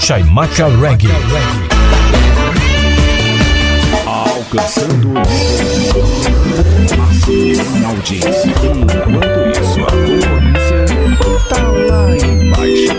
Chaimaca 0.00 0.66
Reggae. 0.80 1.10
Alcançando 4.06 5.12
máxima 6.96 7.88
audiência. 7.90 8.54
Enquanto 8.72 9.38
isso, 9.60 9.80
a 9.82 9.90
concorrência 10.06 10.86
tá 11.50 11.60
lá 11.70 12.16
embaixo. 12.16 12.96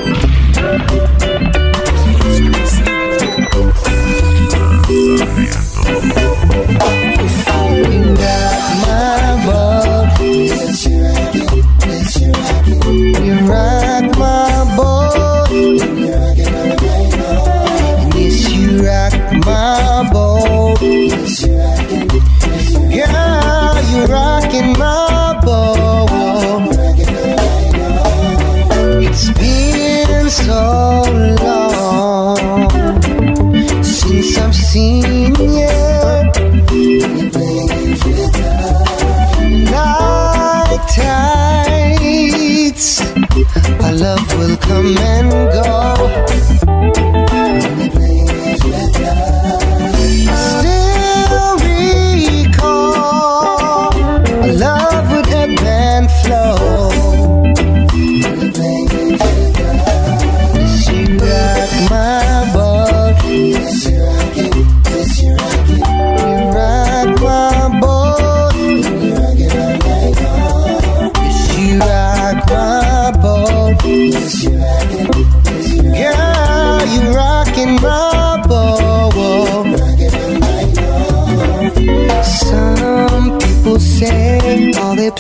Come 44.70 44.96
and 45.00 45.29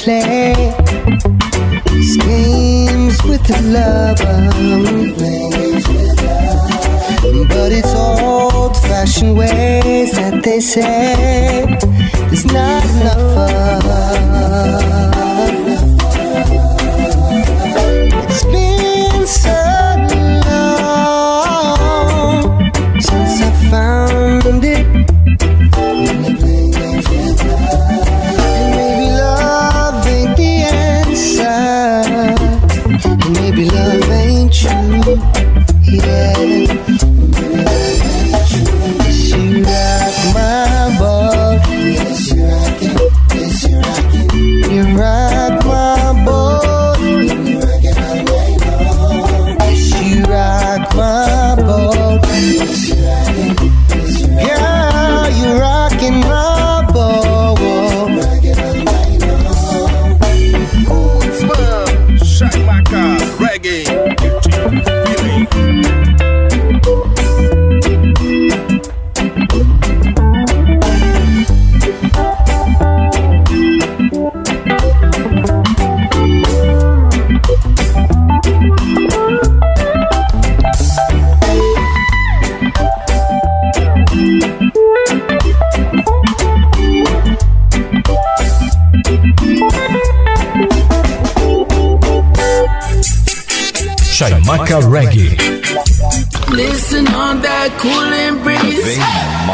play 0.03 0.53
these 1.88 2.15
games 2.17 3.21
with 3.23 3.43
the 3.47 3.59
lover. 3.76 4.39
But 7.49 7.71
it's 7.71 7.93
old 7.93 8.77
fashioned 8.77 9.38
ways 9.38 10.11
that 10.13 10.41
they 10.43 10.61
say 10.61 11.65
there's 12.30 12.45
not 12.45 12.84
enough 12.85 13.38
of. 13.38 14.98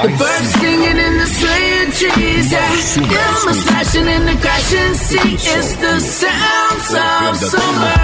The 0.06 0.12
birds 0.20 0.52
singing 0.62 0.98
in 0.98 1.18
the 1.18 1.26
swaying 1.26 1.92
trees. 1.98 2.52
Yeah, 2.52 2.62
I'm 2.62 3.56
smashing 3.56 4.06
in 4.06 4.26
the 4.28 4.38
crashing 4.40 4.94
sea. 4.94 5.34
It's 5.34 5.76
the 5.78 6.00
sounds 6.00 6.94
of 6.94 7.50
summer. 7.50 7.95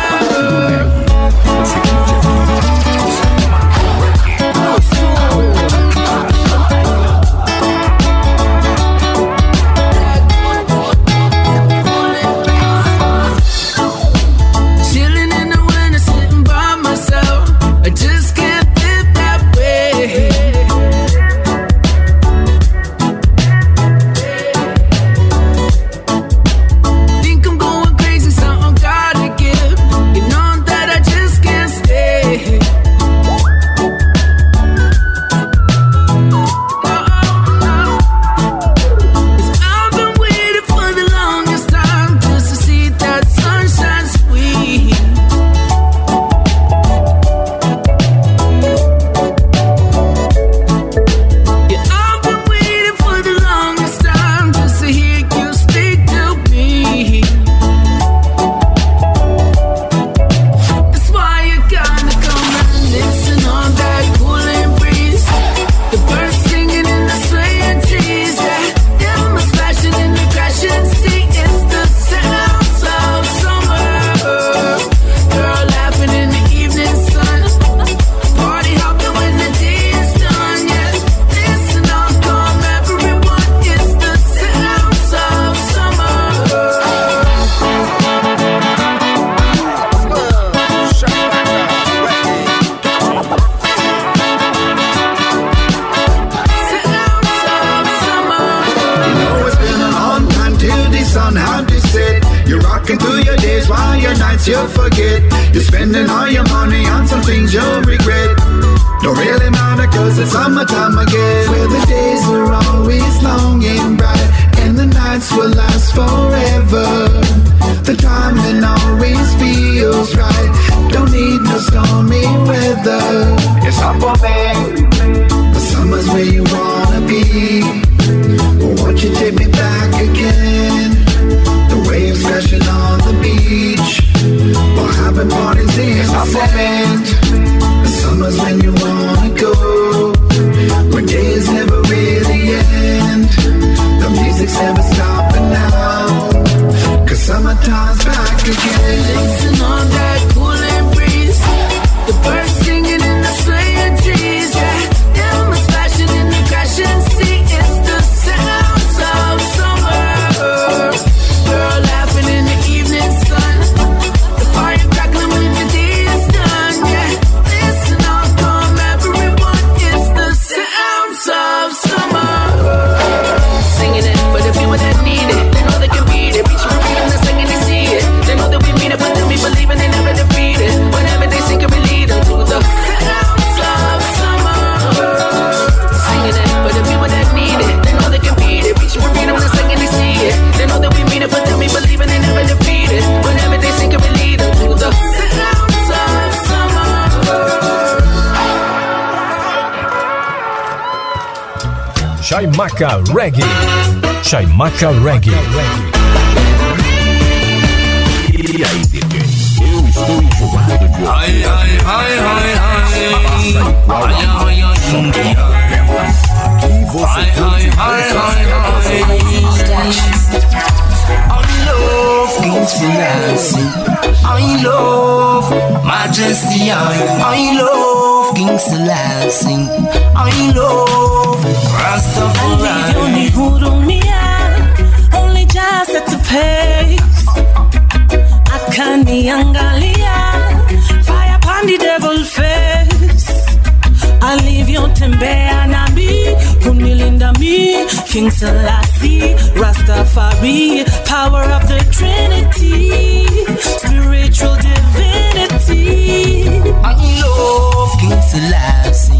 Power 250.71 251.43
of 251.51 251.67
the 251.67 251.79
Trinity, 251.91 253.27
spiritual 253.59 254.55
divinity. 254.55 256.47
I 256.81 256.93
love 257.19 257.99
King 257.99 258.21
Selassie. 258.21 259.19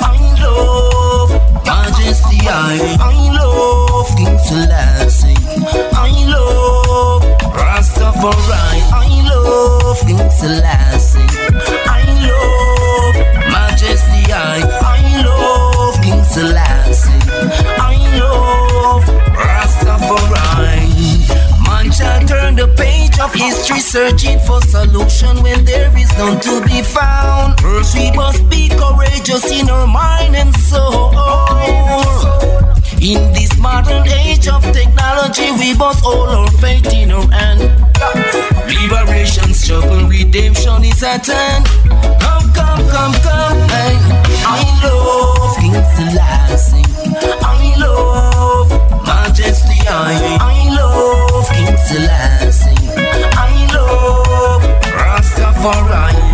I 0.00 0.16
love 0.40 1.30
Majesty. 1.66 2.38
I, 2.46 2.96
I 3.00 3.23
of 23.70 23.80
searching 23.80 24.38
for 24.40 24.60
solution 24.62 25.42
when 25.42 25.64
there 25.64 25.90
is 25.96 26.10
none 26.18 26.38
to 26.40 26.62
be 26.66 26.82
found. 26.82 27.58
First 27.60 27.96
we 27.96 28.10
must 28.12 28.48
be 28.50 28.68
courageous 28.68 29.50
in 29.50 29.70
our 29.70 29.86
mind 29.86 30.36
and 30.36 30.54
soul. 30.56 31.12
In 33.00 33.32
this 33.32 33.56
modern 33.58 34.06
age 34.08 34.48
of 34.48 34.62
technology, 34.72 35.50
we 35.52 35.76
must 35.76 36.04
hold 36.04 36.28
our 36.28 36.50
faith 36.58 36.92
in 36.92 37.10
our 37.12 37.26
hand. 37.30 37.60
Liberation, 38.68 39.54
struggle, 39.54 40.08
redemption 40.08 40.84
is 40.84 41.02
at 41.02 41.26
hand. 41.26 41.66
Come, 42.20 42.52
come, 42.52 42.82
come, 42.90 43.14
come. 43.22 43.58
Hey. 43.68 43.96
I 44.46 44.62
love 44.84 45.56
King 45.60 45.80
Selassie. 45.96 46.84
I 47.42 47.74
love 47.78 48.70
Majesty. 49.06 49.78
I, 49.88 50.38
I 50.40 50.74
love 50.74 51.48
King 51.50 51.76
Selassie. 51.86 52.53
Rastafari. 55.64 56.33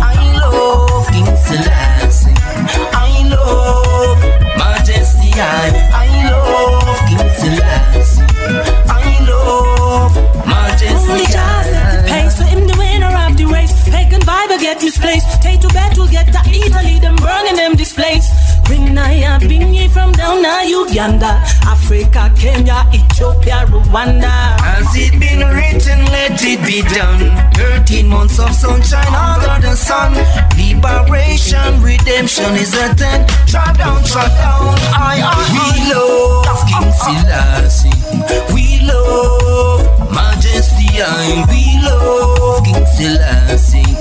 ye 20.31 20.41
from 20.41 20.41
down 20.41 20.41
now 20.41 20.61
Uganda, 20.61 21.41
Africa, 21.65 22.31
Kenya, 22.37 22.85
Ethiopia, 22.93 23.65
Rwanda. 23.67 24.59
Has 24.59 24.95
it 24.95 25.19
been 25.19 25.39
written, 25.39 26.05
let 26.05 26.41
it 26.43 26.59
be 26.65 26.81
done. 26.93 27.31
13 27.55 28.07
months 28.07 28.39
of 28.39 28.53
sunshine 28.53 29.13
under 29.13 29.67
the 29.67 29.75
sun. 29.75 30.13
Liberation, 30.57 31.81
redemption 31.81 32.55
is 32.55 32.73
at 32.75 32.99
hand. 32.99 33.27
Trot 33.47 33.77
down, 33.77 34.03
trot 34.03 34.29
down. 34.29 34.75
I, 34.95 35.21
I, 35.21 35.35
we 35.53 35.93
love 35.93 36.61
King 36.67 36.87
ah, 36.87 37.01
ah, 37.01 37.27
ah. 37.43 37.67
Selassie. 37.67 38.53
We 38.53 38.79
love 38.87 40.11
Majesty. 40.11 41.01
I, 41.01 41.45
we 41.49 41.79
love 41.83 42.63
King 42.63 42.85
Selassie. 42.85 43.95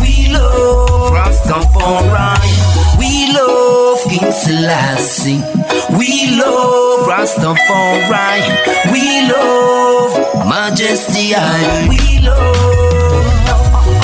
We 0.00 0.32
love 0.32 1.12
Rastafari. 1.12 2.98
We 2.98 3.32
love 3.32 3.85
King 4.08 4.32
Selassie. 4.32 5.40
We 5.98 6.36
love 6.38 7.06
Rastafari. 7.08 8.42
We 8.92 9.28
love 9.28 10.46
Majesty. 10.48 11.34
I, 11.34 11.86
we 11.88 12.20
love. 12.26 13.96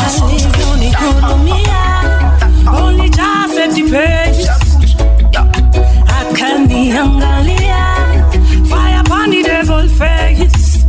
Akaniangalia, 6.93 8.69
fire 8.69 9.01
upon 9.01 9.31
the 9.31 9.43
devil 9.43 9.89
face. 9.89 10.85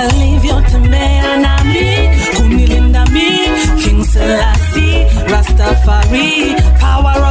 Alivyo 0.00 0.60
tembea 0.70 1.36
nami, 1.36 2.08
kunilinda 2.36 3.04
mi, 3.06 3.48
King 3.82 4.04
Selassie, 4.04 5.06
Rastafari, 5.28 6.54
power 6.80 7.29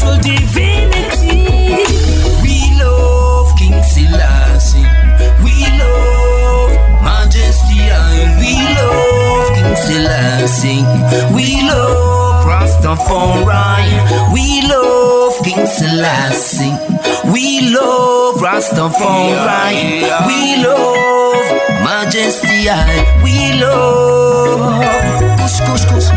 spiritual 0.00 0.16
divinity. 0.22 1.46
We 2.42 2.72
love 2.82 3.54
King 3.56 3.82
Selassie. 3.82 4.84
We 5.44 5.66
love 5.78 6.72
Majesty. 7.04 7.80
and 7.80 8.38
We 8.40 8.54
love 8.76 9.54
King 9.54 9.76
Selassie. 9.76 10.84
We 11.34 11.62
love 11.68 12.44
Rastafari. 12.46 14.32
We 14.32 14.62
love 14.68 15.34
King 15.44 15.66
Selassie. 15.66 16.72
We 17.32 17.70
love 17.72 18.36
Rastafari. 18.36 20.02
We 20.26 20.64
love 20.64 21.46
Majesty. 21.84 22.68
and 22.68 23.22
We 23.22 23.60
love. 23.60 24.82
Kush, 25.38 25.60
kush, 25.60 25.84
kush. 25.84 26.10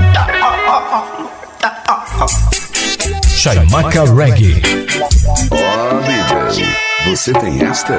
Chaimaca 3.44 4.06
Reggae. 4.06 4.62
Ó, 5.52 6.00
DJ, 6.00 6.66
você 7.06 7.34
tem 7.34 7.62
esta? 7.62 7.98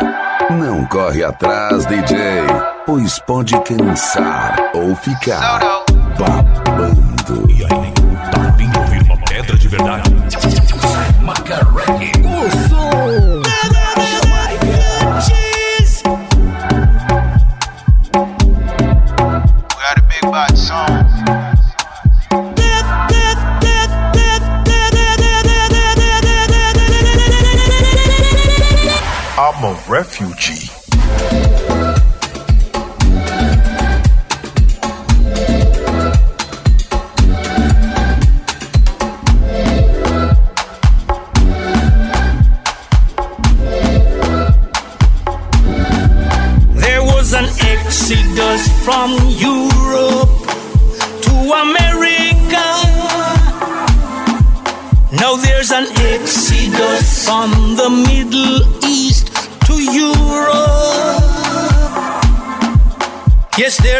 Não 0.50 0.86
corre 0.86 1.22
atrás, 1.22 1.84
DJ, 1.84 2.16
pois 2.86 3.18
pode 3.26 3.52
cansar 3.60 4.56
ou 4.74 4.96
ficar 4.96 5.60
babando. 6.18 7.93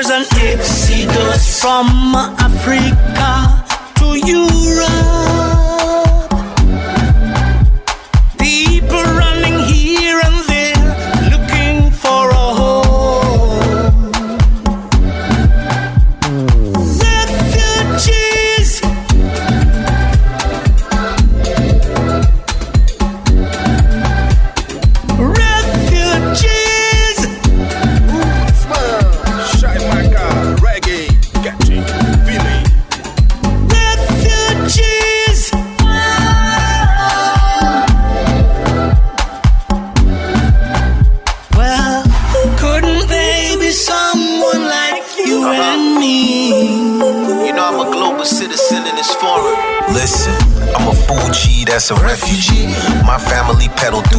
There's 0.07 0.33
an 0.33 0.39
exodus 0.39 1.61
from 1.61 2.15
Africa 2.39 3.65
to 3.97 4.19
Europe. 4.27 5.54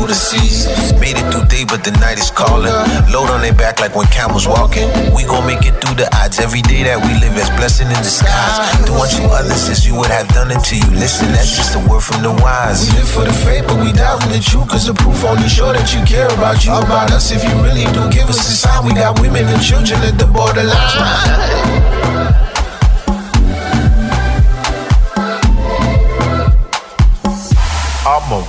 The 0.07 0.15
seas. 0.15 0.65
Made 0.99 1.17
it 1.17 1.25
through 1.31 1.45
day, 1.45 1.65
but 1.65 1.83
the 1.83 1.91
night 2.03 2.17
is 2.17 2.29
calling. 2.29 2.71
Load 3.11 3.29
on 3.29 3.41
their 3.41 3.53
back 3.53 3.79
like 3.79 3.95
when 3.95 4.07
camels 4.07 4.47
walking. 4.47 4.87
We 5.13 5.23
gon' 5.25 5.45
make 5.45 5.65
it 5.65 5.75
through 5.81 5.95
the 5.95 6.07
odds 6.21 6.39
every 6.39 6.61
day 6.61 6.83
that 6.83 6.99
we 7.01 7.11
live 7.21 7.35
as 7.37 7.49
blessing 7.57 7.87
in 7.87 7.99
disguise. 8.01 8.57
Do 8.85 8.93
unto 8.93 9.23
others 9.33 9.69
as 9.69 9.85
you 9.85 9.95
would 9.95 10.11
have 10.11 10.27
done 10.29 10.51
it 10.51 10.61
to 10.71 10.75
you. 10.77 10.89
Listen, 10.97 11.31
that's 11.31 11.55
just 11.55 11.75
a 11.75 11.81
word 11.89 12.03
from 12.03 12.21
the 12.21 12.33
wise. 12.43 12.89
We 12.89 13.01
live 13.01 13.09
for 13.09 13.25
the 13.25 13.35
faith, 13.45 13.65
but 13.67 13.77
we 13.81 13.91
die 13.91 14.17
from 14.19 14.31
the 14.31 14.41
truth. 14.41 14.69
Cause 14.69 14.85
the 14.87 14.93
proof 14.93 15.23
only 15.25 15.49
show 15.49 15.71
that 15.73 15.93
you 15.93 16.01
care 16.05 16.29
about 16.33 16.65
you, 16.65 16.73
about 16.73 17.11
us. 17.11 17.31
If 17.31 17.43
you 17.43 17.55
really 17.61 17.85
do 17.93 18.09
give 18.09 18.29
us 18.29 18.39
a 18.45 18.53
sign, 18.53 18.85
we 18.85 18.93
got 18.93 19.19
women 19.19 19.45
and 19.45 19.61
children 19.61 20.01
at 20.01 20.17
the 20.17 20.27
borderline. 20.27 22.54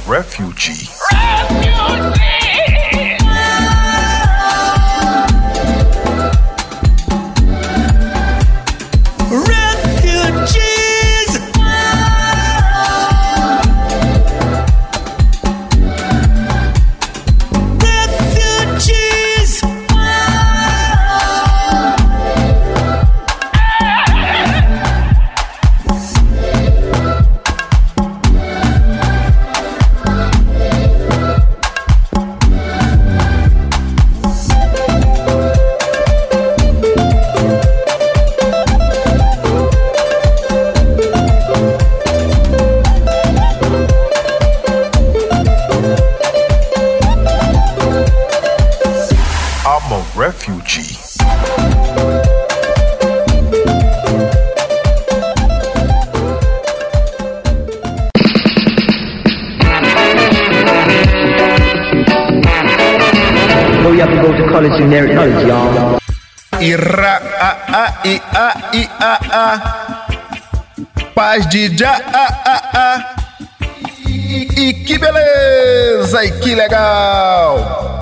refugee. 0.06 0.88
refugee. 1.12 2.05
I, 68.72 68.88
a, 69.00 69.18
a. 69.32 70.06
Paz 71.14 71.46
de 71.48 71.76
já, 71.76 71.92
a, 71.92 72.26
a, 72.44 72.56
a. 72.74 73.14
E, 74.08 74.68
e 74.68 74.74
que 74.84 74.98
beleza, 74.98 76.24
e 76.24 76.32
que 76.40 76.54
legal. 76.54 77.98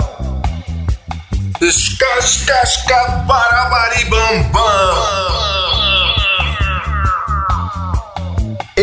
Escascasca 1.61 3.23
para 3.27 3.69
maribambam. 3.69 5.24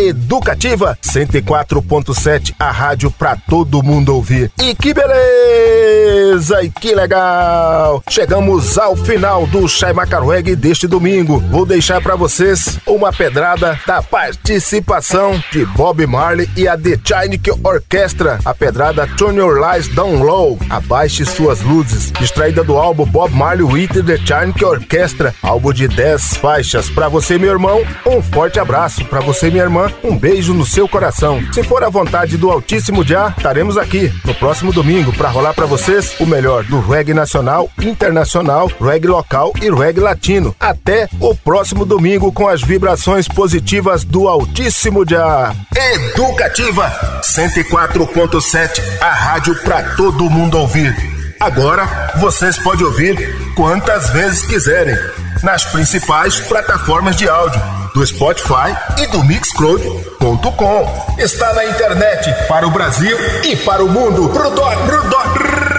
Educativa 0.09 0.99
104.7, 1.03 2.55
a 2.59 2.71
rádio 2.71 3.11
pra 3.11 3.37
todo 3.37 3.83
mundo 3.83 4.15
ouvir. 4.15 4.51
E 4.61 4.75
que 4.75 4.93
beleza! 4.93 6.63
E 6.63 6.71
que 6.71 6.95
legal! 6.95 8.03
Chegamos 8.09 8.79
ao 8.79 8.97
final 8.97 9.47
do 9.47 9.69
Shai 9.69 9.93
Macarweg 9.93 10.57
deste 10.57 10.87
domingo. 10.87 11.39
Vou 11.51 11.65
deixar 11.65 12.01
pra 12.01 12.17
vocês 12.17 12.79
uma 12.87 13.13
pedrada 13.13 13.79
da 13.87 14.03
participação 14.03 15.41
de 15.53 15.65
Bob 15.67 16.07
Marley 16.07 16.51
e 16.57 16.67
a 16.67 16.77
The 16.77 16.99
Chinic 17.05 17.51
Orchestra. 17.63 18.39
A 18.45 18.55
pedrada 18.55 19.07
Turn 19.17 19.39
Your 19.39 19.61
Lights 19.61 19.95
Down 19.95 20.23
Low, 20.23 20.59
abaixe 20.69 21.25
suas 21.25 21.61
luzes, 21.61 22.13
extraída 22.21 22.65
do 22.65 22.77
álbum 22.77 23.07
Bob 23.07 23.33
Marley 23.35 23.65
with 23.65 24.03
The 24.05 24.17
Chinic 24.17 24.65
Orchestra, 24.65 25.35
álbum 25.43 25.73
de 25.73 25.87
10 25.87 26.37
faixas. 26.39 26.91
Pra 26.91 27.09
você, 27.09 27.39
meu 27.39 27.51
irmão, 27.51 27.83
um 28.07 28.23
forte 28.23 28.59
abraço. 28.59 29.05
Pra 29.05 29.21
você, 29.21 29.51
minha 29.51 29.65
irmã, 29.65 29.92
um 30.03 30.17
beijo 30.17 30.55
no 30.55 30.67
seu 30.67 30.89
coração. 30.89 31.43
Se 31.53 31.63
for 31.63 31.83
a 31.85 31.89
vontade 31.89 32.37
do 32.37 32.51
Altíssimo 32.51 33.05
Já, 33.05 33.35
estaremos 33.37 33.77
aqui 33.77 34.13
no 34.25 34.35
próximo 34.35 34.73
domingo 34.73 35.13
para 35.13 35.29
rolar 35.29 35.55
para 35.55 35.67
vocês 35.67 36.15
o 36.21 36.27
melhor 36.27 36.65
do 36.65 36.81
reggae 36.81 37.15
nacional, 37.15 37.71
internacional, 37.81 38.71
reggae 38.81 39.07
local 39.07 39.53
e 39.61 39.71
reggae 39.71 40.01
latino. 40.01 40.55
Até 40.59 41.09
o 41.21 41.35
próximo 41.35 41.85
domingo 41.85 42.33
com 42.33 42.49
as 42.49 42.63
vibrações 42.63 43.29
positivas 43.29 44.05
do 44.05 44.29
Altíssimo 44.29 45.09
Já. 45.09 45.55
Educativa 45.95 47.21
104.7, 47.23 48.81
a 49.01 49.11
rádio 49.13 49.55
para 49.63 49.83
todo 49.97 50.31
mundo 50.31 50.59
ouvir. 50.59 50.95
Agora 51.41 52.13
vocês 52.17 52.57
podem 52.59 52.87
ouvir 52.87 53.55
quantas 53.57 54.11
vezes 54.11 54.43
quiserem 54.47 54.97
nas 55.43 55.65
principais 55.65 56.39
plataformas 56.41 57.17
de 57.17 57.29
áudio 57.29 57.82
do 57.95 58.07
Spotify 58.07 58.75
e 58.99 59.07
do 59.09 59.23
Mixcloud.com. 59.25 61.17
Está 61.19 61.53
na 61.53 61.65
internet 61.67 62.33
para 62.49 62.67
o 62.67 62.71
Brasil 62.71 63.17
e 63.45 63.57
para 63.57 63.85
o 63.85 63.89
mundo. 63.89 64.29
Brudo, 64.29 64.63
brudo, 64.87 65.72